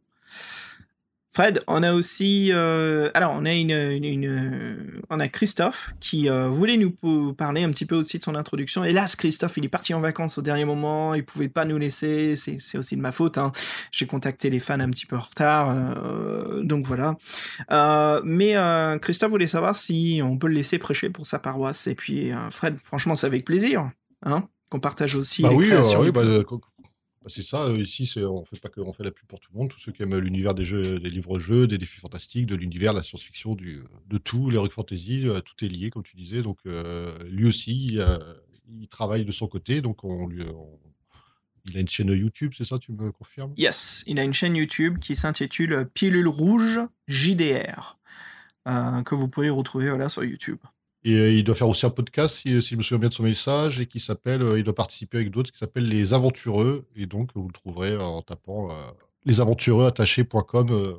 [1.32, 6.48] Fred, on a aussi, euh, alors on a une, une, on a Christophe qui euh,
[6.48, 6.90] voulait nous
[7.34, 8.82] parler un petit peu aussi de son introduction.
[8.82, 12.34] Hélas, Christophe, il est parti en vacances au dernier moment, il pouvait pas nous laisser.
[12.34, 13.38] C'est aussi de ma faute.
[13.38, 13.52] Hein.
[13.92, 17.16] J'ai contacté les fans un petit peu en retard, euh, donc voilà.
[18.24, 18.56] mais
[19.00, 21.86] Christophe voulait savoir si on peut le laisser prêcher pour sa paroisse.
[21.86, 23.88] Et puis Fred, franchement, c'est avec plaisir,
[24.26, 25.42] hein, qu'on partage aussi.
[25.42, 26.22] Bah les oui, créations oui bah,
[27.26, 29.58] c'est ça, euh, ici, on fait pas que, on fait la pub pour tout le
[29.58, 32.92] monde, tous ceux qui aiment l'univers des jeux, des livres-jeux, des défis fantastiques, de l'univers,
[32.92, 36.40] de la science-fiction, de tout, l'heroic fantasy, euh, tout est lié, comme tu disais.
[36.42, 37.98] Donc, euh, lui aussi,
[38.68, 40.44] il travaille de son côté, donc on lui,
[41.66, 43.52] il a une chaîne YouTube, c'est ça, tu me confirmes?
[43.58, 47.98] Yes, il a une chaîne YouTube qui s'intitule Pilule Rouge JDR,
[48.64, 50.58] que vous pourrez retrouver voilà, sur YouTube.
[51.04, 53.22] Et euh, il doit faire aussi un podcast, si, je me souviens bien de son
[53.22, 56.84] message, et qui s'appelle, euh, il doit participer avec d'autres, qui s'appelle Les Aventureux.
[56.94, 58.74] Et donc, vous le trouverez en tapant euh,
[59.24, 60.96] lesaventureuxattachés.com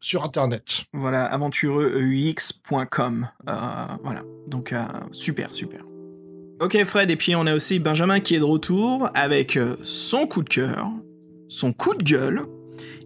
[0.00, 0.84] sur Internet.
[0.92, 3.28] Voilà, aventureux.com.
[3.44, 4.74] voilà, donc
[5.12, 5.84] super, super.
[6.60, 10.42] Ok Fred, et puis on a aussi Benjamin qui est de retour avec son coup
[10.42, 10.90] de cœur,
[11.48, 12.46] son coup de gueule,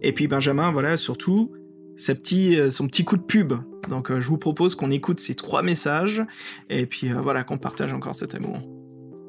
[0.01, 1.51] et puis Benjamin, voilà, surtout,
[1.97, 3.53] sa petit, son petit coup de pub
[3.89, 6.23] donc euh, je vous propose qu'on écoute ces trois messages
[6.69, 8.59] et puis euh, voilà qu'on partage encore cet amour.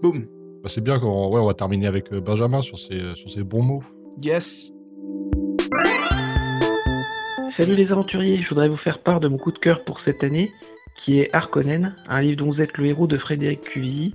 [0.02, 0.26] Boum.
[0.62, 3.82] Bah, c'est bien qu'on ouais, on va terminer avec euh, Benjamin sur ces bons mots.
[4.22, 4.72] Yes.
[7.58, 10.22] Salut les aventuriers, je voudrais vous faire part de mon coup de cœur pour cette
[10.22, 10.52] année,
[10.96, 14.14] qui est Harkonnen, un livre dont vous êtes le héros de Frédéric Cuvilly,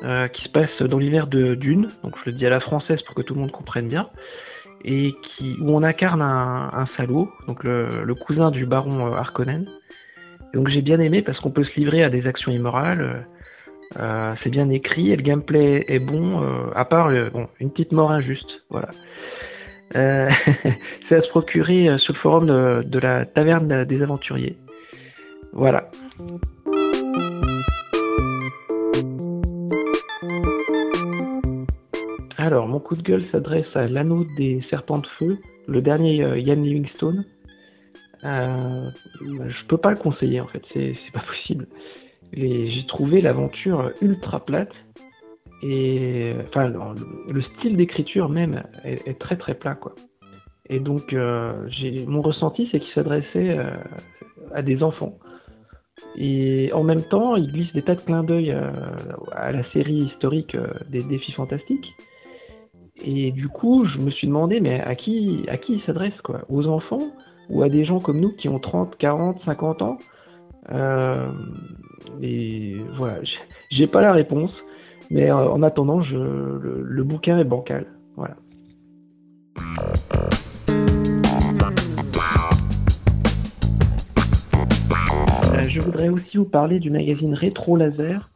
[0.00, 3.14] qui se passe dans l'hiver de Dune, donc je le dis à la française pour
[3.14, 4.10] que tout le monde comprenne bien
[4.84, 5.14] et
[5.60, 9.66] où on incarne un, un salaud, donc le, cousin du baron euh, Harkonnen.
[10.54, 13.26] donc j'ai bien aimé parce qu'on peut se livrer à des actions immorales.
[13.98, 18.10] Euh, c'est bien écrit et le gameplay est bon, euh, à part une petite mort
[18.10, 18.50] injuste.
[18.70, 18.88] Voilà.
[19.94, 24.56] C'est à se procurer sur le forum de, de la taverne des aventuriers.
[25.52, 25.90] Voilà.
[32.44, 35.38] Alors, mon coup de gueule s'adresse à l'anneau des serpents de feu,
[35.68, 37.24] le dernier euh, Ian Livingstone.
[38.24, 38.90] Euh,
[39.20, 41.68] je peux pas le conseiller en fait, c'est pas possible.
[42.32, 44.74] J'ai trouvé l'aventure ultra plate
[45.62, 46.72] et enfin
[47.28, 49.94] le, style d'écriture même est, très très plat quoi.
[50.68, 51.68] Et donc euh,
[52.08, 53.70] mon ressenti c'est qu'il s'adressait euh,
[54.52, 55.16] à des enfants.
[56.16, 58.50] Et en même temps, il glisse des tas de clins d'œil
[59.30, 60.56] à la série historique
[60.90, 61.94] des défis fantastiques.
[63.04, 66.42] Et du coup, je me suis demandé, mais à qui, à qui il s'adresse, quoi?
[66.48, 67.10] Aux enfants
[67.50, 69.98] ou à des gens comme nous qui ont 30, 40, 50 ans?
[70.72, 71.26] Euh,
[72.20, 73.18] Et voilà,
[73.70, 74.52] j'ai pas la réponse,
[75.10, 77.86] mais euh, en attendant, le, bouquin est bancal.
[78.16, 78.36] Voilà.
[85.54, 88.30] Euh, je voudrais aussi vous parler du magazine Rétro Laser.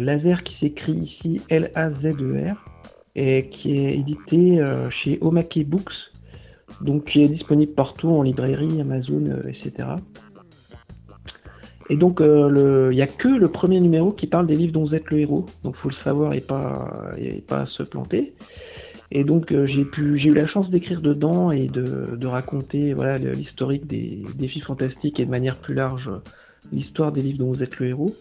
[0.00, 2.73] laser qui s'écrit ici L-A-Z-E-R
[3.16, 5.92] et qui est édité euh, chez Omake Books.
[6.80, 9.88] donc qui est disponible partout en librairie, Amazon, etc.
[11.90, 14.94] Et donc, il n'y a que le premier numéro qui parle des livres dont vous
[14.94, 15.44] êtes le héros.
[15.62, 18.34] Donc, faut le savoir et pas, et pas se planter.
[19.10, 24.24] Et donc, j'ai eu la chance d'écrire dedans et de, de raconter, voilà, l'historique des
[24.34, 26.10] défis fantastiques et de manière plus large
[26.72, 28.14] l'histoire des livres dont vous êtes le héros.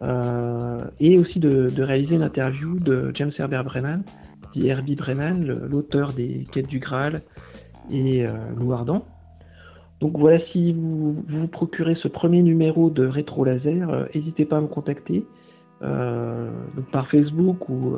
[0.00, 4.02] Euh, et aussi de, réaliser une interview de James Herbert Brennan,
[4.54, 7.20] dit Herbie Brennan, l'auteur des Quêtes du Graal
[7.90, 9.04] et euh, Ardent.
[10.00, 14.58] Donc voilà, si vous, vous procurez ce premier numéro de Rétro Laser, euh, n'hésitez pas
[14.58, 15.24] à me contacter
[16.90, 17.94] par Facebook ou,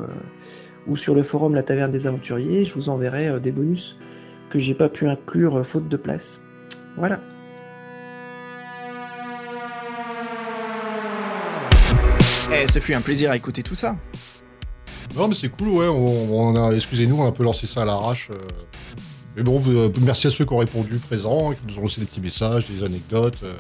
[0.86, 2.66] ou sur le forum La Taverne des Aventuriers.
[2.66, 3.96] Je vous enverrai des bonus
[4.50, 6.20] que j'ai pas pu inclure faute de place.
[6.98, 7.20] Voilà.
[12.52, 13.96] Eh, ce fut un plaisir à écouter tout ça.
[15.16, 15.86] Non, mais c'est cool, ouais.
[15.86, 18.28] On, a, excusez-nous, on a un peu lancé ça à l'arrache.
[18.30, 18.38] Euh.
[19.36, 22.06] Mais bon, euh, merci à ceux qui ont répondu présents, qui nous ont laissé des
[22.08, 23.54] petits messages, des anecdotes, euh,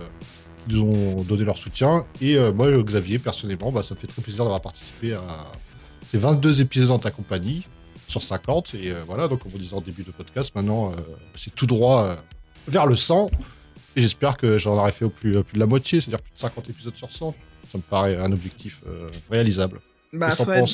[0.66, 2.04] qui nous ont donné leur soutien.
[2.20, 5.52] Et moi, Xavier, personnellement, bah, ça me fait très plaisir d'avoir participé à
[6.04, 7.66] ces 22 épisodes en ta compagnie,
[8.08, 8.74] sur 50.
[8.74, 10.92] Et voilà, donc comme vous disait en début de podcast, maintenant,
[11.36, 12.16] c'est tout droit
[12.66, 13.30] vers le 100.
[13.96, 16.38] Et j'espère que j'en aurai fait au plus, plus de la moitié, c'est-à-dire plus de
[16.38, 17.34] 50 épisodes sur 100
[17.70, 19.80] ça me paraît un objectif euh, réalisable.
[20.12, 20.64] Bah, Fred,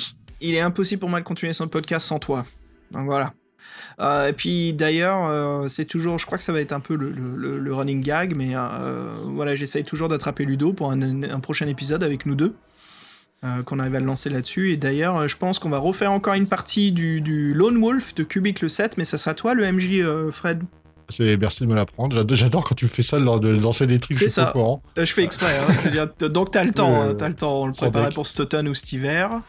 [0.41, 2.47] il est impossible pour moi de continuer son podcast sans toi.
[2.91, 3.35] Donc voilà.
[4.01, 6.95] Euh, et puis d'ailleurs, euh, c'est toujours, je crois que ça va être un peu
[6.95, 8.55] le, running gag, mais
[9.25, 12.55] voilà, j'essaye toujours d'attraper Ludo pour un, prochain épisode avec nous deux,
[13.67, 14.73] qu'on arrive à le lancer là-dessus.
[14.73, 18.23] Et d'ailleurs, je pense qu'on va refaire encore une partie du, du Lone Wolf de
[18.23, 20.63] Cubic le 7, mais ça sera toi le MJ, Fred?
[21.19, 22.25] Merci de me l'apprendre.
[22.35, 24.17] J'adore quand tu me fais ça, de lancer des trucs.
[24.17, 24.53] C'est ça.
[24.57, 25.53] Euh, je fais exprès.
[25.59, 26.29] Hein.
[26.29, 27.01] donc t'as le temps.
[27.01, 27.15] Hein.
[27.15, 27.63] T'as le temps.
[27.63, 29.41] On le préparait pour cet automne ou cet hiver.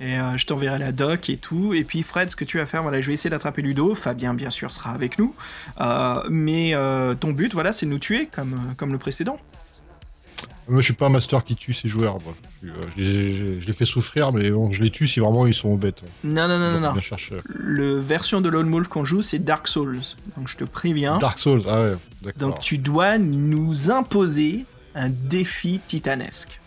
[0.00, 1.74] Et euh, je t'enverrai la doc et tout.
[1.74, 3.94] Et puis Fred, ce que tu vas faire, voilà, je vais essayer d'attraper Ludo.
[3.94, 5.34] Fabien, bien sûr, sera avec nous.
[5.80, 6.74] Euh, mais
[7.20, 9.38] ton but, voilà, c'est de nous tuer comme, comme le précédent.
[10.68, 12.18] Moi, je suis pas un master qui tue ses joueurs.
[12.62, 12.68] Je,
[13.04, 16.02] euh, les, fais souffrir, mais bon, je les tue si vraiment ils sont bêtes.
[16.24, 16.94] Non, non, non, non.
[16.94, 17.00] non.
[17.46, 20.00] Le version de Lone Wolf qu'on joue, c'est Dark Souls.
[20.36, 21.18] Donc je te préviens.
[21.18, 22.40] Dark Souls, ah ouais, d'accord.
[22.40, 26.60] Donc tu dois nous imposer un défi titanesque.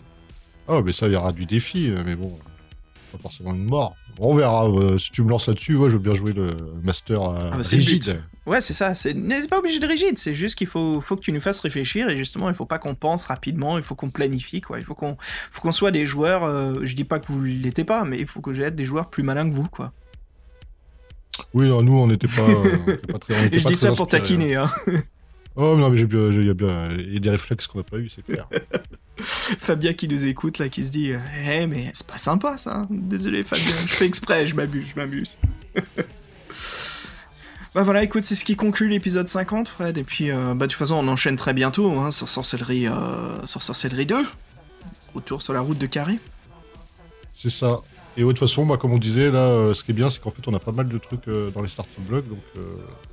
[0.68, 2.36] Oh, mais ça, il y aura du défi, euh, mais bon,
[3.12, 3.94] pas forcément une mort.
[4.18, 4.68] On verra.
[4.68, 7.56] Euh, si tu me lances là-dessus, ouais, je veux bien jouer le master ah bah,
[7.62, 8.22] rigide.
[8.46, 8.94] Ouais, c'est ça.
[8.94, 9.14] C'est
[9.48, 10.18] pas obligé de rigide.
[10.18, 12.78] C'est juste qu'il faut, faut que tu nous fasses réfléchir et justement, il faut pas
[12.78, 13.76] qu'on pense rapidement.
[13.76, 14.78] Il faut qu'on planifie, quoi.
[14.78, 16.44] Il faut qu'on, faut qu'on soit des joueurs.
[16.44, 19.10] Euh, je dis pas que vous l'étiez pas, mais il faut que j'ai des joueurs
[19.10, 19.92] plus malins que vous, quoi.
[21.52, 22.46] Oui, nous, on n'était pas,
[23.12, 23.54] pas, très.
[23.54, 24.70] et je dis ça pour taquiner, hein.
[25.56, 27.78] Oh non, mais j'ai bien, il y a bien, il y a des réflexes qu'on
[27.78, 28.48] n'a pas eu, c'est clair.
[29.20, 32.86] Fabien qui nous écoute là, qui se dit, hé, mais c'est pas sympa ça.
[32.90, 35.38] Désolé Fabien, je fais exprès, je m'abuse, je m'amuse.
[37.76, 39.98] Bah voilà, écoute, c'est ce qui conclut l'épisode 50, Fred.
[39.98, 43.44] Et puis, euh, bah, de toute façon, on enchaîne très bientôt hein, sur, Sorcellerie, euh,
[43.44, 44.16] sur Sorcellerie 2.
[45.14, 46.18] Retour sur la route de Carré.
[47.36, 47.80] C'est ça.
[48.16, 50.22] Et de toute façon, bah, comme on disait, là, euh, ce qui est bien, c'est
[50.22, 52.26] qu'en fait, on a pas mal de trucs dans les starting blocks.
[52.26, 52.38] Donc,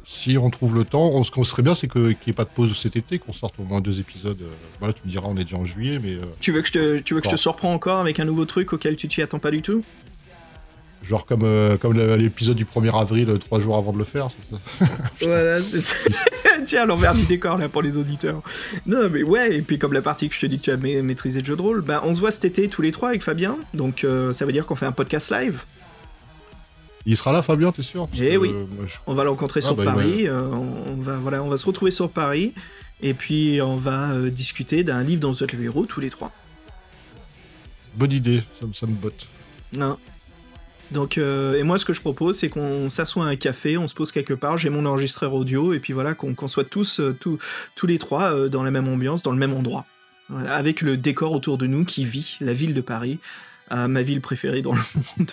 [0.06, 2.50] si on trouve le temps, ce qu'on serait bien, c'est qu'il n'y ait pas de
[2.50, 4.40] pause cet été, qu'on sorte au moins deux épisodes.
[4.80, 6.20] voilà, tu me diras, on est déjà en juillet, mais.
[6.40, 8.46] tu veux que je te, tu veux que je te surprends encore avec un nouveau
[8.46, 9.84] truc auquel tu t'y attends pas du tout?
[11.04, 14.30] Genre comme, euh, comme l'épisode du 1er avril, euh, trois jours avant de le faire,
[14.80, 14.88] ça
[15.22, 15.96] Voilà, c'est ça.
[16.66, 18.42] Tiens, l'envers du décor là pour les auditeurs.
[18.86, 20.78] Non, mais ouais, et puis comme la partie que je te dis que tu as
[20.78, 23.22] maîtrisé le jeu de rôle, bah on se voit cet été tous les trois avec
[23.22, 25.66] Fabien, donc euh, ça veut dire qu'on fait un podcast live.
[27.06, 28.08] Il sera là, Fabien, t'es sûr?
[28.18, 28.52] Eh oui.
[29.06, 30.30] On va le rencontrer ah, sur bah, Paris.
[30.30, 32.54] on, va, voilà, on va se retrouver sur Paris.
[33.02, 36.32] Et puis, on va discuter d'un livre dans le héros tous les trois.
[37.96, 39.28] Bonne idée, ça, ça me botte.
[39.76, 39.98] Non,
[40.92, 43.88] donc, euh, et moi, ce que je propose, c'est qu'on s'assoit à un café, on
[43.88, 47.18] se pose quelque part, j'ai mon enregistreur audio, et puis voilà, qu'on soit tous, euh,
[47.76, 49.86] tous les trois euh, dans la même ambiance, dans le même endroit.
[50.48, 53.20] avec le décor autour de nous qui vit, la ville de Paris,
[53.72, 54.82] ma ville préférée dans le
[55.18, 55.32] monde.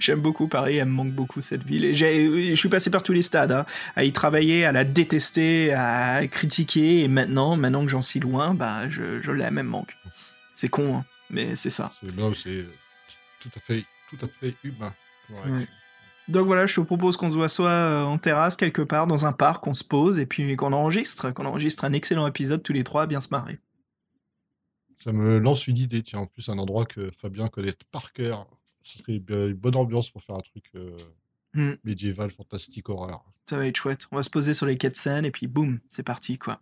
[0.00, 1.94] J'aime beaucoup Paris, elle me manque beaucoup cette ville.
[1.94, 6.26] Je suis passé par tous les stades, hein, à y travailler, à la détester, à
[6.26, 9.96] critiquer, et maintenant, maintenant que j'en suis loin, bah, je, je l'aime, elle me manque.
[10.54, 11.92] C'est con, hein, mais c'est ça.
[12.02, 12.66] C'est
[13.40, 13.84] tout à fait
[14.16, 14.94] tout à fait humain.
[16.28, 19.26] Donc voilà, je te propose qu'on se voit soit euh, en terrasse quelque part, dans
[19.26, 22.72] un parc, on se pose et puis qu'on enregistre, qu'on enregistre un excellent épisode tous
[22.72, 23.58] les trois à bien se marrer.
[24.96, 28.46] Ça me lance une idée, tiens, en plus un endroit que Fabien connaît par cœur.
[28.82, 30.96] Ce serait une bonne ambiance pour faire un truc euh,
[31.54, 31.74] hmm.
[31.84, 33.24] médiéval, fantastique, horreur.
[33.48, 34.06] Ça va être chouette.
[34.10, 36.60] On va se poser sur les quais de Seine et puis boum, c'est parti quoi.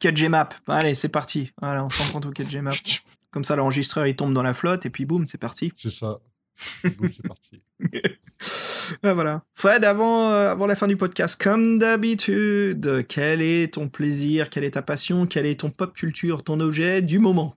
[0.00, 1.52] 4G map, allez, c'est parti.
[1.60, 2.72] Voilà, on s'en compte au 4G map.
[3.30, 5.72] Comme ça, l'enregistreur il tombe dans la flotte et puis boum, c'est parti.
[5.76, 6.20] C'est ça.
[6.56, 7.62] C'est parti.
[9.02, 9.42] voilà.
[9.54, 14.64] Fred, avant, euh, avant la fin du podcast, comme d'habitude, quel est ton plaisir, quelle
[14.64, 17.56] est ta passion, quel est ton pop culture, ton objet du moment?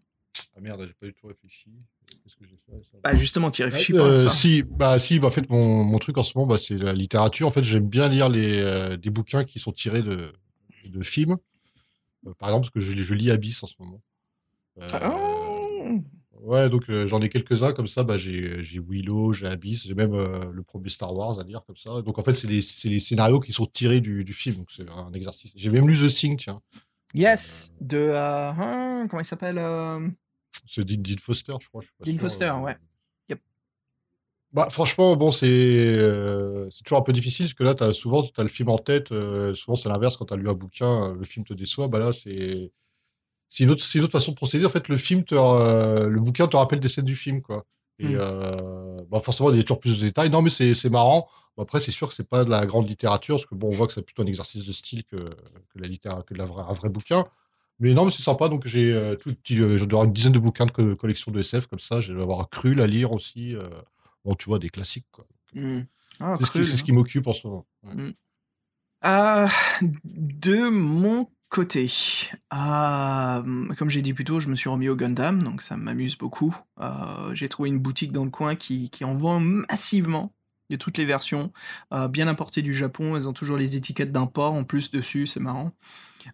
[0.56, 1.70] Ah merde, j'ai pas du tout réfléchi.
[2.24, 2.98] Qu'est-ce que j'ai fait ça?
[3.04, 4.30] Bah justement, tu réfléchis Euh, pas à ça.
[4.30, 6.94] Si, bah si, bah en fait mon, mon truc en ce moment, bah, c'est la
[6.94, 7.48] littérature.
[7.48, 10.32] En fait, j'aime bien lire les euh, des bouquins qui sont tirés de,
[10.86, 11.38] de films.
[12.26, 14.02] Euh, par exemple, parce que je, je lis Abyss en ce moment.
[14.80, 15.14] Euh, Ah.
[16.42, 18.04] Ouais, donc euh, j'en ai quelques-uns comme ça.
[18.04, 21.64] Bah, j'ai j'ai Willow, j'ai Abyss, j'ai même euh, le premier Star Wars à lire
[21.66, 22.02] comme ça.
[22.04, 24.58] Donc en fait, c'est c'est des scénarios qui sont tirés du, du film.
[24.58, 25.52] Donc c'est un exercice.
[25.56, 26.62] J'ai même lu The Thing, tiens.
[27.14, 27.98] Yes, de...
[27.98, 30.08] euh, hein, comment il s'appelle euh,
[30.68, 31.82] C'est Dean, Dean Foster, je crois.
[31.82, 32.60] je suis pas Dean sûr, Foster, euh.
[32.60, 32.76] ouais.
[33.30, 33.40] Yep.
[34.52, 38.24] Bah, franchement, bon, c'est euh, c'est toujours un peu difficile parce que là, as, souvent,
[38.24, 39.12] tu as le film en tête.
[39.12, 41.88] euh, souvent, c'est l'inverse quand tu as lu un bouquin, euh, le film te déçoit.
[41.88, 42.72] Bah là, c'est
[43.50, 44.66] c'est une, autre- c'est une autre façon de procéder.
[44.66, 47.66] En fait, le film te, euh, le bouquin te rappelle des scènes du film, quoi.
[48.00, 48.18] Et Mm.
[48.20, 50.30] euh, bah, forcément, il y a toujours plus de détails.
[50.30, 51.28] Non, mais c'est marrant.
[51.56, 53.72] Bon, après, c'est sûr que c'est pas de la grande littérature parce que bon, on
[53.72, 56.66] voit que c'est plutôt un exercice de style que, que la littéra- que la vraie-
[56.70, 57.26] un vrai bouquin.
[57.80, 58.50] Mais non, mais c'est sympa.
[58.50, 60.96] Donc, j'ai euh, tout petit, euh, je dois avoir une dizaine de bouquins de co-
[60.96, 62.00] collection de SF comme ça.
[62.02, 63.56] Je vais avoir cru à lire aussi.
[63.56, 63.68] euh,
[64.26, 65.06] bon, tu vois, des classiques,
[65.56, 65.82] hmm.
[66.20, 66.64] Ah, C'est ce, qui- hein.
[66.78, 67.66] ce qui m'occupe en ce moment.
[67.84, 68.14] Ouais.
[69.02, 69.48] Ah,
[69.82, 71.90] de mon côté,
[72.50, 73.44] ah,
[73.78, 76.56] comme j'ai dit plus tôt, je me suis remis au Gundam, donc ça m'amuse beaucoup.
[76.82, 80.34] Euh, j'ai trouvé une boutique dans le coin qui, qui en vend massivement
[80.70, 81.54] de toutes les versions,
[81.94, 83.16] euh, bien importées du Japon.
[83.16, 85.72] Elles ont toujours les étiquettes d'import en plus dessus, c'est marrant.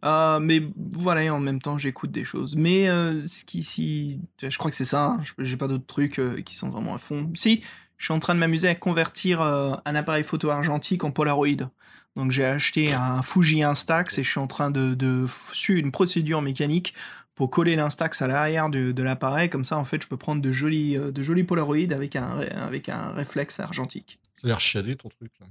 [0.04, 0.64] Euh, mais
[0.94, 2.56] voilà, en même temps, j'écoute des choses.
[2.56, 5.06] Mais euh, ce qui, si, je crois que c'est ça.
[5.06, 7.30] hein, je- J'ai pas d'autres trucs euh, qui sont vraiment à fond.
[7.36, 7.62] Si,
[8.04, 11.70] je suis en train de m'amuser à convertir euh, un appareil photo argentique en Polaroid.
[12.18, 16.42] Donc j'ai acheté un Fuji Instax et je suis en train de, suivre une procédure
[16.42, 16.96] mécanique
[17.34, 19.50] pour coller l'Instax à l'arrière de, de l'appareil.
[19.50, 22.36] Comme ça, en fait, je peux prendre de jolis, euh, de jolis Polaroids avec un,
[22.36, 24.20] ré- avec un réflexe argentique.
[24.36, 25.32] Ça a l'air chiadé, ton truc.
[25.40, 25.48] Là.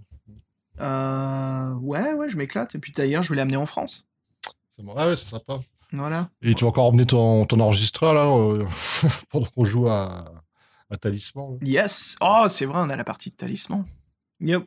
[0.83, 2.75] Euh, ouais, ouais, je m'éclate.
[2.75, 4.07] Et puis d'ailleurs, je vais l'amener en France.
[4.95, 5.59] Ah ouais, c'est sympa.
[5.91, 6.29] Voilà.
[6.43, 8.67] Et tu vas encore emmener ton, ton enregistreur, là, euh,
[9.31, 10.42] pendant qu'on joue à,
[10.93, 11.53] à Talisman.
[11.53, 11.59] là.
[11.67, 12.17] Yes.
[12.21, 13.85] Oh, c'est vrai, on a la partie de talisman.
[14.41, 14.65] Yep.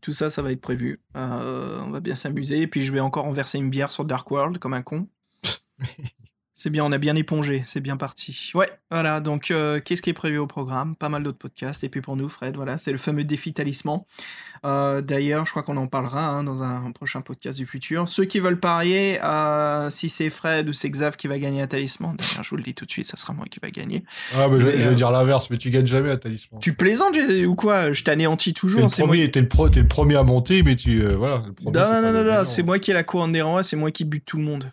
[0.00, 1.00] Tout ça, ça va être prévu.
[1.16, 2.60] Euh, on va bien s'amuser.
[2.60, 5.08] Et puis, je vais encore renverser une bière sur Dark World comme un con.
[6.58, 7.62] c'est bien, on a bien épongé.
[7.66, 8.50] C'est bien parti.
[8.54, 9.20] Ouais, voilà.
[9.20, 10.96] Donc, euh, qu'est-ce qui est prévu au programme?
[10.96, 11.84] Pas mal d'autres podcasts.
[11.84, 14.00] Et puis, pour nous, Fred, voilà, c'est le fameux défi talisman.
[14.64, 18.08] Euh, D'ailleurs, je crois qu'on en parlera hein, dans un prochain podcast du futur.
[18.08, 21.66] Ceux qui veulent parier, euh, si c'est Fred ou c'est Xav qui va gagner un
[21.66, 24.02] talisman, d'ailleurs, je vous le dis tout de suite, ça sera moi qui va gagner.
[24.34, 26.58] Ah, Mais, j'allais euh, dire l'inverse, mais tu gagnes jamais à Talisman.
[26.62, 27.16] Tu plaisantes
[27.46, 27.92] ou quoi?
[27.92, 28.80] Je t'anéantis T'es toujours.
[28.84, 31.06] le, C'est moi premier, t'es le, pro- t'es le premier à monter, mais tu.
[31.06, 31.42] voilà.
[31.46, 33.42] Le premier, Non, non, non, le non, non, c'est moi qui ai la couronne des
[33.42, 34.72] rois, c'est moi qui bute tout le monde.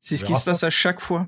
[0.00, 1.26] C'est ce qui se passe à chaque fois.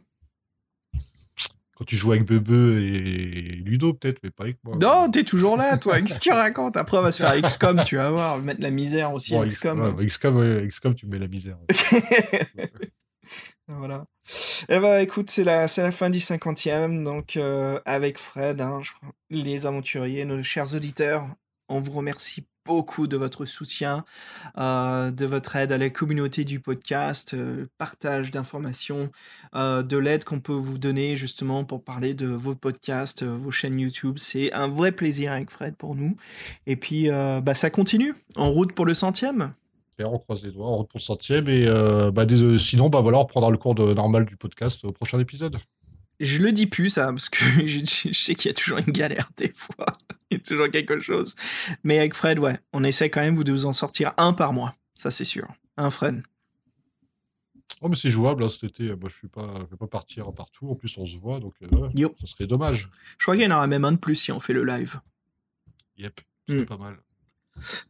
[1.77, 4.77] Quand tu joues avec Bebe et Ludo, peut-être, mais pas avec moi.
[4.77, 5.99] Non, t'es toujours là, toi.
[6.03, 8.39] Qu'est-ce que tu racontes Après, on va se faire XCOM, tu vas voir.
[8.39, 9.81] Mettre la misère aussi Bon, XCOM.
[9.97, 11.57] ouais, XCOM, ouais, XCOM, tu me mets la misère.
[13.69, 14.05] voilà.
[14.69, 17.03] Eh ben, écoute, c'est la, c'est la fin du 50e.
[17.03, 18.83] Donc, euh, avec Fred, hein,
[19.31, 21.27] les aventuriers, nos chers auditeurs,
[21.69, 24.05] on vous remercie beaucoup de votre soutien,
[24.57, 29.11] euh, de votre aide à la communauté du podcast, euh, partage d'informations,
[29.57, 33.51] euh, de l'aide qu'on peut vous donner justement pour parler de vos podcasts, euh, vos
[33.51, 34.19] chaînes YouTube.
[34.19, 36.17] C'est un vrai plaisir avec Fred pour nous.
[36.69, 38.15] Et puis, bah, ça continue.
[38.37, 39.53] En route pour le centième.
[39.99, 41.49] On croise les doigts, on retourne centième.
[41.49, 41.67] Et
[42.13, 42.25] bah,
[42.57, 45.57] sinon, bah, voilà, on reprendra le cours normal du podcast au prochain épisode.
[46.21, 48.93] Je le dis plus, ça, parce que je, je sais qu'il y a toujours une
[48.93, 49.87] galère des fois.
[50.31, 51.35] Il y a toujours quelque chose.
[51.83, 54.77] Mais avec Fred, ouais, on essaie quand même de vous en sortir un par mois.
[54.95, 55.49] Ça, c'est sûr.
[55.77, 56.23] Un Fred.
[57.81, 58.95] Oh, mais c'est jouable, hein, cet été.
[58.95, 60.69] Moi, je ne vais pas partir partout.
[60.71, 61.69] En plus, on se voit, donc euh,
[62.21, 62.91] ça serait dommage.
[63.19, 65.01] Je crois qu'il y en aura même un de plus si on fait le live.
[65.97, 66.67] Yep, c'est Mm.
[66.67, 66.97] pas mal.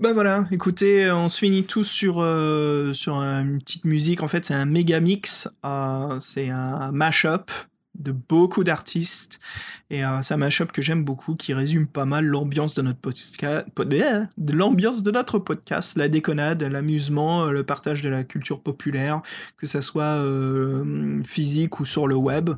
[0.00, 4.22] Bah voilà, écoutez, on se finit tous sur, euh, sur une petite musique.
[4.22, 5.48] En fait, c'est un méga mix.
[5.66, 7.50] euh, c'est un mash-up
[8.00, 9.40] de beaucoup d'artistes.
[9.90, 12.98] Et euh, c'est un mash-up que j'aime beaucoup, qui résume pas mal l'ambiance de notre
[12.98, 18.60] podcast, de l'ambiance de notre podcast, la déconnade, l'amusement, euh, le partage de la culture
[18.60, 19.22] populaire,
[19.56, 22.50] que ça soit euh, physique ou sur le web.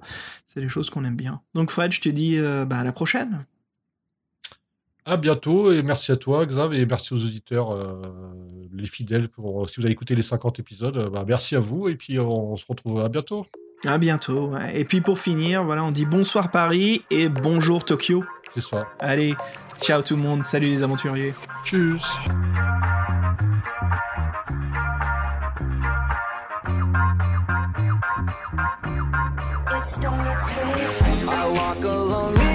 [0.47, 1.41] C'est des choses qu'on aime bien.
[1.55, 3.45] Donc Fred, je te dis euh, bah, à la prochaine.
[5.05, 7.77] À bientôt et merci à toi, Xav, et merci aux auditeurs,
[8.73, 9.29] les fidèles.
[9.29, 12.57] Pour, si vous avez écouté les 50 épisodes, bah, merci à vous et puis on
[12.57, 13.45] se retrouve à bientôt.
[13.85, 14.49] À bientôt.
[14.49, 14.79] ouais.
[14.81, 18.25] Et puis pour finir, voilà, on dit bonsoir Paris et bonjour Tokyo.
[18.55, 18.87] C'est ça.
[19.01, 19.35] Allez,
[19.81, 21.35] ciao tout le monde, salut les aventuriers.
[21.65, 22.19] Tchuss.
[31.35, 32.52] I walk a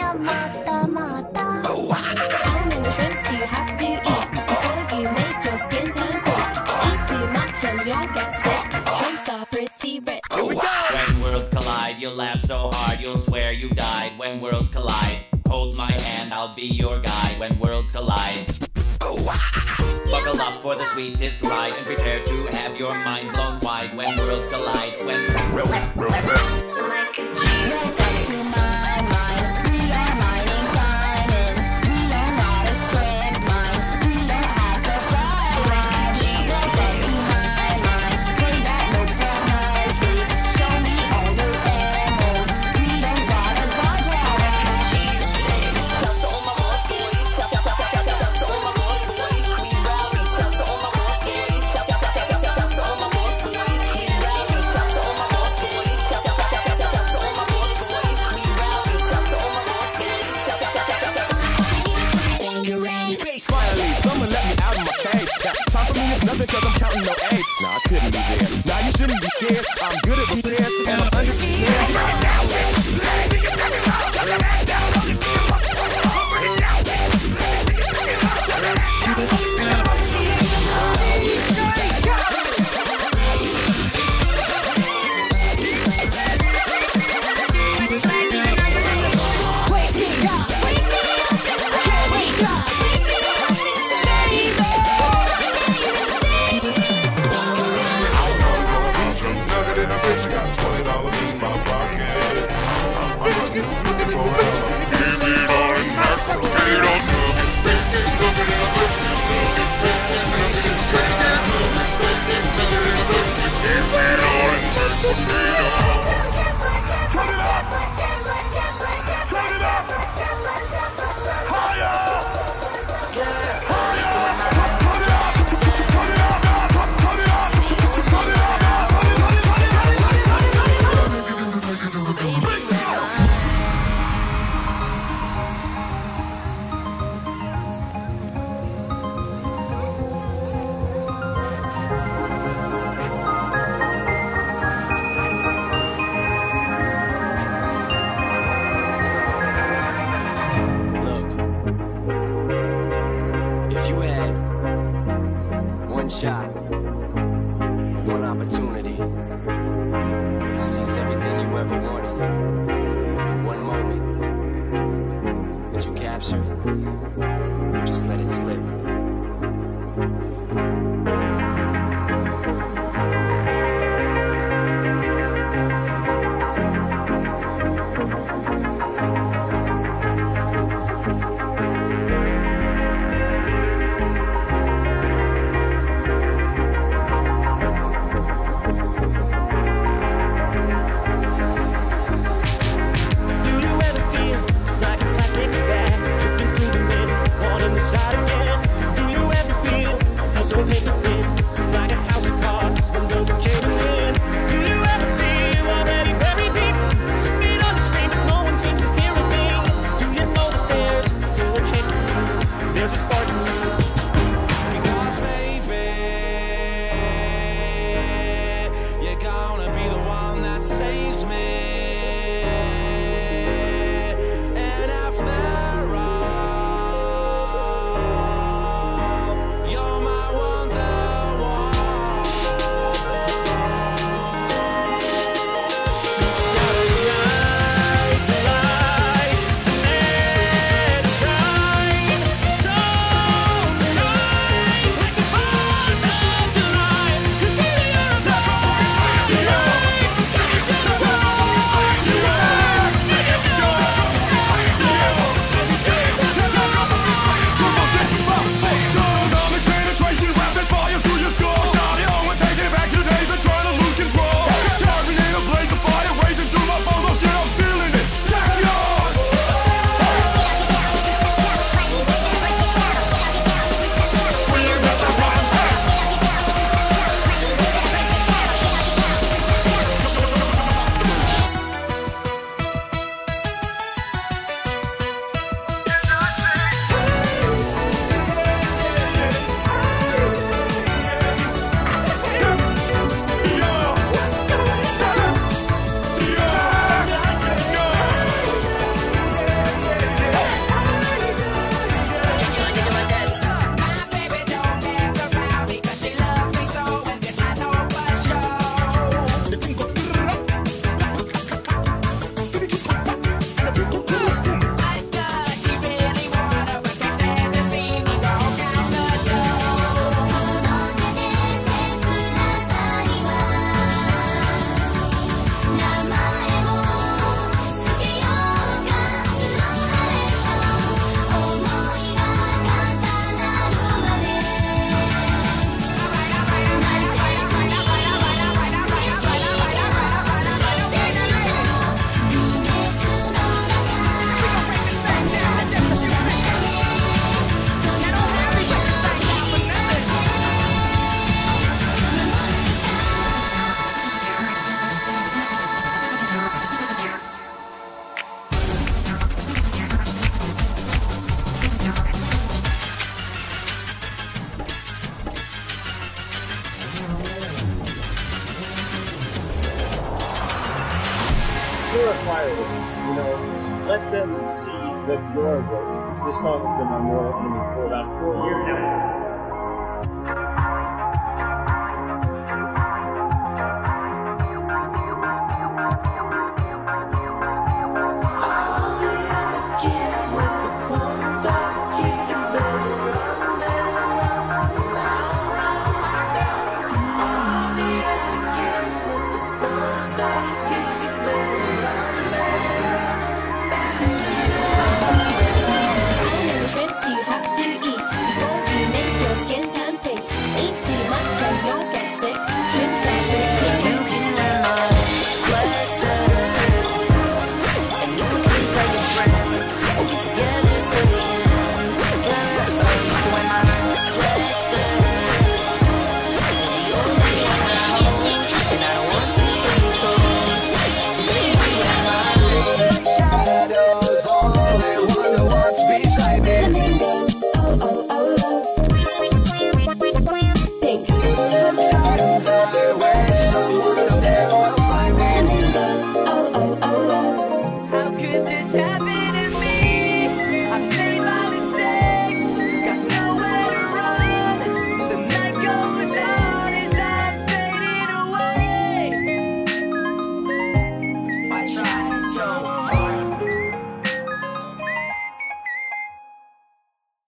[0.00, 1.90] Oh.
[1.90, 6.22] How many shrimps do you have to eat before you make your skin tan?
[6.86, 8.64] Eat too much and you'll get sick.
[8.96, 10.20] Shrimps are pretty rich.
[10.30, 10.54] Oh.
[10.54, 14.12] When worlds collide, you'll laugh so hard you'll swear you died.
[14.16, 17.38] When worlds collide, hold my hand, I'll be your guide.
[17.38, 18.46] When worlds collide.
[19.00, 24.16] Buckle up for the sweetest ride and prepare to have your mind blown wide when
[24.16, 25.04] worlds collide.
[25.04, 25.38] When.
[66.38, 67.44] For me is nothing cause I'm counting no A's.
[67.60, 68.48] Nah, I couldn't be there.
[68.66, 69.66] Nah, you shouldn't be scared.
[69.82, 71.34] I'm good at repairs and I'm under